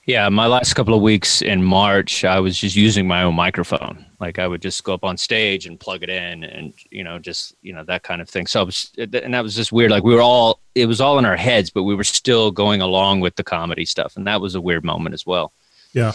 Yeah, 0.09 0.31
my 0.31 0.47
last 0.47 0.73
couple 0.73 0.95
of 0.95 1.03
weeks 1.03 1.43
in 1.43 1.63
March, 1.63 2.25
I 2.25 2.41
was 2.41 2.59
just 2.59 2.75
using 2.75 3.07
my 3.07 3.25
own 3.25 3.35
microphone. 3.35 4.07
Like 4.19 4.39
I 4.39 4.49
would 4.49 4.63
just 4.63 4.83
go 4.83 4.95
up 4.95 5.05
on 5.05 5.19
stage 5.19 5.67
and 5.67 5.79
plug 5.79 6.03
it 6.03 6.09
in, 6.09 6.45
and 6.45 6.73
you 6.91 7.05
know, 7.05 7.19
just 7.19 7.55
you 7.61 7.75
know 7.75 7.85
that 7.85 8.05
kind 8.05 8.23
of 8.23 8.29
thing. 8.31 8.47
So, 8.47 8.65
was, 8.65 8.91
uh, 8.99 9.07
and 9.23 9.35
that 9.35 9.43
was 9.43 9.55
just 9.55 9.71
weird. 9.71 9.91
Like 9.91 10.05
we 10.05 10.15
were 10.15 10.23
all, 10.23 10.61
it 10.75 10.87
was 10.87 11.03
all 11.03 11.19
in 11.19 11.27
our 11.27 11.37
heads, 11.37 11.69
but 11.69 11.83
we 11.83 11.95
were 11.95 12.05
still 12.05 12.51
going 12.51 12.81
along 12.81 13.21
with 13.21 13.37
the 13.37 13.45
comedy 13.45 13.85
stuff, 13.85 14.17
and 14.17 14.27
that 14.27 14.41
was 14.41 14.55
a 14.55 14.63
weird 14.63 14.83
moment 14.83 15.13
as 15.13 15.27
well. 15.27 15.53
Yeah. 15.93 16.13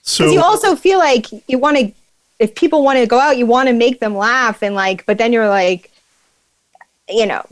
So 0.00 0.30
you 0.30 0.40
also 0.40 0.74
feel 0.74 0.98
like 0.98 1.26
you 1.48 1.58
want 1.58 1.76
to, 1.76 1.92
if 2.38 2.54
people 2.54 2.82
want 2.82 2.98
to 2.98 3.06
go 3.06 3.20
out, 3.20 3.36
you 3.36 3.44
want 3.44 3.68
to 3.68 3.74
make 3.74 4.00
them 4.00 4.16
laugh, 4.16 4.62
and 4.62 4.74
like, 4.74 5.04
but 5.04 5.18
then 5.18 5.34
you're 5.34 5.50
like, 5.50 5.92
you 7.10 7.26
know, 7.26 7.44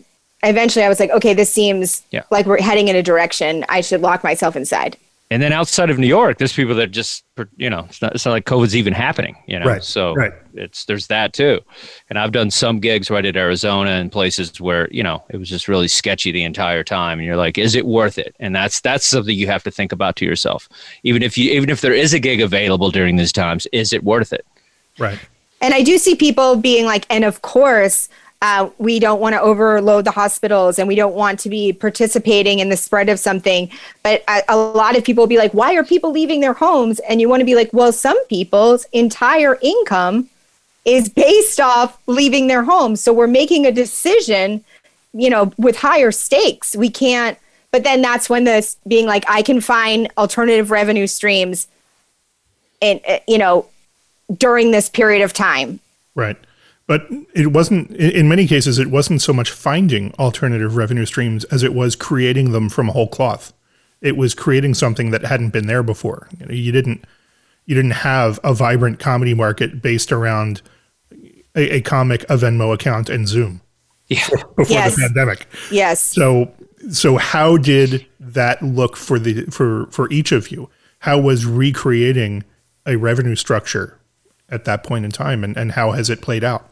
eventually 0.42 0.86
I 0.86 0.88
was 0.88 0.98
like, 0.98 1.10
okay, 1.10 1.34
this 1.34 1.52
seems 1.52 2.02
yeah. 2.12 2.22
like 2.30 2.46
we're 2.46 2.62
heading 2.62 2.88
in 2.88 2.96
a 2.96 3.02
direction. 3.02 3.66
I 3.68 3.82
should 3.82 4.00
lock 4.00 4.24
myself 4.24 4.56
inside. 4.56 4.96
And 5.32 5.40
then 5.40 5.52
outside 5.52 5.90
of 5.90 5.98
New 5.98 6.08
York, 6.08 6.38
there's 6.38 6.52
people 6.52 6.74
that 6.74 6.90
just, 6.90 7.24
you 7.56 7.70
know, 7.70 7.86
it's 7.88 8.02
not, 8.02 8.16
it's 8.16 8.26
not 8.26 8.32
like 8.32 8.46
COVID's 8.46 8.74
even 8.74 8.92
happening, 8.92 9.36
you 9.46 9.60
know. 9.60 9.66
Right, 9.66 9.84
so 9.84 10.12
right. 10.14 10.32
it's 10.54 10.86
there's 10.86 11.06
that 11.06 11.32
too. 11.32 11.60
And 12.08 12.18
I've 12.18 12.32
done 12.32 12.50
some 12.50 12.80
gigs 12.80 13.10
right 13.10 13.24
at 13.24 13.36
Arizona 13.36 13.90
and 13.90 14.10
places 14.10 14.60
where 14.60 14.88
you 14.90 15.04
know 15.04 15.22
it 15.30 15.36
was 15.36 15.48
just 15.48 15.68
really 15.68 15.86
sketchy 15.86 16.32
the 16.32 16.42
entire 16.42 16.82
time, 16.82 17.20
and 17.20 17.26
you're 17.26 17.36
like, 17.36 17.58
is 17.58 17.76
it 17.76 17.86
worth 17.86 18.18
it? 18.18 18.34
And 18.40 18.56
that's 18.56 18.80
that's 18.80 19.06
something 19.06 19.36
you 19.36 19.46
have 19.46 19.62
to 19.62 19.70
think 19.70 19.92
about 19.92 20.16
to 20.16 20.24
yourself. 20.24 20.68
Even 21.04 21.22
if 21.22 21.38
you 21.38 21.52
even 21.52 21.70
if 21.70 21.80
there 21.80 21.94
is 21.94 22.12
a 22.12 22.18
gig 22.18 22.40
available 22.40 22.90
during 22.90 23.14
these 23.14 23.32
times, 23.32 23.68
is 23.72 23.92
it 23.92 24.02
worth 24.02 24.32
it? 24.32 24.44
Right. 24.98 25.20
And 25.60 25.74
I 25.74 25.82
do 25.82 25.96
see 25.98 26.16
people 26.16 26.56
being 26.56 26.86
like, 26.86 27.06
and 27.08 27.22
of 27.22 27.42
course, 27.42 28.08
uh, 28.42 28.70
we 28.78 28.98
don't 28.98 29.20
want 29.20 29.34
to 29.34 29.40
overload 29.40 30.06
the 30.06 30.10
hospitals 30.10 30.78
and 30.78 30.88
we 30.88 30.94
don't 30.94 31.14
want 31.14 31.38
to 31.40 31.50
be 31.50 31.72
participating 31.72 32.58
in 32.58 32.70
the 32.70 32.76
spread 32.76 33.08
of 33.10 33.18
something. 33.18 33.70
But 34.02 34.24
a, 34.28 34.42
a 34.48 34.56
lot 34.56 34.96
of 34.96 35.04
people 35.04 35.22
will 35.22 35.28
be 35.28 35.36
like, 35.36 35.52
why 35.52 35.74
are 35.74 35.84
people 35.84 36.10
leaving 36.10 36.40
their 36.40 36.54
homes? 36.54 37.00
And 37.00 37.20
you 37.20 37.28
want 37.28 37.40
to 37.40 37.44
be 37.44 37.54
like, 37.54 37.70
well, 37.72 37.92
some 37.92 38.22
people's 38.26 38.86
entire 38.92 39.58
income 39.60 40.30
is 40.86 41.10
based 41.10 41.60
off 41.60 42.00
leaving 42.06 42.46
their 42.46 42.64
homes. 42.64 43.02
So 43.02 43.12
we're 43.12 43.26
making 43.26 43.66
a 43.66 43.72
decision, 43.72 44.64
you 45.12 45.28
know, 45.28 45.52
with 45.58 45.76
higher 45.76 46.10
stakes. 46.10 46.74
We 46.74 46.88
can't, 46.88 47.36
but 47.70 47.84
then 47.84 48.00
that's 48.00 48.30
when 48.30 48.44
this 48.44 48.78
being 48.88 49.06
like, 49.06 49.24
I 49.28 49.42
can 49.42 49.60
find 49.60 50.08
alternative 50.16 50.70
revenue 50.70 51.06
streams 51.06 51.68
and, 52.80 53.02
uh, 53.06 53.18
you 53.28 53.36
know, 53.36 53.66
during 54.34 54.70
this 54.70 54.88
period 54.88 55.22
of 55.22 55.34
time. 55.34 55.80
Right. 56.14 56.38
But 56.90 57.06
it 57.36 57.52
wasn't, 57.52 57.92
in 57.92 58.28
many 58.28 58.48
cases, 58.48 58.80
it 58.80 58.88
wasn't 58.90 59.22
so 59.22 59.32
much 59.32 59.52
finding 59.52 60.12
alternative 60.18 60.74
revenue 60.74 61.06
streams 61.06 61.44
as 61.44 61.62
it 61.62 61.72
was 61.72 61.94
creating 61.94 62.50
them 62.50 62.68
from 62.68 62.88
a 62.88 62.92
whole 62.92 63.06
cloth. 63.06 63.52
It 64.00 64.16
was 64.16 64.34
creating 64.34 64.74
something 64.74 65.12
that 65.12 65.22
hadn't 65.24 65.50
been 65.50 65.68
there 65.68 65.84
before. 65.84 66.26
You, 66.40 66.46
know, 66.46 66.52
you 66.52 66.72
didn't, 66.72 67.04
you 67.64 67.76
didn't 67.76 67.92
have 67.92 68.40
a 68.42 68.52
vibrant 68.52 68.98
comedy 68.98 69.34
market 69.34 69.80
based 69.80 70.10
around 70.10 70.62
a, 71.54 71.76
a 71.76 71.80
comic, 71.80 72.24
a 72.24 72.36
Venmo 72.36 72.74
account, 72.74 73.08
and 73.08 73.28
Zoom. 73.28 73.60
Yeah. 74.08 74.26
Before 74.56 74.66
Yes. 74.68 74.96
the 74.96 75.02
pandemic. 75.02 75.46
Yes. 75.70 76.02
So, 76.02 76.52
so 76.90 77.18
how 77.18 77.56
did 77.56 78.04
that 78.18 78.60
look 78.64 78.96
for 78.96 79.20
the 79.20 79.44
for 79.44 79.86
for 79.92 80.10
each 80.10 80.32
of 80.32 80.50
you? 80.50 80.68
How 80.98 81.20
was 81.20 81.46
recreating 81.46 82.42
a 82.84 82.96
revenue 82.96 83.36
structure 83.36 83.96
at 84.48 84.64
that 84.64 84.82
point 84.82 85.04
in 85.04 85.12
time, 85.12 85.44
and, 85.44 85.56
and 85.56 85.70
how 85.70 85.92
has 85.92 86.10
it 86.10 86.20
played 86.20 86.42
out? 86.42 86.66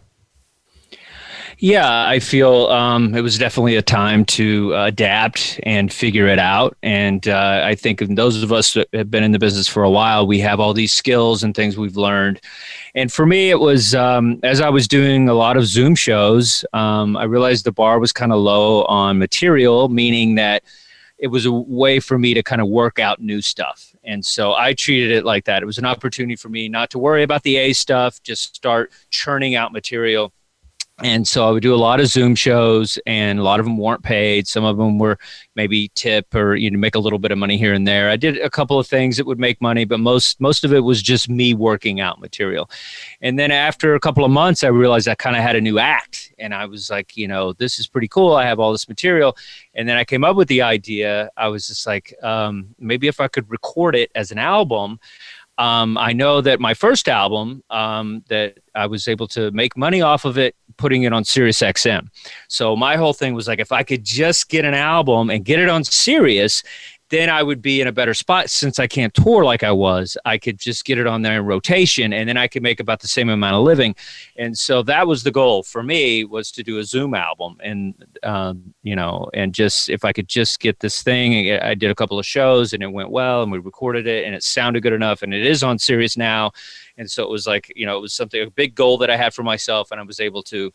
Yeah, 1.60 2.06
I 2.06 2.20
feel 2.20 2.68
um, 2.68 3.16
it 3.16 3.20
was 3.20 3.36
definitely 3.36 3.74
a 3.74 3.82
time 3.82 4.24
to 4.26 4.74
adapt 4.74 5.58
and 5.64 5.92
figure 5.92 6.28
it 6.28 6.38
out. 6.38 6.76
And 6.84 7.26
uh, 7.26 7.62
I 7.64 7.74
think 7.74 7.98
those 7.98 8.40
of 8.44 8.52
us 8.52 8.74
that 8.74 8.86
have 8.92 9.10
been 9.10 9.24
in 9.24 9.32
the 9.32 9.40
business 9.40 9.66
for 9.66 9.82
a 9.82 9.90
while, 9.90 10.24
we 10.24 10.38
have 10.38 10.60
all 10.60 10.72
these 10.72 10.92
skills 10.92 11.42
and 11.42 11.56
things 11.56 11.76
we've 11.76 11.96
learned. 11.96 12.40
And 12.94 13.12
for 13.12 13.26
me, 13.26 13.50
it 13.50 13.58
was 13.58 13.92
um, 13.92 14.38
as 14.44 14.60
I 14.60 14.68
was 14.68 14.86
doing 14.86 15.28
a 15.28 15.34
lot 15.34 15.56
of 15.56 15.66
Zoom 15.66 15.96
shows, 15.96 16.64
um, 16.74 17.16
I 17.16 17.24
realized 17.24 17.64
the 17.64 17.72
bar 17.72 17.98
was 17.98 18.12
kind 18.12 18.32
of 18.32 18.38
low 18.38 18.84
on 18.84 19.18
material, 19.18 19.88
meaning 19.88 20.36
that 20.36 20.62
it 21.18 21.26
was 21.26 21.44
a 21.44 21.52
way 21.52 21.98
for 21.98 22.20
me 22.20 22.34
to 22.34 22.42
kind 22.44 22.62
of 22.62 22.68
work 22.68 23.00
out 23.00 23.20
new 23.20 23.42
stuff. 23.42 23.96
And 24.04 24.24
so 24.24 24.54
I 24.54 24.74
treated 24.74 25.10
it 25.10 25.24
like 25.24 25.46
that. 25.46 25.64
It 25.64 25.66
was 25.66 25.78
an 25.78 25.86
opportunity 25.86 26.36
for 26.36 26.48
me 26.50 26.68
not 26.68 26.90
to 26.90 27.00
worry 27.00 27.24
about 27.24 27.42
the 27.42 27.56
A 27.56 27.72
stuff, 27.72 28.22
just 28.22 28.54
start 28.54 28.92
churning 29.10 29.56
out 29.56 29.72
material 29.72 30.32
and 31.04 31.28
so 31.28 31.46
I 31.46 31.52
would 31.52 31.62
do 31.62 31.74
a 31.74 31.76
lot 31.76 32.00
of 32.00 32.08
Zoom 32.08 32.34
shows, 32.34 32.98
and 33.06 33.38
a 33.38 33.42
lot 33.42 33.60
of 33.60 33.66
them 33.66 33.78
weren't 33.78 34.02
paid. 34.02 34.48
Some 34.48 34.64
of 34.64 34.76
them 34.76 34.98
were 34.98 35.16
maybe 35.54 35.90
tip 35.94 36.34
or 36.34 36.56
you 36.56 36.70
know 36.70 36.78
make 36.78 36.96
a 36.96 36.98
little 36.98 37.20
bit 37.20 37.30
of 37.30 37.38
money 37.38 37.56
here 37.56 37.72
and 37.72 37.86
there. 37.86 38.10
I 38.10 38.16
did 38.16 38.38
a 38.38 38.50
couple 38.50 38.78
of 38.78 38.86
things 38.86 39.16
that 39.16 39.26
would 39.26 39.38
make 39.38 39.62
money, 39.62 39.84
but 39.84 40.00
most 40.00 40.40
most 40.40 40.64
of 40.64 40.72
it 40.72 40.80
was 40.80 41.00
just 41.00 41.28
me 41.28 41.54
working 41.54 42.00
out 42.00 42.20
material. 42.20 42.68
And 43.20 43.38
then 43.38 43.52
after 43.52 43.94
a 43.94 44.00
couple 44.00 44.24
of 44.24 44.30
months, 44.32 44.64
I 44.64 44.68
realized 44.68 45.06
I 45.06 45.14
kind 45.14 45.36
of 45.36 45.42
had 45.42 45.54
a 45.54 45.60
new 45.60 45.78
act, 45.78 46.32
and 46.38 46.52
I 46.52 46.66
was 46.66 46.90
like, 46.90 47.16
you 47.16 47.28
know, 47.28 47.52
this 47.52 47.78
is 47.78 47.86
pretty 47.86 48.08
cool. 48.08 48.34
I 48.34 48.44
have 48.44 48.58
all 48.58 48.72
this 48.72 48.88
material, 48.88 49.36
and 49.74 49.88
then 49.88 49.96
I 49.96 50.04
came 50.04 50.24
up 50.24 50.34
with 50.34 50.48
the 50.48 50.62
idea. 50.62 51.30
I 51.36 51.46
was 51.48 51.68
just 51.68 51.86
like, 51.86 52.12
um, 52.24 52.74
maybe 52.78 53.06
if 53.06 53.20
I 53.20 53.28
could 53.28 53.48
record 53.50 53.94
it 53.94 54.10
as 54.14 54.32
an 54.32 54.38
album. 54.38 54.98
Um, 55.58 55.98
I 55.98 56.12
know 56.12 56.40
that 56.40 56.60
my 56.60 56.72
first 56.72 57.08
album 57.08 57.64
um, 57.68 58.22
that 58.28 58.58
I 58.76 58.86
was 58.86 59.08
able 59.08 59.26
to 59.28 59.50
make 59.50 59.76
money 59.76 60.00
off 60.00 60.24
of 60.24 60.38
it, 60.38 60.54
putting 60.78 61.02
it 61.02 61.12
on 61.12 61.24
Sirius 61.24 61.60
XM. 61.60 62.08
So 62.48 62.74
my 62.74 62.96
whole 62.96 63.12
thing 63.12 63.34
was 63.34 63.46
like, 63.46 63.58
if 63.58 63.72
I 63.72 63.82
could 63.82 64.04
just 64.04 64.48
get 64.48 64.64
an 64.64 64.74
album 64.74 65.28
and 65.28 65.44
get 65.44 65.58
it 65.60 65.68
on 65.68 65.84
Sirius, 65.84 66.62
then 67.10 67.30
I 67.30 67.42
would 67.42 67.62
be 67.62 67.80
in 67.80 67.86
a 67.86 67.92
better 67.92 68.14
spot 68.14 68.50
since 68.50 68.78
I 68.78 68.86
can't 68.86 69.14
tour 69.14 69.44
like 69.44 69.62
I 69.62 69.72
was. 69.72 70.16
I 70.24 70.36
could 70.36 70.58
just 70.58 70.84
get 70.84 70.98
it 70.98 71.06
on 71.06 71.22
there 71.22 71.40
in 71.40 71.46
rotation, 71.46 72.12
and 72.12 72.28
then 72.28 72.36
I 72.36 72.48
could 72.48 72.62
make 72.62 72.80
about 72.80 73.00
the 73.00 73.08
same 73.08 73.28
amount 73.28 73.56
of 73.56 73.62
living. 73.62 73.94
And 74.36 74.58
so 74.58 74.82
that 74.82 75.06
was 75.06 75.22
the 75.22 75.30
goal 75.30 75.62
for 75.62 75.82
me 75.82 76.24
was 76.24 76.50
to 76.52 76.62
do 76.62 76.78
a 76.78 76.84
Zoom 76.84 77.14
album, 77.14 77.56
and 77.62 77.94
um, 78.22 78.74
you 78.82 78.94
know, 78.94 79.30
and 79.32 79.54
just 79.54 79.88
if 79.88 80.04
I 80.04 80.12
could 80.12 80.28
just 80.28 80.60
get 80.60 80.80
this 80.80 81.02
thing, 81.02 81.50
I 81.52 81.74
did 81.74 81.90
a 81.90 81.94
couple 81.94 82.18
of 82.18 82.26
shows, 82.26 82.72
and 82.72 82.82
it 82.82 82.92
went 82.92 83.10
well, 83.10 83.42
and 83.42 83.50
we 83.50 83.58
recorded 83.58 84.06
it, 84.06 84.24
and 84.24 84.34
it 84.34 84.42
sounded 84.42 84.82
good 84.82 84.92
enough, 84.92 85.22
and 85.22 85.32
it 85.32 85.46
is 85.46 85.62
on 85.62 85.78
Sirius 85.78 86.16
now. 86.16 86.52
And 86.98 87.10
so 87.10 87.22
it 87.22 87.30
was 87.30 87.46
like, 87.46 87.72
you 87.74 87.86
know, 87.86 87.96
it 87.96 88.00
was 88.00 88.12
something 88.12 88.42
a 88.42 88.50
big 88.50 88.74
goal 88.74 88.98
that 88.98 89.10
I 89.10 89.16
had 89.16 89.32
for 89.32 89.42
myself, 89.42 89.90
and 89.90 90.00
I 90.00 90.04
was 90.04 90.20
able 90.20 90.42
to 90.44 90.72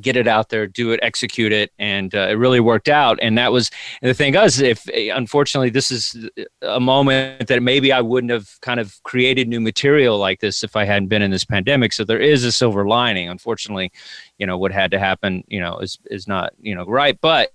get 0.00 0.16
it 0.16 0.26
out 0.26 0.48
there, 0.48 0.66
do 0.66 0.90
it, 0.90 1.00
execute 1.02 1.52
it, 1.52 1.72
and 1.78 2.14
uh, 2.14 2.28
it 2.28 2.34
really 2.34 2.60
worked 2.60 2.88
out. 2.88 3.18
And 3.22 3.38
that 3.38 3.52
was 3.52 3.70
and 4.02 4.10
the 4.10 4.14
thing 4.14 4.34
is, 4.34 4.60
if 4.60 4.86
unfortunately 4.92 5.70
this 5.70 5.90
is 5.90 6.28
a 6.62 6.80
moment 6.80 7.46
that 7.48 7.62
maybe 7.62 7.92
I 7.92 8.00
wouldn't 8.00 8.32
have 8.32 8.60
kind 8.60 8.80
of 8.80 9.00
created 9.04 9.48
new 9.48 9.60
material 9.60 10.18
like 10.18 10.40
this 10.40 10.64
if 10.64 10.76
I 10.76 10.84
hadn't 10.84 11.08
been 11.08 11.22
in 11.22 11.30
this 11.30 11.44
pandemic. 11.44 11.92
So 11.92 12.04
there 12.04 12.20
is 12.20 12.44
a 12.44 12.52
silver 12.52 12.86
lining. 12.86 13.28
Unfortunately, 13.28 13.92
you 14.38 14.46
know 14.46 14.58
what 14.58 14.72
had 14.72 14.90
to 14.90 14.98
happen, 14.98 15.44
you 15.46 15.60
know, 15.60 15.78
is 15.78 15.98
is 16.10 16.26
not 16.26 16.52
you 16.60 16.74
know 16.74 16.84
right, 16.84 17.18
but 17.20 17.52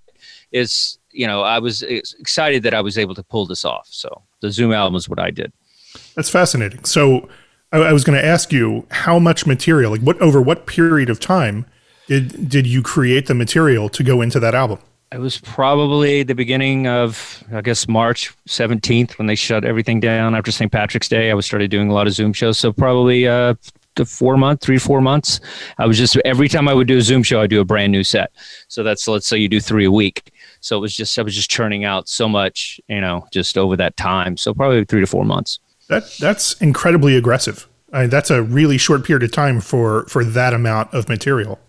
is 0.50 0.98
you 1.10 1.26
know 1.26 1.42
I 1.42 1.58
was 1.58 1.82
excited 1.82 2.62
that 2.64 2.74
I 2.74 2.80
was 2.80 2.98
able 2.98 3.14
to 3.14 3.22
pull 3.22 3.46
this 3.46 3.64
off. 3.64 3.88
So 3.90 4.22
the 4.40 4.50
Zoom 4.50 4.72
album 4.72 4.96
is 4.96 5.08
what 5.08 5.18
I 5.18 5.30
did. 5.30 5.52
That's 6.16 6.30
fascinating. 6.30 6.84
So 6.84 7.28
I, 7.72 7.78
I 7.78 7.92
was 7.92 8.04
going 8.04 8.18
to 8.18 8.24
ask 8.24 8.52
you 8.52 8.86
how 8.90 9.18
much 9.18 9.46
material, 9.46 9.90
like 9.90 10.02
what 10.02 10.20
over 10.20 10.40
what 10.40 10.66
period 10.66 11.10
of 11.10 11.18
time 11.18 11.66
did 12.06 12.48
did 12.48 12.66
you 12.66 12.82
create 12.82 13.26
the 13.26 13.34
material 13.34 13.88
to 13.88 14.02
go 14.02 14.20
into 14.20 14.38
that 14.40 14.54
album? 14.54 14.78
It 15.12 15.20
was 15.20 15.38
probably 15.38 16.22
the 16.22 16.34
beginning 16.34 16.86
of, 16.86 17.44
I 17.52 17.60
guess, 17.60 17.86
March 17.86 18.34
17th 18.48 19.18
when 19.18 19.26
they 19.26 19.34
shut 19.34 19.62
everything 19.62 20.00
down 20.00 20.34
after 20.34 20.50
St. 20.50 20.72
Patrick's 20.72 21.08
Day. 21.08 21.30
I 21.30 21.34
was 21.34 21.44
started 21.44 21.70
doing 21.70 21.90
a 21.90 21.92
lot 21.92 22.06
of 22.06 22.14
Zoom 22.14 22.32
shows. 22.32 22.58
So 22.58 22.72
probably 22.72 23.28
uh, 23.28 23.54
the 23.96 24.06
four 24.06 24.38
month, 24.38 24.62
three, 24.62 24.78
four 24.78 25.02
months. 25.02 25.38
I 25.76 25.84
was 25.84 25.98
just, 25.98 26.16
every 26.24 26.48
time 26.48 26.66
I 26.66 26.72
would 26.72 26.88
do 26.88 26.96
a 26.96 27.02
Zoom 27.02 27.22
show, 27.22 27.42
I'd 27.42 27.50
do 27.50 27.60
a 27.60 27.64
brand 27.64 27.92
new 27.92 28.02
set. 28.02 28.32
So 28.68 28.82
that's, 28.82 29.06
let's 29.06 29.26
say 29.26 29.36
you 29.36 29.50
do 29.50 29.60
three 29.60 29.84
a 29.84 29.92
week. 29.92 30.32
So 30.60 30.78
it 30.78 30.80
was 30.80 30.96
just, 30.96 31.18
I 31.18 31.22
was 31.22 31.34
just 31.34 31.50
churning 31.50 31.84
out 31.84 32.08
so 32.08 32.26
much, 32.26 32.80
you 32.88 33.02
know, 33.02 33.26
just 33.34 33.58
over 33.58 33.76
that 33.76 33.98
time. 33.98 34.38
So 34.38 34.54
probably 34.54 34.82
three 34.86 35.00
to 35.00 35.06
four 35.06 35.26
months. 35.26 35.58
That 35.92 36.10
That's 36.18 36.54
incredibly 36.54 37.16
aggressive. 37.16 37.68
I 37.92 38.02
mean, 38.02 38.10
that's 38.10 38.30
a 38.30 38.42
really 38.42 38.78
short 38.78 39.04
period 39.04 39.22
of 39.22 39.32
time 39.32 39.60
for, 39.60 40.06
for 40.06 40.24
that 40.24 40.54
amount 40.54 40.94
of 40.94 41.08
material 41.08 41.60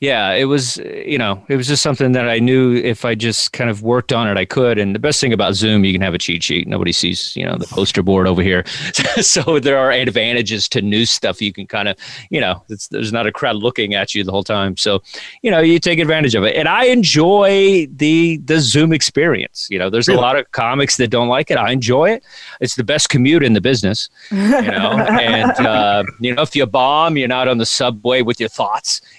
yeah, 0.00 0.32
it 0.32 0.46
was, 0.46 0.78
you 0.78 1.18
know, 1.18 1.44
it 1.48 1.56
was 1.56 1.68
just 1.68 1.82
something 1.82 2.12
that 2.12 2.26
I 2.26 2.38
knew 2.38 2.74
if 2.74 3.04
I 3.04 3.14
just 3.14 3.52
kind 3.52 3.68
of 3.68 3.82
worked 3.82 4.14
on 4.14 4.28
it, 4.28 4.38
I 4.38 4.46
could. 4.46 4.78
And 4.78 4.94
the 4.94 4.98
best 4.98 5.20
thing 5.20 5.34
about 5.34 5.52
Zoom, 5.52 5.84
you 5.84 5.92
can 5.92 6.00
have 6.00 6.14
a 6.14 6.18
cheat 6.18 6.42
sheet. 6.42 6.66
Nobody 6.66 6.90
sees, 6.90 7.36
you 7.36 7.44
know, 7.44 7.58
the 7.58 7.66
poster 7.66 8.02
board 8.02 8.26
over 8.26 8.42
here. 8.42 8.64
so 9.20 9.58
there 9.60 9.76
are 9.76 9.90
advantages 9.90 10.70
to 10.70 10.80
new 10.80 11.04
stuff. 11.04 11.42
You 11.42 11.52
can 11.52 11.66
kind 11.66 11.86
of, 11.86 11.98
you 12.30 12.40
know, 12.40 12.64
there's 12.90 13.12
not 13.12 13.26
a 13.26 13.32
crowd 13.32 13.56
looking 13.56 13.92
at 13.92 14.14
you 14.14 14.24
the 14.24 14.32
whole 14.32 14.42
time. 14.42 14.74
So, 14.78 15.02
you 15.42 15.50
know, 15.50 15.60
you 15.60 15.78
take 15.78 15.98
advantage 15.98 16.34
of 16.34 16.44
it. 16.44 16.56
And 16.56 16.66
I 16.66 16.86
enjoy 16.86 17.86
the 17.94 18.38
the 18.38 18.58
Zoom 18.60 18.94
experience. 18.94 19.68
You 19.70 19.78
know, 19.78 19.90
there's 19.90 20.08
a 20.08 20.14
lot 20.14 20.34
of 20.36 20.50
comics 20.52 20.96
that 20.96 21.08
don't 21.08 21.28
like 21.28 21.50
it. 21.50 21.58
I 21.58 21.72
enjoy 21.72 22.12
it. 22.12 22.24
It's 22.62 22.74
the 22.74 22.84
best 22.84 23.10
commute 23.10 23.42
in 23.42 23.52
the 23.52 23.60
business, 23.60 24.08
you 24.30 24.38
know. 24.38 24.92
and 25.10 25.66
uh, 25.66 26.04
you 26.20 26.34
know, 26.34 26.40
if 26.40 26.56
you 26.56 26.64
bomb, 26.64 27.18
you're 27.18 27.28
not 27.28 27.48
on 27.48 27.58
the 27.58 27.66
subway 27.66 28.22
with 28.22 28.40
your 28.40 28.48
thoughts 28.48 29.02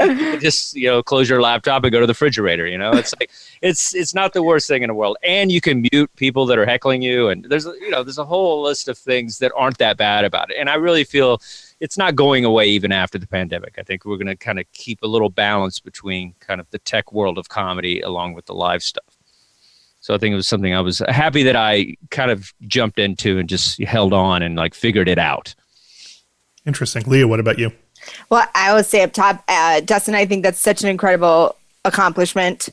just 0.40 0.74
you 0.74 0.88
know 0.88 1.02
close 1.02 1.28
your 1.28 1.42
laptop 1.42 1.84
and 1.84 1.92
go 1.92 2.00
to 2.00 2.06
the 2.06 2.12
refrigerator 2.12 2.66
you 2.66 2.78
know? 2.78 2.92
It's 2.92 3.14
like 3.20 3.30
it's 3.60 3.94
it's 3.94 4.14
not 4.14 4.32
the 4.32 4.42
worst 4.42 4.66
thing 4.66 4.82
in 4.82 4.88
the 4.88 4.94
world. 4.94 5.16
And 5.22 5.52
you 5.52 5.60
can 5.60 5.86
mute 5.92 6.10
people 6.16 6.46
that 6.46 6.58
are 6.58 6.66
heckling 6.66 7.02
you 7.02 7.28
and 7.28 7.44
there's 7.44 7.66
you 7.66 7.90
know 7.90 8.02
there's 8.02 8.18
a 8.18 8.24
whole 8.24 8.62
list 8.62 8.88
of 8.88 8.96
things 8.96 9.38
that 9.38 9.52
aren't 9.56 9.78
that 9.78 9.96
bad 9.96 10.24
about 10.24 10.50
it. 10.50 10.56
And 10.58 10.70
i 10.70 10.74
really 10.74 11.04
feel 11.04 11.40
it's 11.80 11.98
not 11.98 12.14
going 12.14 12.44
away 12.44 12.68
even 12.68 12.92
after 12.92 13.18
the 13.18 13.26
pandemic. 13.26 13.76
I 13.78 13.82
think 13.82 14.04
we're 14.04 14.16
going 14.16 14.26
to 14.26 14.36
kind 14.36 14.60
of 14.60 14.70
keep 14.72 15.02
a 15.02 15.06
little 15.06 15.30
balance 15.30 15.80
between 15.80 16.34
kind 16.40 16.60
of 16.60 16.70
the 16.70 16.78
tech 16.78 17.12
world 17.12 17.38
of 17.38 17.48
comedy 17.48 18.00
along 18.00 18.34
with 18.34 18.46
the 18.46 18.54
live 18.54 18.82
stuff. 18.82 19.16
So 20.00 20.14
i 20.14 20.18
think 20.18 20.32
it 20.32 20.36
was 20.36 20.48
something 20.48 20.74
i 20.74 20.80
was 20.80 21.02
happy 21.08 21.42
that 21.42 21.56
i 21.56 21.94
kind 22.10 22.30
of 22.30 22.54
jumped 22.66 22.98
into 22.98 23.38
and 23.38 23.48
just 23.48 23.82
held 23.82 24.14
on 24.14 24.42
and 24.42 24.56
like 24.56 24.74
figured 24.74 25.08
it 25.08 25.18
out. 25.18 25.54
Interesting. 26.66 27.02
Leah 27.06 27.28
what 27.28 27.40
about 27.40 27.58
you 27.58 27.72
well, 28.28 28.46
I 28.54 28.74
would 28.74 28.86
say 28.86 29.02
up 29.02 29.12
top, 29.12 29.42
uh, 29.48 29.80
Dustin, 29.80 30.14
I 30.14 30.26
think 30.26 30.42
that's 30.42 30.60
such 30.60 30.82
an 30.82 30.88
incredible 30.88 31.56
accomplishment. 31.84 32.68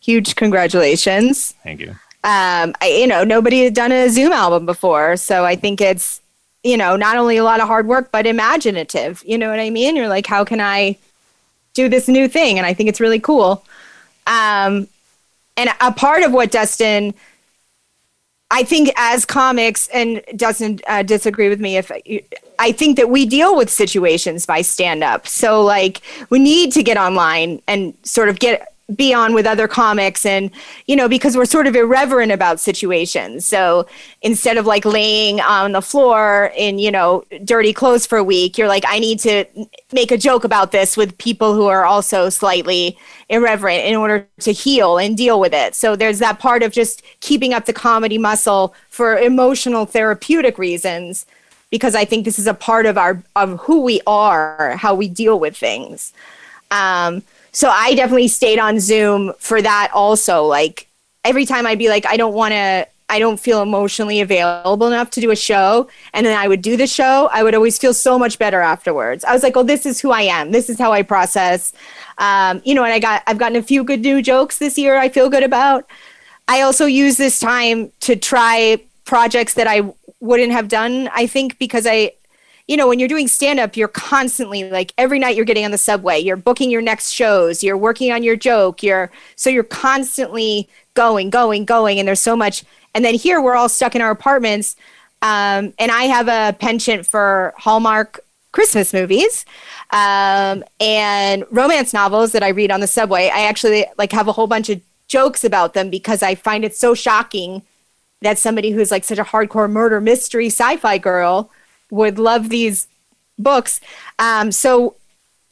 Huge 0.00 0.36
congratulations. 0.36 1.52
Thank 1.62 1.80
you. 1.80 1.90
Um, 2.24 2.74
I, 2.80 2.96
you 3.00 3.06
know, 3.06 3.24
nobody 3.24 3.64
had 3.64 3.74
done 3.74 3.92
a 3.92 4.08
Zoom 4.08 4.32
album 4.32 4.64
before. 4.64 5.16
So 5.16 5.44
I 5.44 5.56
think 5.56 5.80
it's, 5.80 6.20
you 6.62 6.76
know, 6.76 6.96
not 6.96 7.18
only 7.18 7.36
a 7.36 7.44
lot 7.44 7.60
of 7.60 7.66
hard 7.66 7.86
work, 7.86 8.10
but 8.10 8.26
imaginative. 8.26 9.22
You 9.26 9.36
know 9.36 9.50
what 9.50 9.60
I 9.60 9.68
mean? 9.70 9.96
You're 9.96 10.08
like, 10.08 10.26
how 10.26 10.44
can 10.44 10.60
I 10.60 10.96
do 11.74 11.88
this 11.88 12.08
new 12.08 12.28
thing? 12.28 12.56
And 12.56 12.66
I 12.66 12.72
think 12.72 12.88
it's 12.88 13.00
really 13.00 13.20
cool. 13.20 13.64
Um, 14.26 14.88
and 15.56 15.70
a 15.80 15.92
part 15.92 16.22
of 16.22 16.32
what 16.32 16.50
Dustin 16.50 17.14
I 18.50 18.62
think 18.62 18.92
as 18.96 19.24
comics, 19.24 19.88
and 19.88 20.22
doesn't 20.36 20.82
uh, 20.86 21.02
disagree 21.02 21.48
with 21.48 21.60
me 21.60 21.76
if 21.76 21.90
I 22.58 22.72
think 22.72 22.96
that 22.96 23.10
we 23.10 23.26
deal 23.26 23.56
with 23.56 23.70
situations 23.70 24.46
by 24.46 24.62
stand 24.62 25.02
up. 25.02 25.26
So 25.26 25.62
like 25.62 26.02
we 26.30 26.38
need 26.38 26.72
to 26.72 26.82
get 26.82 26.96
online 26.96 27.62
and 27.66 27.94
sort 28.02 28.28
of 28.28 28.38
get 28.38 28.73
be 28.94 29.14
on 29.14 29.32
with 29.32 29.46
other 29.46 29.66
comics 29.66 30.26
and 30.26 30.50
you 30.86 30.94
know 30.94 31.08
because 31.08 31.36
we're 31.36 31.44
sort 31.46 31.66
of 31.66 31.74
irreverent 31.74 32.32
about 32.32 32.60
situations. 32.60 33.46
So 33.46 33.86
instead 34.22 34.56
of 34.56 34.66
like 34.66 34.84
laying 34.84 35.40
on 35.40 35.72
the 35.72 35.80
floor 35.80 36.52
in 36.56 36.78
you 36.78 36.90
know 36.90 37.24
dirty 37.44 37.72
clothes 37.72 38.06
for 38.06 38.18
a 38.18 38.24
week 38.24 38.58
you're 38.58 38.68
like 38.68 38.84
i 38.86 38.98
need 38.98 39.18
to 39.20 39.44
make 39.92 40.10
a 40.10 40.18
joke 40.18 40.44
about 40.44 40.72
this 40.72 40.96
with 40.96 41.16
people 41.18 41.54
who 41.54 41.66
are 41.66 41.84
also 41.84 42.28
slightly 42.28 42.98
irreverent 43.28 43.84
in 43.84 43.96
order 43.96 44.26
to 44.40 44.52
heal 44.52 44.98
and 44.98 45.16
deal 45.16 45.40
with 45.40 45.54
it. 45.54 45.74
So 45.74 45.96
there's 45.96 46.18
that 46.18 46.38
part 46.38 46.62
of 46.62 46.72
just 46.72 47.02
keeping 47.20 47.54
up 47.54 47.66
the 47.66 47.72
comedy 47.72 48.18
muscle 48.18 48.74
for 48.88 49.16
emotional 49.16 49.86
therapeutic 49.86 50.58
reasons 50.58 51.26
because 51.70 51.94
i 51.94 52.04
think 52.04 52.24
this 52.24 52.38
is 52.38 52.46
a 52.46 52.54
part 52.54 52.86
of 52.86 52.96
our 52.96 53.22
of 53.34 53.58
who 53.60 53.80
we 53.80 54.00
are 54.06 54.76
how 54.76 54.94
we 54.94 55.08
deal 55.08 55.38
with 55.38 55.56
things. 55.56 56.12
Um, 56.70 57.22
so 57.54 57.70
I 57.70 57.94
definitely 57.94 58.28
stayed 58.28 58.58
on 58.58 58.80
Zoom 58.80 59.32
for 59.38 59.62
that 59.62 59.90
also. 59.94 60.44
Like 60.44 60.88
every 61.24 61.46
time 61.46 61.66
I'd 61.66 61.78
be 61.78 61.88
like, 61.88 62.04
I 62.04 62.16
don't 62.16 62.34
want 62.34 62.52
to, 62.52 62.86
I 63.08 63.18
don't 63.20 63.38
feel 63.38 63.62
emotionally 63.62 64.20
available 64.20 64.88
enough 64.88 65.10
to 65.12 65.20
do 65.20 65.30
a 65.30 65.36
show. 65.36 65.88
And 66.12 66.26
then 66.26 66.36
I 66.36 66.48
would 66.48 66.62
do 66.62 66.76
the 66.76 66.88
show. 66.88 67.30
I 67.32 67.44
would 67.44 67.54
always 67.54 67.78
feel 67.78 67.94
so 67.94 68.18
much 68.18 68.40
better 68.40 68.60
afterwards. 68.60 69.24
I 69.24 69.32
was 69.32 69.44
like, 69.44 69.56
oh, 69.56 69.62
this 69.62 69.86
is 69.86 70.00
who 70.00 70.10
I 70.10 70.22
am. 70.22 70.50
This 70.50 70.68
is 70.68 70.78
how 70.80 70.92
I 70.92 71.02
process. 71.02 71.72
Um, 72.18 72.60
you 72.64 72.74
know, 72.74 72.82
and 72.82 72.92
I 72.92 72.98
got, 72.98 73.22
I've 73.26 73.38
gotten 73.38 73.56
a 73.56 73.62
few 73.62 73.84
good 73.84 74.00
new 74.00 74.20
jokes 74.20 74.58
this 74.58 74.76
year 74.76 74.96
I 74.96 75.08
feel 75.08 75.30
good 75.30 75.44
about. 75.44 75.88
I 76.48 76.62
also 76.62 76.86
use 76.86 77.16
this 77.18 77.38
time 77.38 77.92
to 78.00 78.16
try 78.16 78.82
projects 79.04 79.54
that 79.54 79.68
I 79.68 79.92
wouldn't 80.18 80.52
have 80.52 80.68
done, 80.68 81.08
I 81.14 81.28
think, 81.28 81.58
because 81.58 81.86
I, 81.86 82.12
you 82.66 82.76
know, 82.76 82.88
when 82.88 82.98
you're 82.98 83.08
doing 83.08 83.28
stand 83.28 83.60
up, 83.60 83.76
you're 83.76 83.88
constantly 83.88 84.70
like 84.70 84.94
every 84.96 85.18
night 85.18 85.36
you're 85.36 85.44
getting 85.44 85.64
on 85.64 85.70
the 85.70 85.78
subway, 85.78 86.18
you're 86.18 86.36
booking 86.36 86.70
your 86.70 86.80
next 86.80 87.10
shows, 87.10 87.62
you're 87.62 87.76
working 87.76 88.10
on 88.10 88.22
your 88.22 88.36
joke, 88.36 88.82
you're 88.82 89.10
so 89.36 89.50
you're 89.50 89.64
constantly 89.64 90.68
going, 90.94 91.28
going, 91.28 91.64
going. 91.64 91.98
And 91.98 92.08
there's 92.08 92.20
so 92.20 92.36
much. 92.36 92.64
And 92.94 93.04
then 93.04 93.14
here 93.14 93.40
we're 93.40 93.54
all 93.54 93.68
stuck 93.68 93.94
in 93.94 94.00
our 94.00 94.10
apartments. 94.10 94.76
Um, 95.20 95.74
and 95.78 95.90
I 95.90 96.04
have 96.04 96.28
a 96.28 96.56
penchant 96.58 97.06
for 97.06 97.54
Hallmark 97.58 98.20
Christmas 98.52 98.92
movies 98.92 99.44
um, 99.90 100.64
and 100.80 101.44
romance 101.50 101.92
novels 101.92 102.32
that 102.32 102.42
I 102.42 102.48
read 102.48 102.70
on 102.70 102.80
the 102.80 102.86
subway. 102.86 103.30
I 103.34 103.42
actually 103.42 103.84
like 103.98 104.12
have 104.12 104.28
a 104.28 104.32
whole 104.32 104.46
bunch 104.46 104.70
of 104.70 104.80
jokes 105.08 105.44
about 105.44 105.74
them 105.74 105.90
because 105.90 106.22
I 106.22 106.34
find 106.34 106.64
it 106.64 106.74
so 106.74 106.94
shocking 106.94 107.62
that 108.22 108.38
somebody 108.38 108.70
who's 108.70 108.90
like 108.90 109.04
such 109.04 109.18
a 109.18 109.24
hardcore 109.24 109.70
murder 109.70 110.00
mystery 110.00 110.46
sci-fi 110.46 110.96
girl 110.98 111.50
would 111.90 112.18
love 112.18 112.48
these 112.48 112.88
books. 113.38 113.80
Um, 114.18 114.52
so 114.52 114.96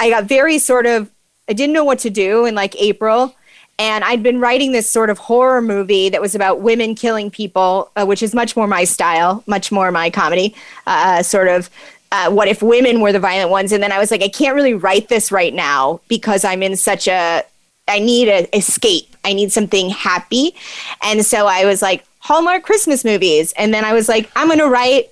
I 0.01 0.11
got 0.11 0.25
very 0.25 0.59
sort 0.59 0.87
of, 0.87 1.11
I 1.49 1.53
didn't 1.53 1.73
know 1.73 1.85
what 1.85 1.99
to 2.01 2.11
do 2.11 2.45
in 2.45 2.55
like 2.55 2.75
April. 2.81 3.35
And 3.79 4.05
I'd 4.05 4.23
been 4.23 4.39
writing 4.39 4.73
this 4.73 4.89
sort 4.89 5.11
of 5.11 5.19
horror 5.19 5.63
movie 5.63 6.09
that 6.09 6.21
was 6.21 6.35
about 6.35 6.61
women 6.61 6.95
killing 6.95 7.31
people, 7.31 7.91
uh, 7.97 8.05
which 8.05 8.23
is 8.23 8.35
much 8.35 8.55
more 8.55 8.67
my 8.67 8.85
style, 8.85 9.43
much 9.47 9.73
more 9.73 9.91
my 9.91 10.11
comedy, 10.11 10.55
uh, 10.87 11.23
sort 11.23 11.49
of. 11.49 11.71
Uh, 12.13 12.31
what 12.31 12.47
if 12.47 12.63
women 12.63 13.01
were 13.01 13.11
the 13.11 13.19
violent 13.19 13.51
ones? 13.51 13.73
And 13.73 13.83
then 13.83 13.91
I 13.91 13.99
was 13.99 14.11
like, 14.11 14.23
I 14.23 14.29
can't 14.29 14.55
really 14.55 14.75
write 14.75 15.09
this 15.09 15.33
right 15.33 15.55
now 15.55 16.01
because 16.09 16.45
I'm 16.45 16.63
in 16.63 16.77
such 16.77 17.09
a, 17.09 17.43
I 17.89 17.99
need 17.99 18.29
an 18.29 18.47
escape. 18.53 19.17
I 19.25 19.33
need 19.33 19.51
something 19.51 19.89
happy. 19.89 20.55
And 21.03 21.25
so 21.25 21.47
I 21.47 21.65
was 21.65 21.81
like, 21.81 22.05
Hallmark 22.19 22.65
Christmas 22.65 23.05
movies. 23.05 23.53
And 23.57 23.73
then 23.73 23.85
I 23.85 23.95
was 23.95 24.09
like, 24.09 24.31
I'm 24.37 24.49
going 24.49 24.59
to 24.59 24.69
write 24.69 25.12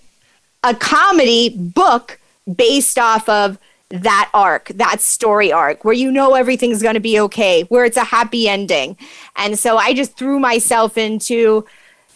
a 0.62 0.74
comedy 0.74 1.50
book 1.50 2.18
based 2.54 2.98
off 2.98 3.28
of 3.28 3.58
that 3.90 4.30
arc, 4.32 4.68
that 4.68 5.00
story 5.00 5.52
arc, 5.52 5.84
where 5.84 5.94
you 5.94 6.12
know 6.12 6.34
everything's 6.34 6.82
going 6.82 6.94
to 6.94 7.00
be 7.00 7.18
okay, 7.18 7.62
where 7.64 7.84
it's 7.84 7.96
a 7.96 8.04
happy 8.04 8.48
ending. 8.48 8.96
And 9.36 9.58
so 9.58 9.76
I 9.76 9.94
just 9.94 10.16
threw 10.16 10.38
myself 10.38 10.96
into, 10.96 11.66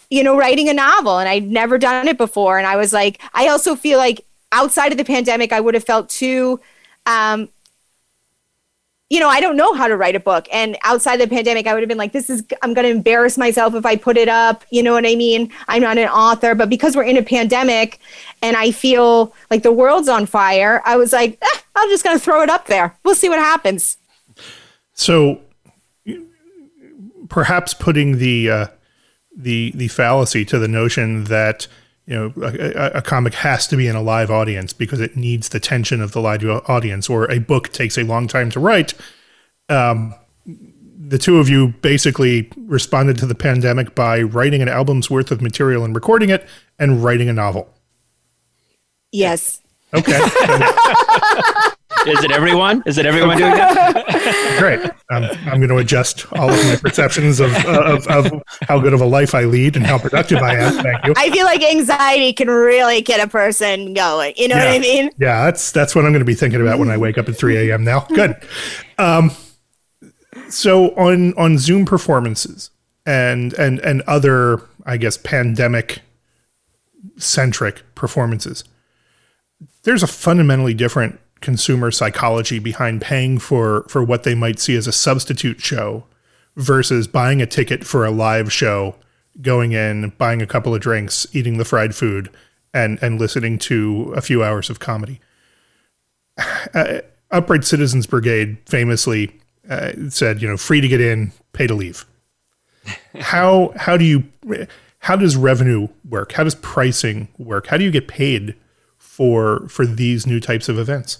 you 0.09 0.23
know, 0.23 0.37
writing 0.37 0.69
a 0.69 0.73
novel, 0.73 1.19
and 1.19 1.27
I'd 1.27 1.47
never 1.47 1.77
done 1.77 2.07
it 2.07 2.17
before. 2.17 2.57
And 2.57 2.65
I 2.65 2.77
was 2.77 2.93
like, 2.93 3.21
I 3.33 3.49
also 3.49 3.75
feel 3.75 3.97
like 3.97 4.25
outside 4.51 4.91
of 4.91 4.97
the 4.97 5.03
pandemic, 5.03 5.51
I 5.51 5.59
would 5.59 5.73
have 5.73 5.83
felt 5.83 6.09
too 6.09 6.61
um, 7.05 7.49
you 9.09 9.19
know, 9.19 9.29
I 9.29 9.39
don't 9.39 9.55
know 9.55 9.73
how 9.73 9.87
to 9.87 9.95
write 9.95 10.15
a 10.15 10.19
book. 10.19 10.47
And 10.51 10.77
outside 10.83 11.17
the 11.17 11.27
pandemic, 11.27 11.67
I 11.67 11.73
would 11.73 11.83
have 11.83 11.87
been 11.87 11.97
like, 11.97 12.11
this 12.11 12.27
is, 12.29 12.43
I'm 12.63 12.73
going 12.73 12.85
to 12.85 12.91
embarrass 12.91 13.37
myself 13.37 13.75
if 13.75 13.85
I 13.85 13.95
put 13.95 14.17
it 14.17 14.27
up. 14.27 14.65
You 14.71 14.81
know 14.81 14.93
what 14.93 15.05
I 15.05 15.15
mean? 15.15 15.51
I'm 15.67 15.83
not 15.83 15.99
an 15.99 16.09
author. 16.09 16.55
But 16.55 16.69
because 16.69 16.95
we're 16.95 17.03
in 17.03 17.17
a 17.17 17.21
pandemic 17.21 17.99
and 18.41 18.57
I 18.57 18.71
feel 18.71 19.33
like 19.51 19.61
the 19.61 19.71
world's 19.71 20.09
on 20.09 20.25
fire, 20.25 20.81
I 20.85 20.97
was 20.97 21.13
like, 21.13 21.37
eh, 21.39 21.59
I'm 21.75 21.89
just 21.89 22.03
going 22.03 22.17
to 22.17 22.23
throw 22.23 22.41
it 22.41 22.49
up 22.49 22.65
there. 22.65 22.97
We'll 23.03 23.13
see 23.13 23.29
what 23.29 23.37
happens. 23.37 23.97
So 24.93 25.39
perhaps 27.29 27.75
putting 27.75 28.17
the, 28.17 28.49
uh, 28.49 28.67
the, 29.37 29.71
the 29.75 29.87
fallacy 29.89 30.45
to 30.45 30.57
the 30.57 30.67
notion 30.67 31.25
that, 31.25 31.67
you 32.05 32.15
know, 32.15 32.33
a, 32.43 32.97
a, 32.97 33.01
comic 33.01 33.33
has 33.33 33.65
to 33.67 33.75
be 33.75 33.87
in 33.87 33.95
a 33.95 34.01
live 34.01 34.29
audience 34.29 34.73
because 34.73 35.01
it 35.01 35.15
needs 35.15 35.49
the 35.49 35.59
tension 35.59 36.01
of 36.01 36.11
the 36.11 36.21
live 36.21 36.43
audience, 36.69 37.09
or 37.09 37.29
a 37.31 37.39
book 37.39 37.69
takes 37.69 37.97
a 37.97 38.03
long 38.03 38.27
time 38.27 38.51
to 38.51 38.59
write. 38.59 38.93
Um, 39.69 40.13
the 40.45 41.17
two 41.17 41.39
of 41.39 41.49
you 41.49 41.69
basically 41.81 42.51
responded 42.57 43.17
to 43.17 43.25
the 43.25 43.35
pandemic 43.35 43.95
by 43.95 44.21
writing 44.21 44.61
an 44.61 44.69
album's 44.69 45.09
worth 45.09 45.31
of 45.31 45.41
material 45.41 45.83
and 45.83 45.95
recording 45.95 46.29
it, 46.29 46.47
and 46.77 47.03
writing 47.03 47.27
a 47.27 47.33
novel. 47.33 47.73
Yes. 49.11 49.61
Okay. 49.93 50.19
Is 52.07 52.23
it 52.23 52.31
everyone? 52.31 52.83
Is 52.85 52.97
it 52.97 53.05
everyone 53.05 53.37
doing 53.37 53.53
that? 53.53 54.55
Great. 54.59 54.79
Um, 55.09 55.23
I'm 55.45 55.59
going 55.59 55.69
to 55.69 55.77
adjust 55.77 56.31
all 56.33 56.49
of 56.49 56.65
my 56.65 56.75
perceptions 56.75 57.39
of, 57.39 57.53
of, 57.65 58.07
of, 58.07 58.43
how 58.67 58.79
good 58.79 58.93
of 58.93 59.01
a 59.01 59.05
life 59.05 59.33
I 59.33 59.45
lead 59.45 59.75
and 59.75 59.85
how 59.85 59.97
productive 59.97 60.39
I 60.39 60.55
am. 60.55 60.83
Thank 60.83 61.05
you. 61.05 61.13
I 61.17 61.29
feel 61.31 61.45
like 61.45 61.63
anxiety 61.63 62.33
can 62.33 62.47
really 62.47 63.01
get 63.01 63.19
a 63.19 63.27
person 63.27 63.93
going. 63.93 64.33
You 64.37 64.47
know 64.47 64.55
yeah. 64.55 64.65
what 64.65 64.75
I 64.75 64.79
mean? 64.79 65.09
Yeah, 65.17 65.45
that's 65.45 65.71
that's 65.71 65.95
what 65.95 66.05
I'm 66.05 66.11
going 66.11 66.19
to 66.19 66.25
be 66.25 66.35
thinking 66.35 66.61
about 66.61 66.79
when 66.79 66.89
I 66.89 66.97
wake 66.97 67.17
up 67.17 67.27
at 67.29 67.35
3 67.35 67.69
a.m. 67.69 67.83
now. 67.83 68.01
Good. 68.01 68.35
Um, 68.97 69.31
so 70.49 70.95
on 70.95 71.33
on 71.37 71.57
Zoom 71.57 71.85
performances 71.85 72.71
and 73.05 73.53
and 73.53 73.79
and 73.79 74.01
other, 74.03 74.61
I 74.85 74.97
guess, 74.97 75.17
pandemic 75.17 76.01
centric 77.17 77.83
performances, 77.95 78.63
there's 79.83 80.03
a 80.03 80.07
fundamentally 80.07 80.73
different 80.73 81.19
consumer 81.41 81.91
psychology 81.91 82.59
behind 82.59 83.01
paying 83.01 83.39
for 83.39 83.85
for 83.89 84.03
what 84.03 84.23
they 84.23 84.35
might 84.35 84.59
see 84.59 84.75
as 84.75 84.87
a 84.87 84.91
substitute 84.91 85.61
show 85.61 86.05
versus 86.55 87.07
buying 87.07 87.41
a 87.41 87.45
ticket 87.45 87.85
for 87.85 88.05
a 88.05 88.11
live 88.11 88.51
show, 88.51 88.95
going 89.41 89.73
in, 89.73 90.09
buying 90.17 90.41
a 90.41 90.47
couple 90.47 90.73
of 90.73 90.81
drinks, 90.81 91.27
eating 91.33 91.57
the 91.57 91.65
fried 91.65 91.95
food, 91.95 92.29
and 92.73 93.01
and 93.01 93.19
listening 93.19 93.59
to 93.59 94.13
a 94.15 94.21
few 94.21 94.43
hours 94.43 94.69
of 94.69 94.79
comedy. 94.79 95.19
Uh, 96.73 96.99
Upright 97.31 97.63
Citizens 97.63 98.05
Brigade 98.05 98.57
famously 98.65 99.31
uh, 99.69 99.91
said, 100.09 100.41
you 100.41 100.47
know, 100.47 100.57
free 100.57 100.81
to 100.81 100.87
get 100.87 101.01
in, 101.01 101.31
pay 101.53 101.67
to 101.67 101.73
leave. 101.73 102.05
how 103.19 103.73
how 103.77 103.97
do 103.97 104.05
you 104.05 104.23
how 104.99 105.15
does 105.15 105.35
revenue 105.35 105.87
work? 106.07 106.33
How 106.33 106.43
does 106.43 106.55
pricing 106.55 107.27
work? 107.37 107.67
How 107.67 107.77
do 107.77 107.83
you 107.83 107.91
get 107.91 108.07
paid 108.07 108.55
for 108.97 109.67
for 109.69 109.85
these 109.85 110.25
new 110.25 110.39
types 110.39 110.69
of 110.69 110.77
events? 110.77 111.19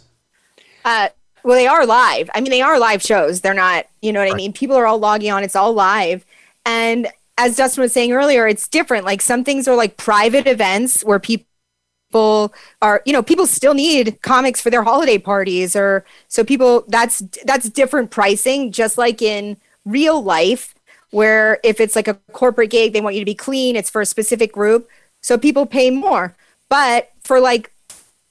Uh, 0.86 1.10
well, 1.44 1.58
they 1.58 1.68
are 1.68 1.86
live. 1.86 2.30
I 2.34 2.42
mean, 2.42 2.52
they 2.52 2.62
are 2.62 2.80
live 2.80 3.02
shows. 3.02 3.42
They're 3.42 3.54
not, 3.54 3.86
you 4.02 4.14
know 4.14 4.20
what 4.20 4.32
I 4.32 4.36
mean? 4.36 4.54
People 4.54 4.78
are 4.78 4.88
all 4.88 5.00
logging 5.00 5.32
on. 5.32 5.44
It's 5.44 5.56
all 5.56 5.74
live. 5.74 6.26
And 6.66 7.08
as 7.38 7.58
Dustin 7.58 7.82
was 7.82 7.92
saying 7.92 8.14
earlier, 8.14 8.48
it's 8.48 8.68
different. 8.68 9.06
Like 9.06 9.22
some 9.22 9.44
things 9.44 9.68
are 9.68 9.76
like 9.76 9.98
private 9.98 10.48
events 10.48 11.04
where 11.04 11.20
people 11.20 12.54
are, 12.82 13.02
you 13.06 13.14
know, 13.14 13.22
people 13.22 13.46
still 13.46 13.74
need 13.74 14.22
comics 14.22 14.62
for 14.62 14.70
their 14.70 14.84
holiday 14.84 15.18
parties 15.18 15.76
or 15.76 16.06
so 16.28 16.44
people 16.44 16.86
that's 16.88 17.20
that's 17.44 17.70
different 17.70 18.10
pricing, 18.10 18.72
just 18.72 18.98
like 18.98 19.22
in 19.22 19.58
real 19.86 20.22
life, 20.24 20.74
where 21.12 21.60
if 21.64 21.80
it's 21.80 21.96
like 21.96 22.08
a 22.08 22.16
corporate 22.32 22.70
gig, 22.70 22.94
they 22.94 23.02
want 23.02 23.16
you 23.16 23.22
to 23.22 23.26
be 23.26 23.36
clean, 23.36 23.76
it's 23.76 23.90
for 23.90 24.02
a 24.02 24.06
specific 24.06 24.54
group. 24.54 24.88
So 25.22 25.38
people 25.38 25.66
pay 25.66 25.90
more. 25.90 26.36
But 26.70 27.12
for 27.24 27.40
like 27.40 27.72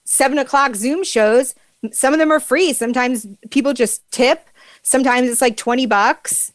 seven 0.05 0.38
o'clock 0.38 0.74
Zoom 0.74 1.05
shows, 1.05 1.55
some 1.93 2.12
of 2.12 2.18
them 2.18 2.32
are 2.32 2.41
free. 2.41 2.72
Sometimes 2.72 3.26
people 3.51 3.72
just 3.72 4.09
tip. 4.11 4.49
Sometimes 4.82 5.28
it's 5.28 5.41
like 5.41 5.57
20 5.57 5.87
bucks. 5.87 6.53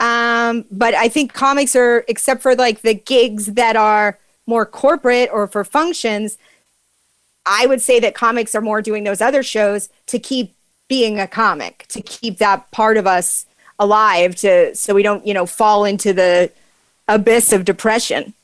Um, 0.00 0.64
but 0.70 0.94
I 0.94 1.08
think 1.08 1.32
comics 1.32 1.74
are, 1.74 2.04
except 2.08 2.42
for 2.42 2.54
like 2.54 2.82
the 2.82 2.94
gigs 2.94 3.46
that 3.46 3.76
are 3.76 4.18
more 4.46 4.64
corporate 4.64 5.30
or 5.32 5.46
for 5.46 5.64
functions, 5.64 6.38
I 7.44 7.66
would 7.66 7.80
say 7.80 7.98
that 8.00 8.14
comics 8.14 8.54
are 8.54 8.60
more 8.60 8.82
doing 8.82 9.04
those 9.04 9.20
other 9.20 9.42
shows 9.42 9.88
to 10.06 10.18
keep 10.18 10.54
being 10.88 11.18
a 11.18 11.26
comic, 11.26 11.86
to 11.88 12.00
keep 12.00 12.38
that 12.38 12.70
part 12.70 12.96
of 12.96 13.06
us 13.06 13.46
alive, 13.78 14.36
to 14.36 14.74
so 14.74 14.94
we 14.94 15.02
don't, 15.02 15.26
you 15.26 15.34
know, 15.34 15.46
fall 15.46 15.84
into 15.84 16.12
the 16.12 16.50
abyss 17.08 17.52
of 17.52 17.64
depression. 17.64 18.34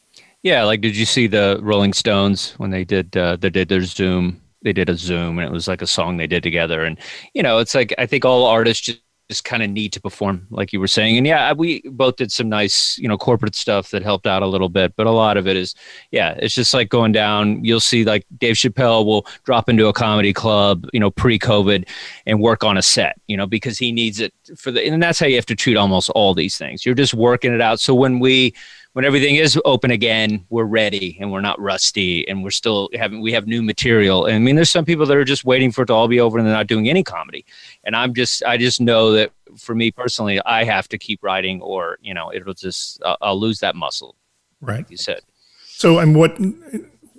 Yeah, 0.43 0.64
like 0.64 0.80
did 0.80 0.97
you 0.97 1.07
see 1.07 1.26
the 1.26 1.59
Rolling 1.62 1.93
Stones 1.93 2.53
when 2.59 2.70
they 2.70 2.85
did 2.85 3.16
uh, 3.16 3.37
they 3.37 3.51
did 3.51 3.68
their 3.68 3.82
Zoom? 3.82 4.41
They 4.64 4.72
did 4.72 4.88
a 4.88 4.96
Zoom, 4.96 5.38
and 5.38 5.46
it 5.46 5.52
was 5.52 5.68
like 5.68 5.82
a 5.82 5.86
song 5.86 6.16
they 6.16 6.26
did 6.26 6.42
together. 6.42 6.84
And 6.84 6.98
you 7.34 7.42
know, 7.42 7.58
it's 7.58 7.74
like 7.74 7.94
I 7.96 8.06
think 8.06 8.24
all 8.24 8.46
artists 8.46 8.84
just 8.84 9.00
just 9.28 9.44
kind 9.44 9.62
of 9.62 9.70
need 9.70 9.90
to 9.90 10.00
perform 10.02 10.46
like 10.50 10.72
you 10.72 10.78
were 10.78 10.86
saying. 10.86 11.16
And 11.16 11.26
yeah 11.26 11.52
we 11.52 11.80
both 11.88 12.16
did 12.16 12.30
some 12.30 12.48
nice 12.48 12.98
you 12.98 13.08
know 13.08 13.16
corporate 13.16 13.54
stuff 13.54 13.90
that 13.90 14.02
helped 14.02 14.26
out 14.26 14.42
a 14.42 14.46
little 14.46 14.68
bit 14.68 14.94
but 14.96 15.06
a 15.06 15.10
lot 15.10 15.36
of 15.36 15.46
it 15.48 15.56
is 15.56 15.74
yeah 16.10 16.34
it's 16.38 16.54
just 16.54 16.74
like 16.74 16.90
going 16.90 17.12
down. 17.12 17.64
You'll 17.64 17.80
see 17.80 18.04
like 18.04 18.26
dave 18.36 18.56
chappelle 18.56 19.06
will 19.06 19.26
drop 19.44 19.68
into 19.68 19.86
a 19.86 19.92
comedy 19.92 20.32
club 20.32 20.86
you 20.92 21.00
know 21.00 21.10
pre-covid 21.10 21.88
and 22.26 22.40
work 22.40 22.64
on 22.64 22.76
a 22.76 22.82
set 22.82 23.18
you 23.26 23.36
know 23.36 23.46
because 23.46 23.78
he 23.78 23.92
needs 23.92 24.20
it 24.20 24.34
for 24.56 24.70
the 24.70 24.86
and 24.86 25.02
that's 25.02 25.18
how 25.18 25.26
you 25.26 25.36
have 25.36 25.46
to 25.46 25.56
treat 25.56 25.76
almost 25.76 26.10
all 26.10 26.34
these 26.34 26.58
things. 26.58 26.84
You're 26.84 26.94
just 26.94 27.14
working 27.14 27.54
it 27.54 27.60
out. 27.60 27.80
So 27.80 27.94
when 27.94 28.18
we 28.18 28.54
when 28.95 29.05
everything 29.05 29.34
is 29.34 29.61
open 29.64 29.90
again, 29.90 30.47
we're 30.51 30.64
ready 30.64 31.18
and 31.20 31.32
we're 31.32 31.40
not 31.40 31.61
rusty 31.61 32.26
and 32.28 32.45
we're 32.45 32.51
still 32.51 32.88
having 32.95 33.20
we 33.20 33.32
have 33.32 33.47
new 33.47 33.61
material. 33.61 34.24
And 34.24 34.36
I 34.36 34.38
mean, 34.38 34.55
there's 34.55 34.70
some 34.70 34.84
people 34.84 35.05
that 35.07 35.16
are 35.16 35.24
just 35.24 35.45
waiting 35.45 35.72
for 35.72 35.82
it 35.82 35.86
to 35.86 35.92
all 35.92 36.07
be 36.07 36.20
over 36.20 36.38
and 36.38 36.47
they're 36.47 36.55
not 36.55 36.68
doing 36.68 36.88
any 36.88 37.03
comedy. 37.03 37.45
And 37.82 37.97
I'm 37.97 38.14
just 38.14 38.45
I 38.45 38.57
just 38.57 38.80
know 38.80 39.11
that 39.12 39.32
for 39.59 39.74
me 39.74 39.90
personally, 39.90 40.40
I 40.47 40.62
have 40.62 40.88
to 40.88 40.99
keep 40.99 41.22
writing 41.24 41.61
or 41.61 41.99
you 42.03 42.14
know 42.14 42.32
it'll 42.32 42.55
just 42.55 43.03
uh, 43.03 43.16
I'll 43.20 43.38
lose 43.38 43.59
that 43.61 43.74
muscle. 43.74 44.14
Right. 44.61 44.78
Like 44.78 44.90
you 44.90 44.97
said. 44.97 45.20
So, 45.66 45.99
and 45.99 46.14
what 46.14 46.38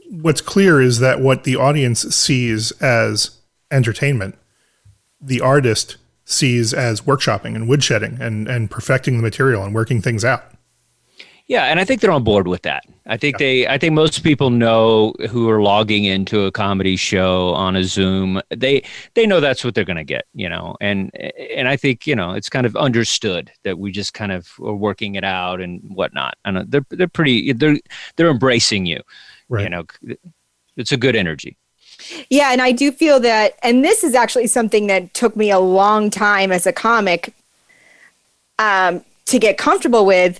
what's 0.09 0.41
clear 0.41 0.82
is 0.82 0.99
that 0.99 1.19
what 1.19 1.43
the 1.43 1.57
audience 1.57 2.03
sees 2.15 2.71
as 2.82 3.38
entertainment, 3.69 4.38
the 5.19 5.41
artist 5.41 5.97
sees 6.23 6.73
as 6.73 7.01
workshopping 7.01 7.53
and 7.53 7.67
woodshedding 7.67 8.17
and 8.21 8.47
and 8.47 8.71
perfecting 8.71 9.17
the 9.17 9.23
material 9.23 9.61
and 9.65 9.76
working 9.76 10.01
things 10.01 10.23
out. 10.23 10.54
Yeah, 11.47 11.65
and 11.65 11.79
I 11.79 11.85
think 11.85 12.01
they're 12.01 12.11
on 12.11 12.23
board 12.23 12.47
with 12.47 12.63
that. 12.63 12.85
I 13.05 13.17
think 13.17 13.35
yeah. 13.35 13.37
they 13.37 13.67
I 13.67 13.77
think 13.77 13.93
most 13.93 14.23
people 14.23 14.49
know 14.49 15.13
who 15.29 15.47
are 15.47 15.61
logging 15.61 16.05
into 16.05 16.45
a 16.45 16.51
comedy 16.51 16.95
show 16.95 17.49
on 17.49 17.75
a 17.75 17.83
Zoom. 17.83 18.41
They 18.49 18.83
they 19.13 19.27
know 19.27 19.39
that's 19.39 19.63
what 19.63 19.75
they're 19.75 19.85
going 19.85 19.97
to 19.97 20.03
get, 20.03 20.25
you 20.33 20.49
know. 20.49 20.75
And 20.81 21.11
and 21.15 21.67
I 21.67 21.77
think, 21.77 22.07
you 22.07 22.15
know, 22.15 22.31
it's 22.31 22.49
kind 22.49 22.65
of 22.65 22.75
understood 22.75 23.51
that 23.61 23.77
we 23.77 23.91
just 23.91 24.15
kind 24.15 24.31
of 24.31 24.49
are 24.59 24.73
working 24.73 25.15
it 25.15 25.23
out 25.23 25.61
and 25.61 25.81
whatnot. 25.83 26.35
And 26.45 26.69
they're 26.71 26.85
they're 26.89 27.07
pretty 27.07 27.53
they're 27.53 27.77
they're 28.15 28.31
embracing 28.31 28.87
you. 28.87 29.01
Right. 29.47 29.65
You 29.65 29.69
know, 29.69 29.85
it's 30.77 30.91
a 30.91 30.97
good 30.97 31.15
energy. 31.15 31.57
Yeah, 32.31 32.51
and 32.53 32.61
I 32.61 32.71
do 32.71 32.91
feel 32.91 33.19
that 33.19 33.53
and 33.61 33.85
this 33.85 34.03
is 34.03 34.15
actually 34.15 34.47
something 34.47 34.87
that 34.87 35.13
took 35.13 35.35
me 35.35 35.51
a 35.51 35.59
long 35.59 36.09
time 36.09 36.51
as 36.51 36.65
a 36.65 36.73
comic 36.73 37.35
um 38.57 39.05
to 39.25 39.37
get 39.37 39.57
comfortable 39.57 40.05
with 40.05 40.39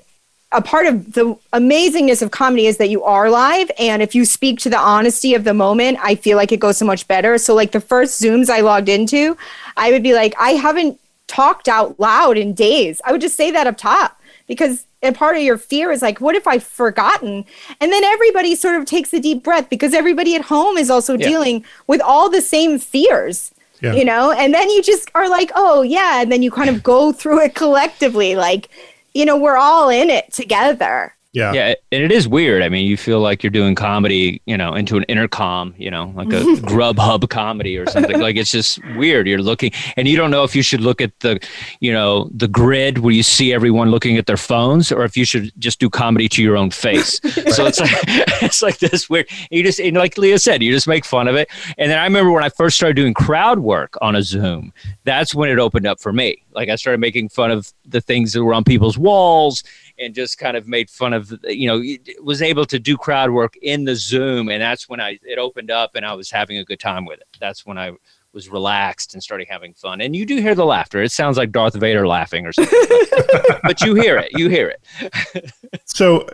a 0.56 0.62
part 0.62 0.86
of 0.86 1.14
the 1.14 1.36
amazingness 1.52 2.22
of 2.22 2.32
comedy 2.32 2.66
is 2.66 2.78
that 2.78 2.90
you 2.90 3.04
are 3.04 3.30
live 3.30 3.70
and 3.78 4.02
if 4.02 4.16
you 4.16 4.24
speak 4.24 4.58
to 4.60 4.70
the 4.70 4.78
honesty 4.78 5.34
of 5.34 5.44
the 5.44 5.54
moment 5.54 5.98
i 6.02 6.16
feel 6.16 6.38
like 6.38 6.52
it 6.52 6.60
goes 6.60 6.78
so 6.78 6.86
much 6.86 7.08
better. 7.08 7.38
So 7.38 7.54
like 7.54 7.72
the 7.74 7.82
first 7.82 8.22
zooms 8.22 8.50
i 8.50 8.62
logged 8.62 8.90
into 8.90 9.38
i 9.76 9.92
would 9.92 10.02
be 10.02 10.14
like 10.14 10.34
i 10.40 10.52
haven't 10.52 11.00
talked 11.28 11.68
out 11.68 12.00
loud 12.00 12.38
in 12.38 12.54
days. 12.54 13.02
I 13.04 13.12
would 13.12 13.22
just 13.22 13.36
say 13.36 13.52
that 13.52 13.68
up 13.68 13.78
top 13.78 14.22
because 14.48 14.86
a 15.02 15.12
part 15.12 15.36
of 15.36 15.42
your 15.42 15.58
fear 15.58 15.92
is 15.92 16.02
like 16.02 16.22
what 16.22 16.36
if 16.36 16.48
i've 16.48 16.64
forgotten? 16.64 17.46
And 17.82 17.92
then 17.92 18.04
everybody 18.04 18.56
sort 18.56 18.76
of 18.76 18.86
takes 18.86 19.14
a 19.14 19.20
deep 19.20 19.44
breath 19.44 19.70
because 19.70 19.94
everybody 19.94 20.36
at 20.36 20.44
home 20.44 20.78
is 20.78 20.90
also 20.90 21.18
yeah. 21.18 21.28
dealing 21.28 21.66
with 21.88 22.02
all 22.02 22.30
the 22.30 22.42
same 22.42 22.80
fears 22.80 23.52
yeah. 23.82 23.94
you 23.94 24.06
know? 24.06 24.32
And 24.32 24.54
then 24.54 24.70
you 24.70 24.82
just 24.82 25.12
are 25.16 25.30
like 25.30 25.52
oh 25.56 25.82
yeah. 25.82 26.22
And 26.22 26.32
then 26.32 26.42
you 26.42 26.52
kind 26.52 26.70
of 26.70 26.82
go 26.82 27.12
through 27.12 27.42
it 27.42 27.56
collectively 27.56 28.36
like 28.36 28.70
you 29.16 29.26
know, 29.26 29.38
we're 29.38 29.58
all 29.58 29.90
in 29.90 30.10
it 30.12 30.32
together. 30.32 31.15
Yeah. 31.36 31.52
Yeah. 31.52 31.76
And 31.92 32.02
it 32.02 32.12
is 32.12 32.28
weird. 32.28 32.64
I 32.64 32.70
mean, 32.70 32.88
you 32.88 32.96
feel 32.96 33.20
like 33.20 33.44
you're 33.44 33.52
doing 33.52 33.76
comedy, 33.76 34.42
you 34.46 34.58
know, 34.58 34.74
into 34.74 34.96
an 34.96 35.04
intercom, 35.04 35.76
you 35.78 35.92
know, 35.92 36.14
like 36.16 36.30
a 36.30 36.40
Grubhub 36.72 37.30
comedy 37.30 37.78
or 37.78 37.86
something. 37.88 38.20
like 38.22 38.38
it's 38.38 38.52
just 38.52 38.80
weird. 38.96 39.28
You're 39.28 39.42
looking 39.42 39.72
and 39.98 40.08
you 40.08 40.16
don't 40.16 40.32
know 40.32 40.44
if 40.46 40.56
you 40.56 40.64
should 40.64 40.80
look 40.80 41.02
at 41.02 41.20
the, 41.20 41.46
you 41.82 41.92
know, 41.92 42.30
the 42.34 42.48
grid 42.48 43.00
where 43.00 43.14
you 43.14 43.22
see 43.22 43.54
everyone 43.54 43.92
looking 43.92 44.18
at 44.18 44.28
their 44.28 44.38
phones 44.38 44.94
or 44.94 45.04
if 45.04 45.18
you 45.18 45.26
should 45.26 45.52
just 45.60 45.80
do 45.80 45.90
comedy 45.90 46.30
to 46.30 46.42
your 46.42 46.56
own 46.56 46.72
face. 46.72 47.20
so 47.54 47.66
it's 47.66 47.82
like, 47.82 47.92
it's 48.42 48.62
like 48.62 48.80
this 48.80 49.10
weird, 49.10 49.28
you 49.52 49.62
just, 49.62 49.82
like 49.94 50.18
Leah 50.18 50.40
said, 50.40 50.64
you 50.64 50.72
just 50.72 50.88
make 50.88 51.04
fun 51.04 51.28
of 51.28 51.36
it. 51.36 51.50
And 51.78 51.92
then 51.92 52.00
I 52.00 52.06
remember 52.06 52.32
when 52.32 52.46
I 52.46 52.50
first 52.50 52.78
started 52.78 52.96
doing 52.96 53.14
crowd 53.14 53.60
work 53.60 53.98
on 54.02 54.16
a 54.16 54.24
Zoom, 54.24 54.72
that's 55.04 55.36
when 55.36 55.50
it 55.50 55.60
opened 55.60 55.86
up 55.86 56.00
for 56.00 56.14
me. 56.14 56.44
Like 56.54 56.70
I 56.70 56.76
started 56.76 57.00
making 57.00 57.28
fun 57.28 57.52
of 57.52 57.74
the 57.86 58.00
things 58.00 58.32
that 58.32 58.44
were 58.44 58.54
on 58.54 58.64
people's 58.64 58.98
walls 58.98 59.64
and 59.98 60.14
just 60.14 60.38
kind 60.38 60.58
of 60.58 60.68
made 60.68 60.90
fun 60.90 61.14
of 61.14 61.34
you 61.44 61.68
know 61.68 61.82
was 62.24 62.42
able 62.42 62.66
to 62.66 62.80
do 62.80 62.98
crowd 62.98 63.32
work 63.32 63.56
in 63.62 63.86
the 63.86 63.96
zoom 63.96 64.50
and 64.50 64.62
that's 64.62 64.90
when 64.90 65.00
i 65.00 65.18
it 65.24 65.38
opened 65.38 65.72
up 65.72 65.96
and 65.96 66.06
i 66.06 66.14
was 66.14 66.30
having 66.30 66.58
a 66.58 66.66
good 66.66 66.80
time 66.80 67.06
with 67.06 67.20
it. 67.20 67.28
That's 67.40 67.66
when 67.66 67.78
i 67.78 67.92
was 68.36 68.50
relaxed 68.50 69.14
and 69.14 69.24
started 69.24 69.48
having 69.50 69.74
fun. 69.74 70.02
And 70.02 70.16
you 70.16 70.26
do 70.26 70.36
hear 70.42 70.54
the 70.54 70.66
laughter. 70.66 71.02
It 71.02 71.12
sounds 71.12 71.38
like 71.38 71.52
darth 71.52 71.74
vader 71.74 72.06
laughing 72.06 72.46
or 72.46 72.52
something. 72.52 72.78
But, 73.10 73.62
but 73.64 73.82
you 73.82 73.96
hear 73.96 74.18
it. 74.18 74.30
You 74.34 74.50
hear 74.50 74.70
it. 74.70 75.52
So 75.88 76.28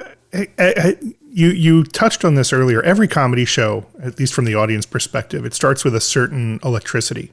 you 1.30 1.49
you 1.49 1.84
touched 1.84 2.26
on 2.26 2.36
this 2.36 2.51
earlier. 2.51 2.82
Every 2.82 3.07
comedy 3.07 3.45
show 3.45 3.86
at 4.01 4.18
least 4.18 4.34
from 4.34 4.45
the 4.45 4.55
audience 4.55 4.86
perspective 4.86 5.45
it 5.45 5.53
starts 5.53 5.84
with 5.84 5.93
a 5.93 6.01
certain 6.01 6.59
electricity. 6.64 7.32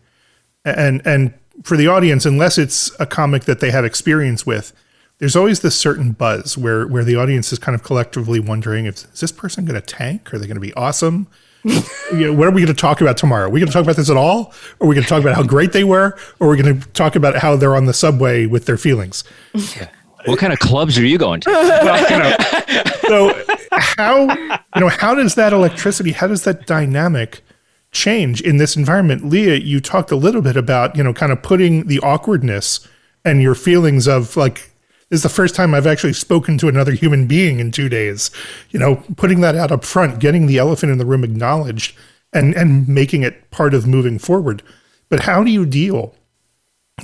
And 0.64 1.00
and 1.06 1.32
for 1.62 1.76
the 1.76 1.86
audience 1.86 2.26
unless 2.26 2.58
it's 2.58 2.90
a 3.00 3.06
comic 3.06 3.44
that 3.44 3.60
they 3.60 3.70
have 3.70 3.84
experience 3.84 4.44
with 4.44 4.72
there's 5.18 5.36
always 5.36 5.60
this 5.60 5.76
certain 5.76 6.12
buzz 6.12 6.56
where 6.56 6.86
where 6.86 7.04
the 7.04 7.16
audience 7.16 7.52
is 7.52 7.58
kind 7.58 7.74
of 7.74 7.82
collectively 7.82 8.40
wondering 8.40 8.86
if 8.86 9.04
is 9.12 9.20
this 9.20 9.32
person 9.32 9.64
going 9.64 9.80
to 9.80 9.86
tank? 9.86 10.32
Are 10.32 10.38
they 10.38 10.46
going 10.46 10.56
to 10.56 10.60
be 10.60 10.72
awesome? 10.74 11.26
you 11.64 11.80
know, 12.12 12.32
what 12.32 12.46
are 12.46 12.52
we 12.52 12.62
going 12.62 12.74
to 12.74 12.80
talk 12.80 13.00
about 13.00 13.16
tomorrow? 13.16 13.46
Are 13.46 13.50
we 13.50 13.60
going 13.60 13.66
to 13.66 13.72
talk 13.72 13.82
about 13.82 13.96
this 13.96 14.08
at 14.08 14.16
all? 14.16 14.54
Or 14.78 14.86
are 14.86 14.88
we 14.88 14.94
going 14.94 15.02
to 15.02 15.08
talk 15.08 15.20
about 15.20 15.34
how 15.34 15.42
great 15.42 15.72
they 15.72 15.84
were? 15.84 16.16
Or 16.38 16.46
are 16.46 16.50
we 16.50 16.62
going 16.62 16.80
to 16.80 16.88
talk 16.90 17.16
about 17.16 17.36
how 17.36 17.56
they're 17.56 17.74
on 17.74 17.86
the 17.86 17.92
subway 17.92 18.46
with 18.46 18.66
their 18.66 18.76
feelings? 18.76 19.24
Yeah. 19.54 19.88
What 20.24 20.38
kind 20.38 20.52
of 20.52 20.58
clubs 20.60 20.98
are 20.98 21.04
you 21.04 21.18
going 21.18 21.40
to? 21.42 21.50
well, 21.50 22.10
you 22.10 22.18
know, 22.18 22.82
so 23.08 23.44
how 23.72 24.20
you 24.74 24.80
know 24.80 24.88
how 24.88 25.14
does 25.14 25.34
that 25.36 25.52
electricity, 25.52 26.12
how 26.12 26.26
does 26.26 26.44
that 26.44 26.66
dynamic 26.66 27.42
change 27.92 28.40
in 28.40 28.58
this 28.58 28.76
environment? 28.76 29.24
Leah, 29.24 29.56
you 29.56 29.80
talked 29.80 30.10
a 30.10 30.16
little 30.16 30.42
bit 30.42 30.56
about 30.56 30.96
you 30.96 31.02
know 31.02 31.14
kind 31.14 31.32
of 31.32 31.42
putting 31.42 31.86
the 31.86 31.98
awkwardness 32.00 32.86
and 33.24 33.42
your 33.42 33.54
feelings 33.54 34.06
of 34.06 34.36
like 34.36 34.60
this 34.60 34.67
is 35.10 35.22
the 35.22 35.28
first 35.28 35.54
time 35.54 35.74
I've 35.74 35.86
actually 35.86 36.12
spoken 36.12 36.58
to 36.58 36.68
another 36.68 36.92
human 36.92 37.26
being 37.26 37.60
in 37.60 37.70
two 37.70 37.88
days. 37.88 38.30
You 38.70 38.78
know, 38.78 39.02
putting 39.16 39.40
that 39.40 39.56
out 39.56 39.72
up 39.72 39.84
front, 39.84 40.20
getting 40.20 40.46
the 40.46 40.58
elephant 40.58 40.92
in 40.92 40.98
the 40.98 41.06
room 41.06 41.24
acknowledged, 41.24 41.96
and 42.32 42.54
and 42.54 42.86
making 42.88 43.22
it 43.22 43.50
part 43.50 43.74
of 43.74 43.86
moving 43.86 44.18
forward. 44.18 44.62
But 45.08 45.20
how 45.20 45.42
do 45.42 45.50
you 45.50 45.64
deal 45.64 46.14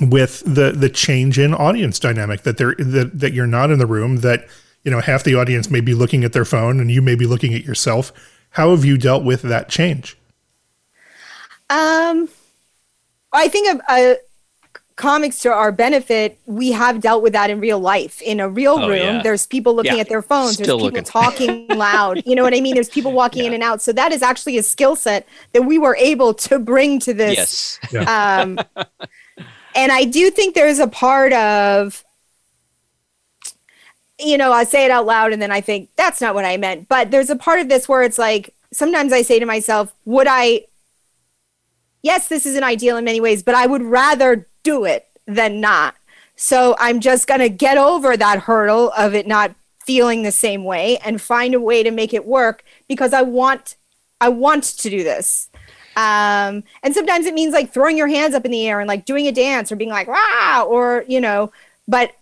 with 0.01 0.43
the 0.45 0.71
the 0.71 0.89
change 0.89 1.39
in 1.39 1.53
audience 1.53 1.99
dynamic 1.99 2.41
that 2.41 2.57
they're 2.57 2.75
that, 2.75 3.19
that 3.19 3.33
you're 3.33 3.47
not 3.47 3.71
in 3.71 3.79
the 3.79 3.85
room 3.85 4.17
that 4.17 4.47
you 4.83 4.91
know 4.91 4.99
half 4.99 5.23
the 5.23 5.35
audience 5.35 5.69
may 5.69 5.79
be 5.79 5.93
looking 5.93 6.23
at 6.23 6.33
their 6.33 6.45
phone 6.45 6.79
and 6.79 6.91
you 6.91 7.01
may 7.01 7.15
be 7.15 7.25
looking 7.25 7.53
at 7.53 7.63
yourself 7.63 8.11
how 8.51 8.71
have 8.71 8.83
you 8.83 8.97
dealt 8.97 9.23
with 9.23 9.41
that 9.41 9.69
change 9.69 10.17
um 11.69 12.27
i 13.31 13.47
think 13.47 13.67
a, 13.69 13.93
a, 13.93 14.17
comics 14.95 15.39
to 15.39 15.51
our 15.51 15.71
benefit, 15.71 16.39
we 16.45 16.71
have 16.71 17.01
dealt 17.01 17.21
with 17.21 17.33
that 17.33 17.49
in 17.49 17.59
real 17.59 17.79
life. 17.79 18.21
In 18.21 18.39
a 18.39 18.47
real 18.47 18.77
oh, 18.79 18.87
room, 18.87 19.15
yeah. 19.15 19.21
there's 19.21 19.45
people 19.45 19.75
looking 19.75 19.95
yeah. 19.95 20.01
at 20.01 20.09
their 20.09 20.21
phones, 20.21 20.53
Still 20.53 20.77
there's 20.77 20.89
people 20.89 21.01
looking. 21.01 21.03
talking 21.03 21.67
loud. 21.77 22.23
You 22.25 22.35
know 22.35 22.43
what 22.43 22.53
I 22.53 22.61
mean? 22.61 22.75
There's 22.75 22.89
people 22.89 23.11
walking 23.11 23.43
yeah. 23.43 23.49
in 23.49 23.53
and 23.55 23.63
out. 23.63 23.81
So 23.81 23.91
that 23.93 24.11
is 24.11 24.21
actually 24.21 24.57
a 24.57 24.63
skill 24.63 24.95
set 24.95 25.27
that 25.53 25.63
we 25.63 25.77
were 25.77 25.95
able 25.97 26.33
to 26.35 26.59
bring 26.59 26.99
to 27.01 27.13
this. 27.13 27.79
Yes. 27.91 28.07
Um, 28.07 28.59
and 29.75 29.91
I 29.91 30.05
do 30.05 30.31
think 30.31 30.55
there's 30.55 30.79
a 30.79 30.87
part 30.87 31.33
of 31.33 32.03
you 34.17 34.37
know, 34.37 34.53
I 34.53 34.63
say 34.63 34.85
it 34.85 34.91
out 34.91 35.05
loud 35.05 35.33
and 35.33 35.41
then 35.41 35.51
I 35.51 35.59
think 35.59 35.89
that's 35.97 36.21
not 36.21 36.33
what 36.33 36.45
I 36.45 36.55
meant. 36.55 36.87
But 36.87 37.11
there's 37.11 37.29
a 37.29 37.35
part 37.35 37.59
of 37.59 37.67
this 37.67 37.89
where 37.89 38.01
it's 38.01 38.17
like 38.17 38.53
sometimes 38.71 39.11
I 39.11 39.23
say 39.23 39.39
to 39.39 39.45
myself, 39.45 39.93
would 40.05 40.27
I 40.29 40.67
yes, 42.01 42.27
this 42.29 42.45
is 42.45 42.55
an 42.55 42.63
ideal 42.63 42.97
in 42.97 43.03
many 43.03 43.19
ways, 43.19 43.43
but 43.43 43.55
I 43.55 43.65
would 43.65 43.81
rather 43.81 44.47
do 44.65 44.83
it 44.83 45.07
than 45.25 45.61
not. 45.61 45.95
So 46.35 46.75
I'm 46.77 46.99
just 46.99 47.27
going 47.27 47.39
to 47.39 47.47
get 47.47 47.77
over 47.77 48.17
that 48.17 48.39
hurdle 48.39 48.91
of 48.97 49.15
it 49.15 49.25
not 49.25 49.55
feeling 49.79 50.23
the 50.23 50.31
same 50.31 50.65
way 50.65 50.97
and 50.97 51.21
find 51.21 51.53
a 51.53 51.59
way 51.61 51.83
to 51.83 51.91
make 51.91 52.13
it 52.13 52.25
work 52.25 52.63
because 52.89 53.13
I 53.13 53.21
want 53.21 53.75
I 54.19 54.29
want 54.29 54.63
to 54.63 54.89
do 54.89 55.03
this. 55.03 55.49
Um, 55.95 56.63
and 56.83 56.93
sometimes 56.93 57.25
it 57.25 57.33
means 57.33 57.53
like 57.53 57.71
throwing 57.71 57.97
your 57.97 58.07
hands 58.07 58.33
up 58.33 58.43
in 58.43 58.51
the 58.51 58.67
air 58.67 58.79
and 58.79 58.87
like 58.87 59.05
doing 59.05 59.27
a 59.27 59.31
dance 59.31 59.71
or 59.71 59.77
being 59.77 59.91
like 59.91 60.07
"Wow!" 60.07 60.67
or 60.69 61.05
you 61.07 61.21
know, 61.21 61.53
but 61.87 62.15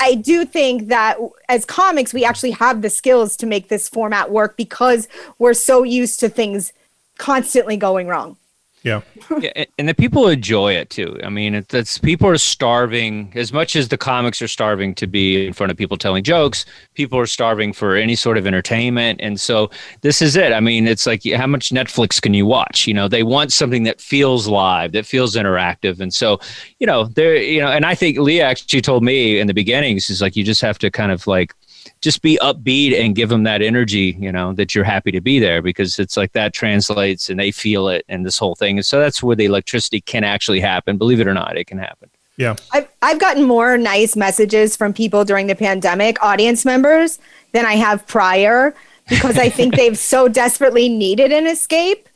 I 0.00 0.14
do 0.14 0.44
think 0.44 0.88
that 0.88 1.18
as 1.48 1.64
comics, 1.64 2.12
we 2.12 2.24
actually 2.24 2.50
have 2.52 2.82
the 2.82 2.90
skills 2.90 3.36
to 3.38 3.46
make 3.46 3.68
this 3.68 3.88
format 3.88 4.30
work 4.30 4.56
because 4.56 5.08
we're 5.38 5.54
so 5.54 5.82
used 5.82 6.20
to 6.20 6.28
things 6.28 6.72
constantly 7.18 7.76
going 7.76 8.08
wrong. 8.08 8.36
Yeah. 8.84 9.02
yeah, 9.40 9.64
and 9.78 9.88
the 9.88 9.94
people 9.94 10.26
enjoy 10.26 10.72
it 10.72 10.90
too. 10.90 11.18
I 11.22 11.28
mean, 11.28 11.54
it's, 11.54 11.72
it's 11.72 11.98
people 11.98 12.28
are 12.28 12.38
starving 12.38 13.32
as 13.36 13.52
much 13.52 13.76
as 13.76 13.88
the 13.88 13.96
comics 13.96 14.42
are 14.42 14.48
starving 14.48 14.94
to 14.96 15.06
be 15.06 15.46
in 15.46 15.52
front 15.52 15.70
of 15.70 15.78
people 15.78 15.96
telling 15.96 16.24
jokes. 16.24 16.64
People 16.94 17.18
are 17.18 17.26
starving 17.26 17.72
for 17.72 17.94
any 17.94 18.16
sort 18.16 18.38
of 18.38 18.46
entertainment, 18.46 19.20
and 19.22 19.40
so 19.40 19.70
this 20.00 20.20
is 20.20 20.34
it. 20.34 20.52
I 20.52 20.58
mean, 20.60 20.88
it's 20.88 21.06
like 21.06 21.22
how 21.24 21.46
much 21.46 21.70
Netflix 21.70 22.20
can 22.20 22.34
you 22.34 22.44
watch? 22.44 22.86
You 22.88 22.94
know, 22.94 23.06
they 23.06 23.22
want 23.22 23.52
something 23.52 23.84
that 23.84 24.00
feels 24.00 24.48
live, 24.48 24.92
that 24.92 25.06
feels 25.06 25.36
interactive, 25.36 26.00
and 26.00 26.12
so 26.12 26.40
you 26.80 26.86
know, 26.86 27.04
there, 27.04 27.36
you 27.36 27.60
know, 27.60 27.68
and 27.68 27.86
I 27.86 27.94
think 27.94 28.18
Leah 28.18 28.46
actually 28.46 28.80
told 28.80 29.04
me 29.04 29.38
in 29.38 29.46
the 29.46 29.54
beginnings 29.54 30.10
is 30.10 30.20
like 30.20 30.34
you 30.34 30.42
just 30.42 30.60
have 30.60 30.78
to 30.78 30.90
kind 30.90 31.12
of 31.12 31.26
like 31.28 31.54
just 32.00 32.22
be 32.22 32.38
upbeat 32.42 32.98
and 32.98 33.14
give 33.14 33.28
them 33.28 33.44
that 33.44 33.62
energy, 33.62 34.16
you 34.18 34.30
know, 34.30 34.52
that 34.54 34.74
you're 34.74 34.84
happy 34.84 35.10
to 35.12 35.20
be 35.20 35.38
there 35.38 35.62
because 35.62 35.98
it's 35.98 36.16
like 36.16 36.32
that 36.32 36.52
translates 36.52 37.30
and 37.30 37.38
they 37.38 37.50
feel 37.50 37.88
it 37.88 38.04
and 38.08 38.26
this 38.26 38.38
whole 38.38 38.54
thing. 38.54 38.78
And 38.78 38.86
so 38.86 39.00
that's 39.00 39.22
where 39.22 39.36
the 39.36 39.44
electricity 39.44 40.00
can 40.00 40.24
actually 40.24 40.60
happen. 40.60 40.98
Believe 40.98 41.20
it 41.20 41.26
or 41.26 41.34
not, 41.34 41.56
it 41.56 41.66
can 41.66 41.78
happen. 41.78 42.10
Yeah. 42.36 42.56
I've, 42.72 42.88
I've 43.02 43.18
gotten 43.18 43.44
more 43.44 43.76
nice 43.76 44.16
messages 44.16 44.76
from 44.76 44.92
people 44.92 45.24
during 45.24 45.46
the 45.46 45.54
pandemic, 45.54 46.22
audience 46.22 46.64
members, 46.64 47.18
than 47.52 47.66
I 47.66 47.74
have 47.74 48.06
prior 48.06 48.74
because 49.08 49.38
I 49.38 49.48
think 49.48 49.74
they've 49.76 49.98
so 49.98 50.28
desperately 50.28 50.88
needed 50.88 51.32
an 51.32 51.46
escape 51.46 52.08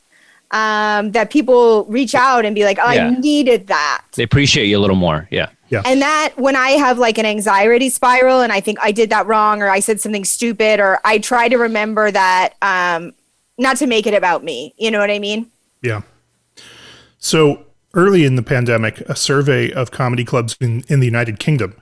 um, 0.51 1.13
that 1.13 1.31
people 1.31 1.85
reach 1.87 2.15
out 2.15 2.45
and 2.45 2.55
be 2.55 2.65
like, 2.65 2.79
oh, 2.81 2.91
Yeah. 2.91 3.09
I 3.09 3.11
needed 3.19 3.67
that. 3.67 4.05
They 4.15 4.23
appreciate 4.23 4.67
you 4.67 4.79
a 4.79 4.81
little 4.81 4.97
more. 4.97 5.29
Yeah. 5.31 5.51
Yeah. 5.69 5.83
And 5.85 6.01
that 6.01 6.35
when 6.37 6.55
I 6.55 6.71
have 6.71 6.99
like 6.99 7.19
an 7.19 7.27
anxiety 7.27 7.91
spiral 7.91 8.41
and 8.41 8.53
I 8.53 8.61
think 8.61 8.79
I 8.81 8.93
did 8.93 9.11
that 9.11 9.27
wrong 9.27 9.63
or 9.63 9.69
I 9.69 9.81
said 9.81 10.01
something 10.01 10.25
stupid 10.25 10.79
or 10.79 11.01
I 11.05 11.19
try 11.19 11.49
to 11.49 11.57
remember 11.57 12.11
that 12.11 12.55
um, 12.63 13.13
not 13.59 13.77
to 13.79 13.87
make 13.87 14.07
it 14.07 14.15
about 14.15 14.45
me. 14.45 14.75
You 14.79 14.93
know 14.93 15.01
what 15.01 15.11
I 15.11 15.19
mean? 15.19 15.51
Yeah. 15.83 16.03
So 17.19 17.65
early 17.95 18.25
in 18.25 18.37
the 18.37 18.43
pandemic, 18.43 19.01
a 19.01 19.17
survey 19.17 19.73
of 19.73 19.91
comedy 19.91 20.25
clubs 20.25 20.57
in, 20.61 20.85
in 20.89 21.01
the 21.01 21.07
United 21.07 21.41
Kingdom 21.41 21.75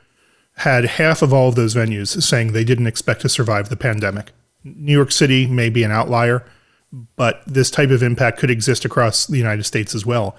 had 0.58 0.84
half 0.84 1.20
of 1.20 1.34
all 1.34 1.48
of 1.48 1.56
those 1.56 1.74
venues 1.74 2.22
saying 2.22 2.52
they 2.52 2.64
didn't 2.64 2.86
expect 2.86 3.20
to 3.22 3.28
survive 3.28 3.68
the 3.68 3.76
pandemic. 3.76 4.32
New 4.62 4.92
York 4.92 5.12
City 5.12 5.46
may 5.46 5.68
be 5.68 5.82
an 5.82 5.90
outlier, 5.90 6.46
but 7.16 7.42
this 7.46 7.70
type 7.70 7.90
of 7.90 8.02
impact 8.02 8.38
could 8.38 8.50
exist 8.50 8.84
across 8.84 9.26
the 9.26 9.38
United 9.38 9.64
States 9.64 9.94
as 9.94 10.06
well. 10.06 10.36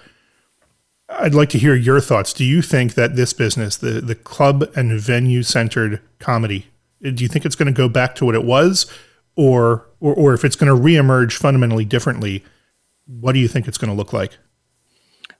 I'd 1.09 1.35
like 1.35 1.49
to 1.49 1.59
hear 1.59 1.75
your 1.75 1.99
thoughts. 1.99 2.33
Do 2.33 2.45
you 2.45 2.61
think 2.61 2.95
that 2.95 3.15
this 3.15 3.33
business, 3.33 3.77
the, 3.77 4.01
the 4.01 4.15
club 4.15 4.63
and 4.75 4.99
venue 4.99 5.43
centered 5.43 6.01
comedy, 6.19 6.67
do 7.01 7.23
you 7.23 7.27
think 7.27 7.45
it's 7.45 7.55
going 7.55 7.67
to 7.67 7.77
go 7.77 7.89
back 7.89 8.15
to 8.15 8.25
what 8.25 8.35
it 8.35 8.43
was? 8.43 8.91
Or, 9.35 9.85
or, 9.99 10.15
or 10.15 10.33
if 10.33 10.45
it's 10.45 10.55
going 10.55 10.73
to 10.73 10.81
reemerge 10.81 11.33
fundamentally 11.33 11.85
differently, 11.85 12.43
what 13.05 13.33
do 13.33 13.39
you 13.39 13.47
think 13.47 13.67
it's 13.67 13.77
going 13.77 13.91
to 13.91 13.95
look 13.95 14.13
like? 14.13 14.37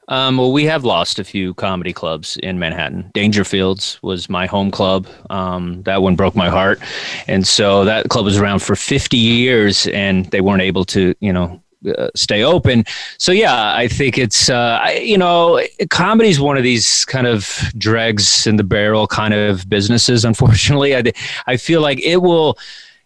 Um, 0.08 0.38
well, 0.38 0.52
we 0.52 0.66
have 0.66 0.84
lost 0.84 1.20
a 1.20 1.24
few 1.24 1.54
comedy 1.56 1.94
clubs 1.94 2.38
in 2.38 2.60
Manhattan. 2.60 3.12
Dangerfields 3.16 4.02
was 4.04 4.30
my 4.30 4.46
home 4.46 4.72
club. 4.72 5.08
Um, 5.30 5.82
that 5.84 6.02
one 6.02 6.16
broke 6.16 6.36
my 6.36 6.50
heart, 6.50 6.80
and 7.28 7.48
so 7.48 7.86
that 7.86 8.10
club 8.10 8.26
was 8.26 8.38
around 8.38 8.60
for 8.60 8.76
50 8.76 9.18
years, 9.18 9.88
and 9.88 10.26
they 10.28 10.42
weren't 10.42 10.62
able 10.62 10.86
to, 10.86 11.16
you 11.20 11.34
know, 11.34 11.62
uh, 11.98 12.10
stay 12.16 12.44
open. 12.44 12.84
So 13.18 13.32
yeah, 13.32 13.76
I 13.76 13.88
think 13.88 14.18
it's 14.18 14.50
uh, 14.50 14.80
I, 14.82 14.94
you 14.98 15.18
know, 15.18 15.62
comedy 15.90 16.30
is 16.30 16.40
one 16.40 16.58
of 16.58 16.64
these 16.64 17.06
kind 17.06 17.28
of 17.28 17.48
dregs 17.78 18.48
in 18.48 18.56
the 18.56 18.64
barrel 18.64 19.08
kind 19.08 19.34
of 19.34 19.70
businesses. 19.70 20.26
Unfortunately, 20.26 20.96
I 20.96 21.04
I 21.48 21.58
feel 21.58 21.82
like 21.82 22.00
it 22.02 22.18
will 22.18 22.58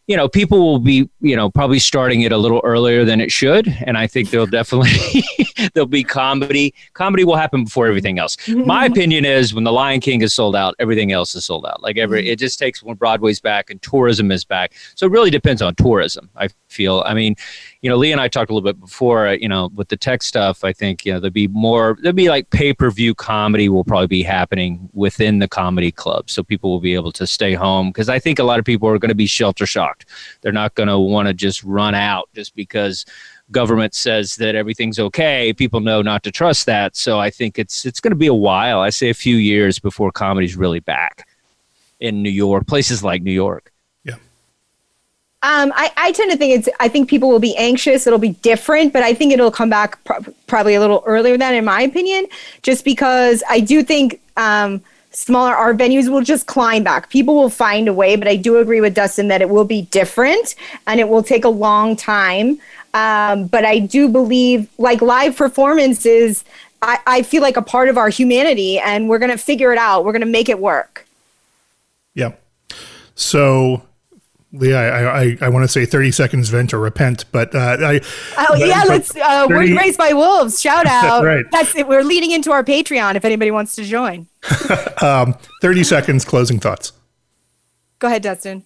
you 0.09 0.17
know, 0.17 0.27
people 0.27 0.59
will 0.59 0.79
be, 0.79 1.07
you 1.21 1.35
know, 1.35 1.51
probably 1.51 1.77
starting 1.77 2.21
it 2.21 2.31
a 2.31 2.37
little 2.37 2.61
earlier 2.63 3.05
than 3.05 3.21
it 3.21 3.31
should, 3.31 3.67
and 3.85 3.95
I 3.95 4.07
think 4.07 4.31
there'll 4.31 4.47
definitely 4.59 5.23
there'll 5.75 5.85
be 5.85 6.03
comedy. 6.03 6.73
Comedy 6.93 7.23
will 7.23 7.35
happen 7.35 7.63
before 7.65 7.85
everything 7.85 8.17
else. 8.17 8.35
My 8.47 8.85
opinion 8.87 9.23
is 9.23 9.53
when 9.53 9.65
the 9.65 9.71
Lion 9.71 9.99
King 9.99 10.23
is 10.23 10.33
sold 10.33 10.55
out, 10.55 10.73
everything 10.79 11.11
else 11.11 11.35
is 11.35 11.45
sold 11.45 11.63
out. 11.67 11.83
Like 11.83 11.99
every, 11.99 12.23
mm-hmm. 12.23 12.31
it 12.31 12.39
just 12.39 12.57
takes 12.57 12.81
when 12.81 12.95
Broadway's 12.95 13.39
back 13.39 13.69
and 13.69 13.79
tourism 13.83 14.31
is 14.31 14.43
back. 14.43 14.73
So 14.95 15.05
it 15.05 15.11
really 15.11 15.29
depends 15.29 15.61
on 15.61 15.75
tourism. 15.75 16.27
I 16.35 16.49
feel. 16.69 17.03
I 17.05 17.13
mean, 17.13 17.35
you 17.81 17.89
know, 17.89 17.95
Lee 17.95 18.11
and 18.11 18.19
I 18.19 18.27
talked 18.27 18.51
a 18.51 18.53
little 18.53 18.67
bit 18.67 18.79
before. 18.79 19.27
uh, 19.27 19.31
You 19.33 19.47
know, 19.47 19.69
with 19.73 19.87
the 19.87 19.95
tech 19.95 20.21
stuff, 20.21 20.63
I 20.65 20.73
think 20.73 21.05
you 21.05 21.13
know 21.13 21.19
there'll 21.19 21.31
be 21.31 21.47
more. 21.47 21.97
There'll 22.01 22.13
be 22.13 22.29
like 22.29 22.49
pay 22.49 22.73
per 22.73 22.91
view 22.91 23.15
comedy 23.15 23.69
will 23.69 23.85
probably 23.85 24.07
be 24.07 24.23
happening 24.23 24.89
within 24.93 25.39
the 25.39 25.47
comedy 25.47 25.91
club, 25.91 26.29
so 26.29 26.43
people 26.43 26.69
will 26.71 26.81
be 26.81 26.93
able 26.93 27.13
to 27.13 27.25
stay 27.25 27.53
home 27.53 27.89
because 27.89 28.09
I 28.09 28.19
think 28.19 28.39
a 28.39 28.43
lot 28.43 28.59
of 28.59 28.65
people 28.65 28.89
are 28.89 28.99
going 28.99 29.09
to 29.09 29.15
be 29.15 29.27
shelter 29.27 29.65
shocked. 29.65 30.05
They're 30.41 30.51
not 30.51 30.75
going 30.75 30.89
to 30.89 30.99
want 30.99 31.27
to 31.29 31.33
just 31.33 31.63
run 31.63 31.95
out 31.95 32.27
just 32.33 32.53
because 32.53 33.05
government 33.51 33.95
says 33.95 34.35
that 34.35 34.55
everything's 34.55 34.99
okay. 34.99 35.53
People 35.53 35.79
know 35.79 36.01
not 36.01 36.23
to 36.23 36.31
trust 36.31 36.65
that. 36.65 36.97
So 36.97 37.19
I 37.19 37.29
think 37.29 37.57
it's 37.57 37.85
it's 37.85 38.01
going 38.01 38.11
to 38.11 38.17
be 38.17 38.27
a 38.27 38.33
while. 38.33 38.81
I 38.81 38.89
say 38.89 39.09
a 39.09 39.13
few 39.13 39.37
years 39.37 39.79
before 39.79 40.11
comedy's 40.11 40.57
really 40.57 40.81
back 40.81 41.27
in 42.01 42.21
New 42.23 42.29
York, 42.29 42.67
places 42.67 43.03
like 43.03 43.21
New 43.21 43.31
York. 43.31 43.71
Um, 45.41 45.71
I, 45.73 45.91
I 45.95 46.11
tend 46.11 46.31
to 46.31 46.37
think 46.37 46.59
it's. 46.59 46.69
I 46.81 46.89
think 46.89 47.09
people 47.09 47.29
will 47.29 47.39
be 47.39 47.55
anxious. 47.55 48.05
It'll 48.05 48.19
be 48.19 48.33
different, 48.41 48.91
but 48.91 49.03
I 49.03 49.13
think 49.13 49.31
it'll 49.31 49.51
come 49.51 49.69
back 49.69 50.03
pro- 50.03 50.19
probably 50.47 50.75
a 50.75 50.81
little 50.81 51.01
earlier 51.05 51.37
than, 51.37 51.53
in 51.53 51.63
my 51.63 51.81
opinion, 51.81 52.27
just 52.61 52.83
because 52.83 53.41
I 53.49 53.61
do 53.61 53.81
think 53.81 54.19
um, 54.35 54.81
smaller 55.11 55.55
art 55.55 55.77
venues 55.77 56.09
will 56.09 56.21
just 56.21 56.45
climb 56.45 56.83
back. 56.83 57.09
People 57.09 57.35
will 57.35 57.49
find 57.49 57.87
a 57.87 57.93
way, 57.93 58.17
but 58.17 58.27
I 58.27 58.35
do 58.35 58.57
agree 58.57 58.81
with 58.81 58.93
Dustin 58.93 59.29
that 59.29 59.41
it 59.41 59.49
will 59.49 59.63
be 59.63 59.83
different 59.83 60.55
and 60.87 60.99
it 60.99 61.07
will 61.07 61.23
take 61.23 61.45
a 61.45 61.49
long 61.49 61.95
time. 61.95 62.59
Um, 62.93 63.47
but 63.47 63.63
I 63.65 63.79
do 63.79 64.09
believe, 64.09 64.67
like 64.77 65.01
live 65.01 65.37
performances, 65.37 66.43
I, 66.81 66.99
I 67.05 67.21
feel 67.21 67.41
like 67.41 67.55
a 67.55 67.61
part 67.61 67.87
of 67.87 67.97
our 67.97 68.09
humanity, 68.09 68.79
and 68.79 69.07
we're 69.07 69.19
gonna 69.19 69.37
figure 69.37 69.71
it 69.71 69.77
out. 69.77 70.05
We're 70.05 70.13
gonna 70.13 70.25
make 70.25 70.49
it 70.49 70.59
work. 70.59 71.05
Yeah. 72.13 72.33
So, 73.15 73.83
Leah, 74.51 74.91
I, 74.91 75.21
I, 75.21 75.37
I 75.41 75.49
want 75.49 75.63
to 75.63 75.67
say 75.67 75.85
30 75.85 76.11
seconds 76.11 76.49
vent 76.49 76.73
or 76.73 76.79
repent, 76.79 77.25
but 77.31 77.53
uh, 77.53 77.77
I. 77.79 78.01
Oh 78.37 78.55
yeah, 78.55 78.83
let's. 78.87 79.15
Uh, 79.15 79.47
30 79.47 79.73
we're 79.73 79.79
raised 79.79 79.97
by 79.97 80.13
wolves. 80.13 80.59
Shout 80.59 80.85
out. 80.87 81.23
Right. 81.23 81.45
That's 81.51 81.75
it. 81.75 81.87
We're 81.87 82.03
leading 82.03 82.31
into 82.31 82.51
our 82.51 82.63
Patreon. 82.63 83.15
If 83.15 83.25
anybody 83.25 83.51
wants 83.51 83.75
to 83.75 83.83
join, 83.83 84.27
um, 85.01 85.35
30 85.61 85.83
seconds 85.83 86.25
closing 86.25 86.59
thoughts. 86.59 86.93
go 87.99 88.07
ahead, 88.07 88.23
Dustin. 88.23 88.65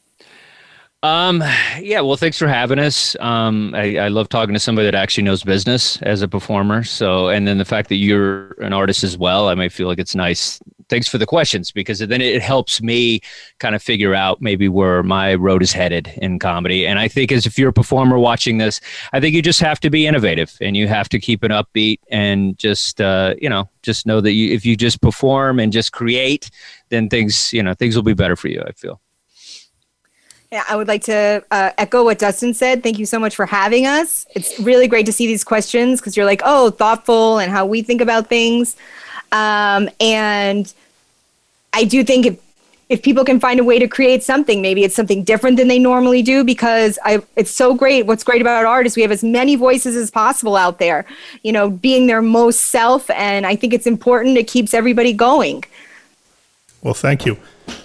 Um, 1.04 1.44
yeah, 1.82 2.00
well, 2.00 2.16
thanks 2.16 2.38
for 2.38 2.48
having 2.48 2.80
us. 2.80 3.18
Um, 3.20 3.76
I, 3.76 3.98
I 3.98 4.08
love 4.08 4.30
talking 4.30 4.54
to 4.54 4.60
somebody 4.60 4.86
that 4.86 4.96
actually 4.96 5.26
knows 5.26 5.44
business 5.44 6.02
as 6.02 6.22
a 6.22 6.30
performer. 6.30 6.86
So, 6.86 7.28
and 7.28 7.46
then 7.46 7.58
the 7.58 7.66
fact 7.66 7.90
that 7.90 7.98
you're 7.98 8.54
an 8.62 8.72
artist 8.72 9.04
as 9.04 9.18
well, 9.18 9.50
I 9.50 9.56
may 9.56 9.68
feel 9.68 9.90
like 9.90 10.00
it's 10.00 10.16
nice. 10.16 10.62
Thanks 10.88 11.10
for 11.10 11.18
the 11.18 11.26
questions 11.26 11.74
because 11.74 12.00
then 12.00 12.22
it 12.22 12.42
helps 12.42 12.82
me 12.82 13.20
kind 13.60 13.76
of 13.76 13.84
figure 13.84 14.16
out 14.16 14.42
maybe 14.42 14.70
where 14.70 15.04
my 15.04 15.36
road 15.36 15.62
is 15.62 15.74
headed 15.74 16.10
in 16.22 16.40
comedy. 16.40 16.88
And 16.88 16.98
I 17.00 17.10
think 17.10 17.34
as 17.34 17.46
if 17.46 17.60
you're 17.60 17.72
a 17.72 17.74
performer 17.74 18.18
watching 18.18 18.58
this, 18.58 18.80
I 19.12 19.20
think 19.20 19.36
you 19.36 19.42
just 19.42 19.60
have 19.60 19.82
to 19.82 19.90
be 19.90 20.08
innovative 20.08 20.58
and 20.62 20.78
you 20.78 20.88
have 20.88 21.10
to 21.10 21.20
keep 21.20 21.44
an 21.44 21.52
upbeat 21.52 22.00
and 22.12 22.58
just, 22.58 23.02
uh, 23.02 23.34
you 23.42 23.50
know, 23.50 23.70
just 23.82 24.06
know 24.06 24.22
that 24.22 24.32
you, 24.32 24.54
if 24.54 24.66
you 24.66 24.78
just 24.78 25.02
perform 25.02 25.60
and 25.60 25.74
just 25.74 25.92
create, 25.92 26.50
then 26.88 27.10
things, 27.10 27.52
you 27.52 27.62
know, 27.62 27.74
things 27.74 27.98
will 27.98 28.04
be 28.04 28.14
better 28.14 28.38
for 28.38 28.48
you. 28.48 28.64
I 28.66 28.72
feel. 28.72 29.02
Yeah, 30.54 30.64
I 30.70 30.76
would 30.76 30.88
like 30.88 31.02
to 31.06 31.44
uh, 31.50 31.72
echo 31.80 32.04
what 32.04 32.20
Dustin 32.20 32.54
said. 32.54 32.84
Thank 32.84 33.00
you 33.00 33.08
so 33.08 33.18
much 33.18 33.36
for 33.36 33.48
having 33.48 33.88
us. 33.88 34.28
It's 34.36 34.60
really 34.60 34.88
great 34.88 35.08
to 35.08 35.12
see 35.12 35.26
these 35.26 35.44
questions 35.44 36.00
because 36.00 36.16
you're 36.16 36.28
like, 36.28 36.44
oh, 36.46 36.70
thoughtful 36.70 37.40
and 37.40 37.52
how 37.52 37.66
we 37.66 37.82
think 37.82 38.02
about 38.02 38.28
things. 38.28 38.76
Um, 39.32 39.90
and 40.00 40.72
I 41.74 41.86
do 41.86 42.04
think 42.04 42.28
if 42.28 42.40
if 42.88 43.02
people 43.02 43.26
can 43.26 43.40
find 43.40 43.60
a 43.60 43.64
way 43.64 43.80
to 43.80 43.88
create 43.88 44.22
something, 44.22 44.62
maybe 44.62 44.84
it's 44.84 44.94
something 44.96 45.24
different 45.24 45.58
than 45.58 45.70
they 45.70 45.80
normally 45.80 46.22
do 46.22 46.44
because 46.44 47.00
I 47.04 47.24
it's 47.36 47.50
so 47.50 47.74
great. 47.74 48.06
What's 48.06 48.24
great 48.24 48.40
about 48.40 48.64
art 48.64 48.86
is 48.86 48.96
we 48.96 49.02
have 49.02 49.12
as 49.12 49.24
many 49.24 49.56
voices 49.56 49.96
as 49.96 50.12
possible 50.12 50.56
out 50.56 50.78
there, 50.78 51.04
you 51.42 51.52
know, 51.52 51.72
being 51.72 52.06
their 52.06 52.22
most 52.22 52.66
self. 52.66 53.10
And 53.10 53.48
I 53.48 53.56
think 53.56 53.74
it's 53.74 53.88
important. 53.88 54.38
It 54.38 54.48
keeps 54.48 54.76
everybody 54.76 55.14
going. 55.14 55.64
Well, 56.84 56.94
thank 56.94 57.26
you. 57.26 57.40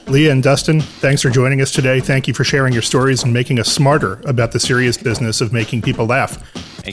Leah 0.07 0.33
and 0.33 0.43
Dustin, 0.43 0.81
thanks 0.81 1.21
for 1.21 1.29
joining 1.29 1.61
us 1.61 1.71
today. 1.71 2.01
Thank 2.01 2.27
you 2.27 2.35
for 2.35 2.43
sharing 2.43 2.73
your 2.73 2.83
stories 2.83 3.25
and 3.25 3.33
making 3.33 3.61
us 3.61 3.71
smarter 3.71 4.21
about 4.25 4.53
the 4.53 4.61
serious 4.61 4.97
business 4.97 5.41
of 5.41 5.53
making 5.53 5.83
people 5.83 6.07
laugh. 6.07 6.43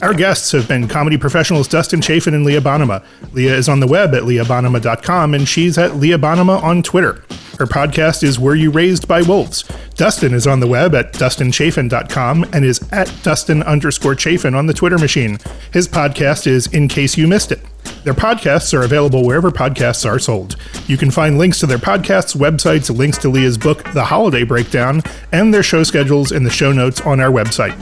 Our 0.02 0.14
guests 0.14 0.52
have 0.52 0.68
been 0.68 0.88
comedy 0.88 1.18
professionals 1.18 1.68
Dustin 1.68 2.02
Chafin 2.02 2.34
and 2.34 2.46
Leah 2.46 2.62
Bonnema. 2.62 3.04
Leah 3.34 3.56
is 3.56 3.70
on 3.70 3.80
the 3.80 3.88
web 3.88 4.14
at 4.14 4.24
leahbonnema.com 4.24 5.34
and 5.34 5.48
she's 5.48 5.78
at 5.78 5.96
Leah 5.96 6.18
Bonnema 6.18 6.62
on 6.62 6.84
Twitter. 6.84 7.24
Her 7.60 7.66
podcast 7.66 8.22
is 8.24 8.38
Were 8.38 8.56
You 8.56 8.70
Raised 8.72 9.08
by 9.08 9.22
Wolves? 9.22 9.64
Dustin 9.96 10.34
is 10.34 10.46
on 10.46 10.60
the 10.60 10.68
web 10.68 10.94
at 10.94 11.14
dustinchafin.com 11.14 12.46
and 12.52 12.66
is 12.66 12.86
at 12.92 13.14
Dustin 13.24 13.64
underscore 13.64 14.16
Chafin 14.16 14.56
on 14.56 14.66
the 14.66 14.74
Twitter 14.74 14.98
machine. 14.98 15.38
His 15.72 15.88
podcast 15.88 16.48
is 16.48 16.68
In 16.68 16.88
Case 16.90 17.18
You 17.18 17.28
Missed 17.28 17.54
It. 17.54 17.62
Their 18.04 18.14
podcasts 18.14 18.74
are 18.74 18.84
available 18.84 19.26
wherever 19.26 19.52
podcasts 19.52 20.06
are 20.06 20.20
sold. 20.20 20.58
You 20.88 20.98
can 20.98 21.12
find 21.12 21.38
links 21.38 21.60
to 21.60 21.66
their 21.66 21.78
podcasts, 21.78 22.36
websites, 22.36 22.96
links 22.96 23.18
to 23.20 23.30
Leah's 23.30 23.58
book, 23.58 23.84
The 23.94 24.04
Holiday 24.04 24.44
Breakdown, 24.44 25.02
and 25.32 25.54
their 25.54 25.64
show 25.64 25.84
schedules 25.84 26.32
in 26.32 26.44
the 26.44 26.50
show 26.50 26.72
notes 26.72 27.02
on 27.02 27.20
our 27.20 27.32
website. 27.32 27.76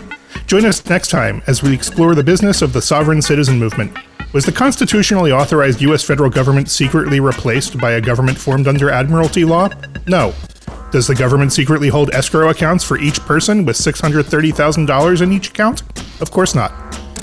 Join 0.47 0.65
us 0.65 0.85
next 0.87 1.09
time 1.09 1.41
as 1.47 1.63
we 1.63 1.73
explore 1.73 2.15
the 2.15 2.23
business 2.23 2.61
of 2.61 2.73
the 2.73 2.81
sovereign 2.81 3.21
citizen 3.21 3.57
movement. 3.59 3.97
Was 4.33 4.45
the 4.45 4.51
constitutionally 4.51 5.31
authorized 5.31 5.81
U.S. 5.81 6.03
federal 6.03 6.29
government 6.29 6.69
secretly 6.69 7.19
replaced 7.19 7.77
by 7.79 7.91
a 7.91 8.01
government 8.01 8.37
formed 8.37 8.67
under 8.67 8.89
Admiralty 8.89 9.45
law? 9.45 9.69
No. 10.07 10.33
Does 10.91 11.07
the 11.07 11.15
government 11.15 11.53
secretly 11.53 11.89
hold 11.89 12.11
escrow 12.11 12.49
accounts 12.49 12.83
for 12.83 12.97
each 12.97 13.19
person 13.21 13.65
with 13.65 13.75
$630,000 13.75 15.21
in 15.21 15.31
each 15.31 15.49
account? 15.49 15.83
Of 16.21 16.31
course 16.31 16.55
not. 16.55 16.71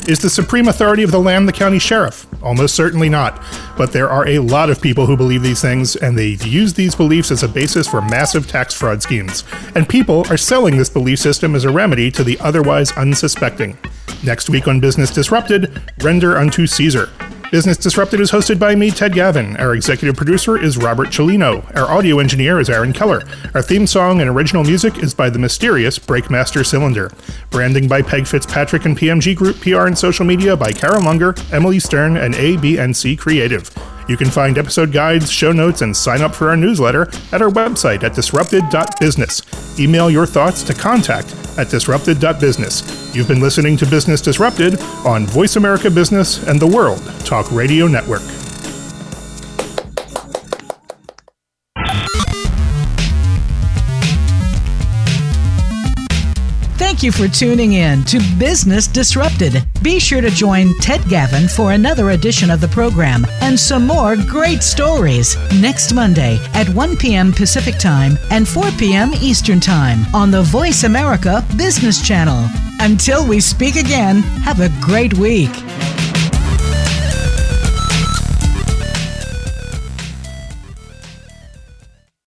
Is 0.09 0.18
the 0.18 0.30
supreme 0.30 0.68
authority 0.68 1.03
of 1.03 1.11
the 1.11 1.20
land 1.20 1.46
the 1.46 1.53
county 1.53 1.78
sheriff? 1.78 2.26
Almost 2.42 2.74
certainly 2.74 3.09
not. 3.09 3.42
But 3.76 3.92
there 3.92 4.09
are 4.09 4.26
a 4.26 4.38
lot 4.38 4.70
of 4.70 4.80
people 4.80 5.07
who 5.07 5.16
believe 5.16 5.42
these 5.42 5.61
things, 5.61 5.94
and 5.94 6.18
they 6.18 6.38
use 6.42 6.72
these 6.72 6.94
beliefs 6.94 7.30
as 7.30 7.42
a 7.42 7.48
basis 7.48 7.86
for 7.86 8.01
massive 8.01 8.48
tax 8.48 8.74
fraud 8.74 9.03
schemes. 9.03 9.44
And 9.74 9.88
people 9.88 10.26
are 10.30 10.36
selling 10.36 10.76
this 10.76 10.88
belief 10.88 11.18
system 11.18 11.55
as 11.55 11.64
a 11.64 11.70
remedy 11.70 12.11
to 12.12 12.24
the 12.24 12.38
otherwise 12.40 12.92
unsuspecting. 12.92 13.76
Next 14.24 14.48
week 14.51 14.66
on 14.66 14.80
Business 14.80 15.11
Disrupted, 15.11 15.80
Render 16.03 16.36
Unto 16.36 16.66
Caesar. 16.66 17.11
Business 17.51 17.76
Disrupted 17.76 18.20
is 18.20 18.30
hosted 18.30 18.61
by 18.61 18.76
me, 18.76 18.92
Ted 18.92 19.12
Gavin. 19.12 19.57
Our 19.57 19.74
executive 19.74 20.14
producer 20.14 20.57
is 20.57 20.78
Robert 20.78 21.09
Cellino. 21.09 21.64
Our 21.76 21.90
audio 21.90 22.20
engineer 22.20 22.61
is 22.61 22.70
Aaron 22.70 22.92
Keller. 22.92 23.24
Our 23.55 23.62
theme 23.62 23.88
song 23.88 24.20
and 24.20 24.30
original 24.30 24.62
music 24.62 24.98
is 24.98 25.14
by 25.14 25.30
the 25.30 25.40
mysterious 25.40 25.98
Breakmaster 25.98 26.64
Cylinder. 26.64 27.11
Branding 27.51 27.88
by 27.88 28.03
Peg 28.03 28.28
Fitzpatrick 28.28 28.84
and 28.84 28.96
PMG 28.96 29.34
Group, 29.34 29.61
PR 29.61 29.88
and 29.88 29.98
social 29.98 30.24
media 30.24 30.57
by 30.57 30.70
Karen 30.70 31.05
Lunger, 31.05 31.34
Emily 31.51 31.80
Stern, 31.80 32.16
and 32.16 32.34
ABNC 32.34 33.18
Creative. 33.18 33.68
You 34.11 34.16
can 34.16 34.28
find 34.28 34.58
episode 34.58 34.90
guides, 34.90 35.30
show 35.30 35.52
notes, 35.52 35.82
and 35.82 35.96
sign 35.96 36.20
up 36.20 36.34
for 36.34 36.48
our 36.48 36.56
newsletter 36.56 37.02
at 37.30 37.42
our 37.42 37.48
website 37.48 38.02
at 38.02 38.12
disrupted.business. 38.12 39.78
Email 39.78 40.11
your 40.11 40.26
thoughts 40.26 40.64
to 40.64 40.74
contact 40.74 41.32
at 41.56 41.70
disrupted.business. 41.70 43.14
You've 43.14 43.28
been 43.28 43.40
listening 43.40 43.76
to 43.76 43.86
Business 43.86 44.20
Disrupted 44.20 44.80
on 45.06 45.26
Voice 45.26 45.54
America 45.54 45.88
Business 45.88 46.44
and 46.48 46.58
the 46.58 46.66
World 46.66 47.00
Talk 47.24 47.52
Radio 47.52 47.86
Network. 47.86 48.22
Thank 57.01 57.16
you 57.16 57.28
for 57.28 57.34
tuning 57.34 57.72
in 57.72 58.05
to 58.05 58.20
Business 58.38 58.86
Disrupted. 58.86 59.64
Be 59.80 59.98
sure 59.98 60.20
to 60.20 60.28
join 60.28 60.78
Ted 60.80 61.03
Gavin 61.09 61.48
for 61.48 61.72
another 61.72 62.11
edition 62.11 62.51
of 62.51 62.61
the 62.61 62.68
program 62.68 63.24
and 63.40 63.59
some 63.59 63.86
more 63.86 64.16
great 64.16 64.62
stories 64.62 65.34
next 65.62 65.94
Monday 65.94 66.38
at 66.53 66.68
1 66.68 66.98
p.m. 66.98 67.32
Pacific 67.32 67.78
Time 67.78 68.18
and 68.30 68.46
4 68.46 68.70
p.m. 68.72 69.12
Eastern 69.14 69.61
Time 69.61 70.14
on 70.14 70.30
the 70.30 70.42
Voice 70.42 70.84
America 70.84 71.42
Business 71.57 72.07
Channel. 72.07 72.46
Until 72.80 73.26
we 73.26 73.40
speak 73.40 73.76
again, 73.76 74.16
have 74.44 74.61
a 74.61 74.68
great 74.82 75.14
week. 75.14 75.53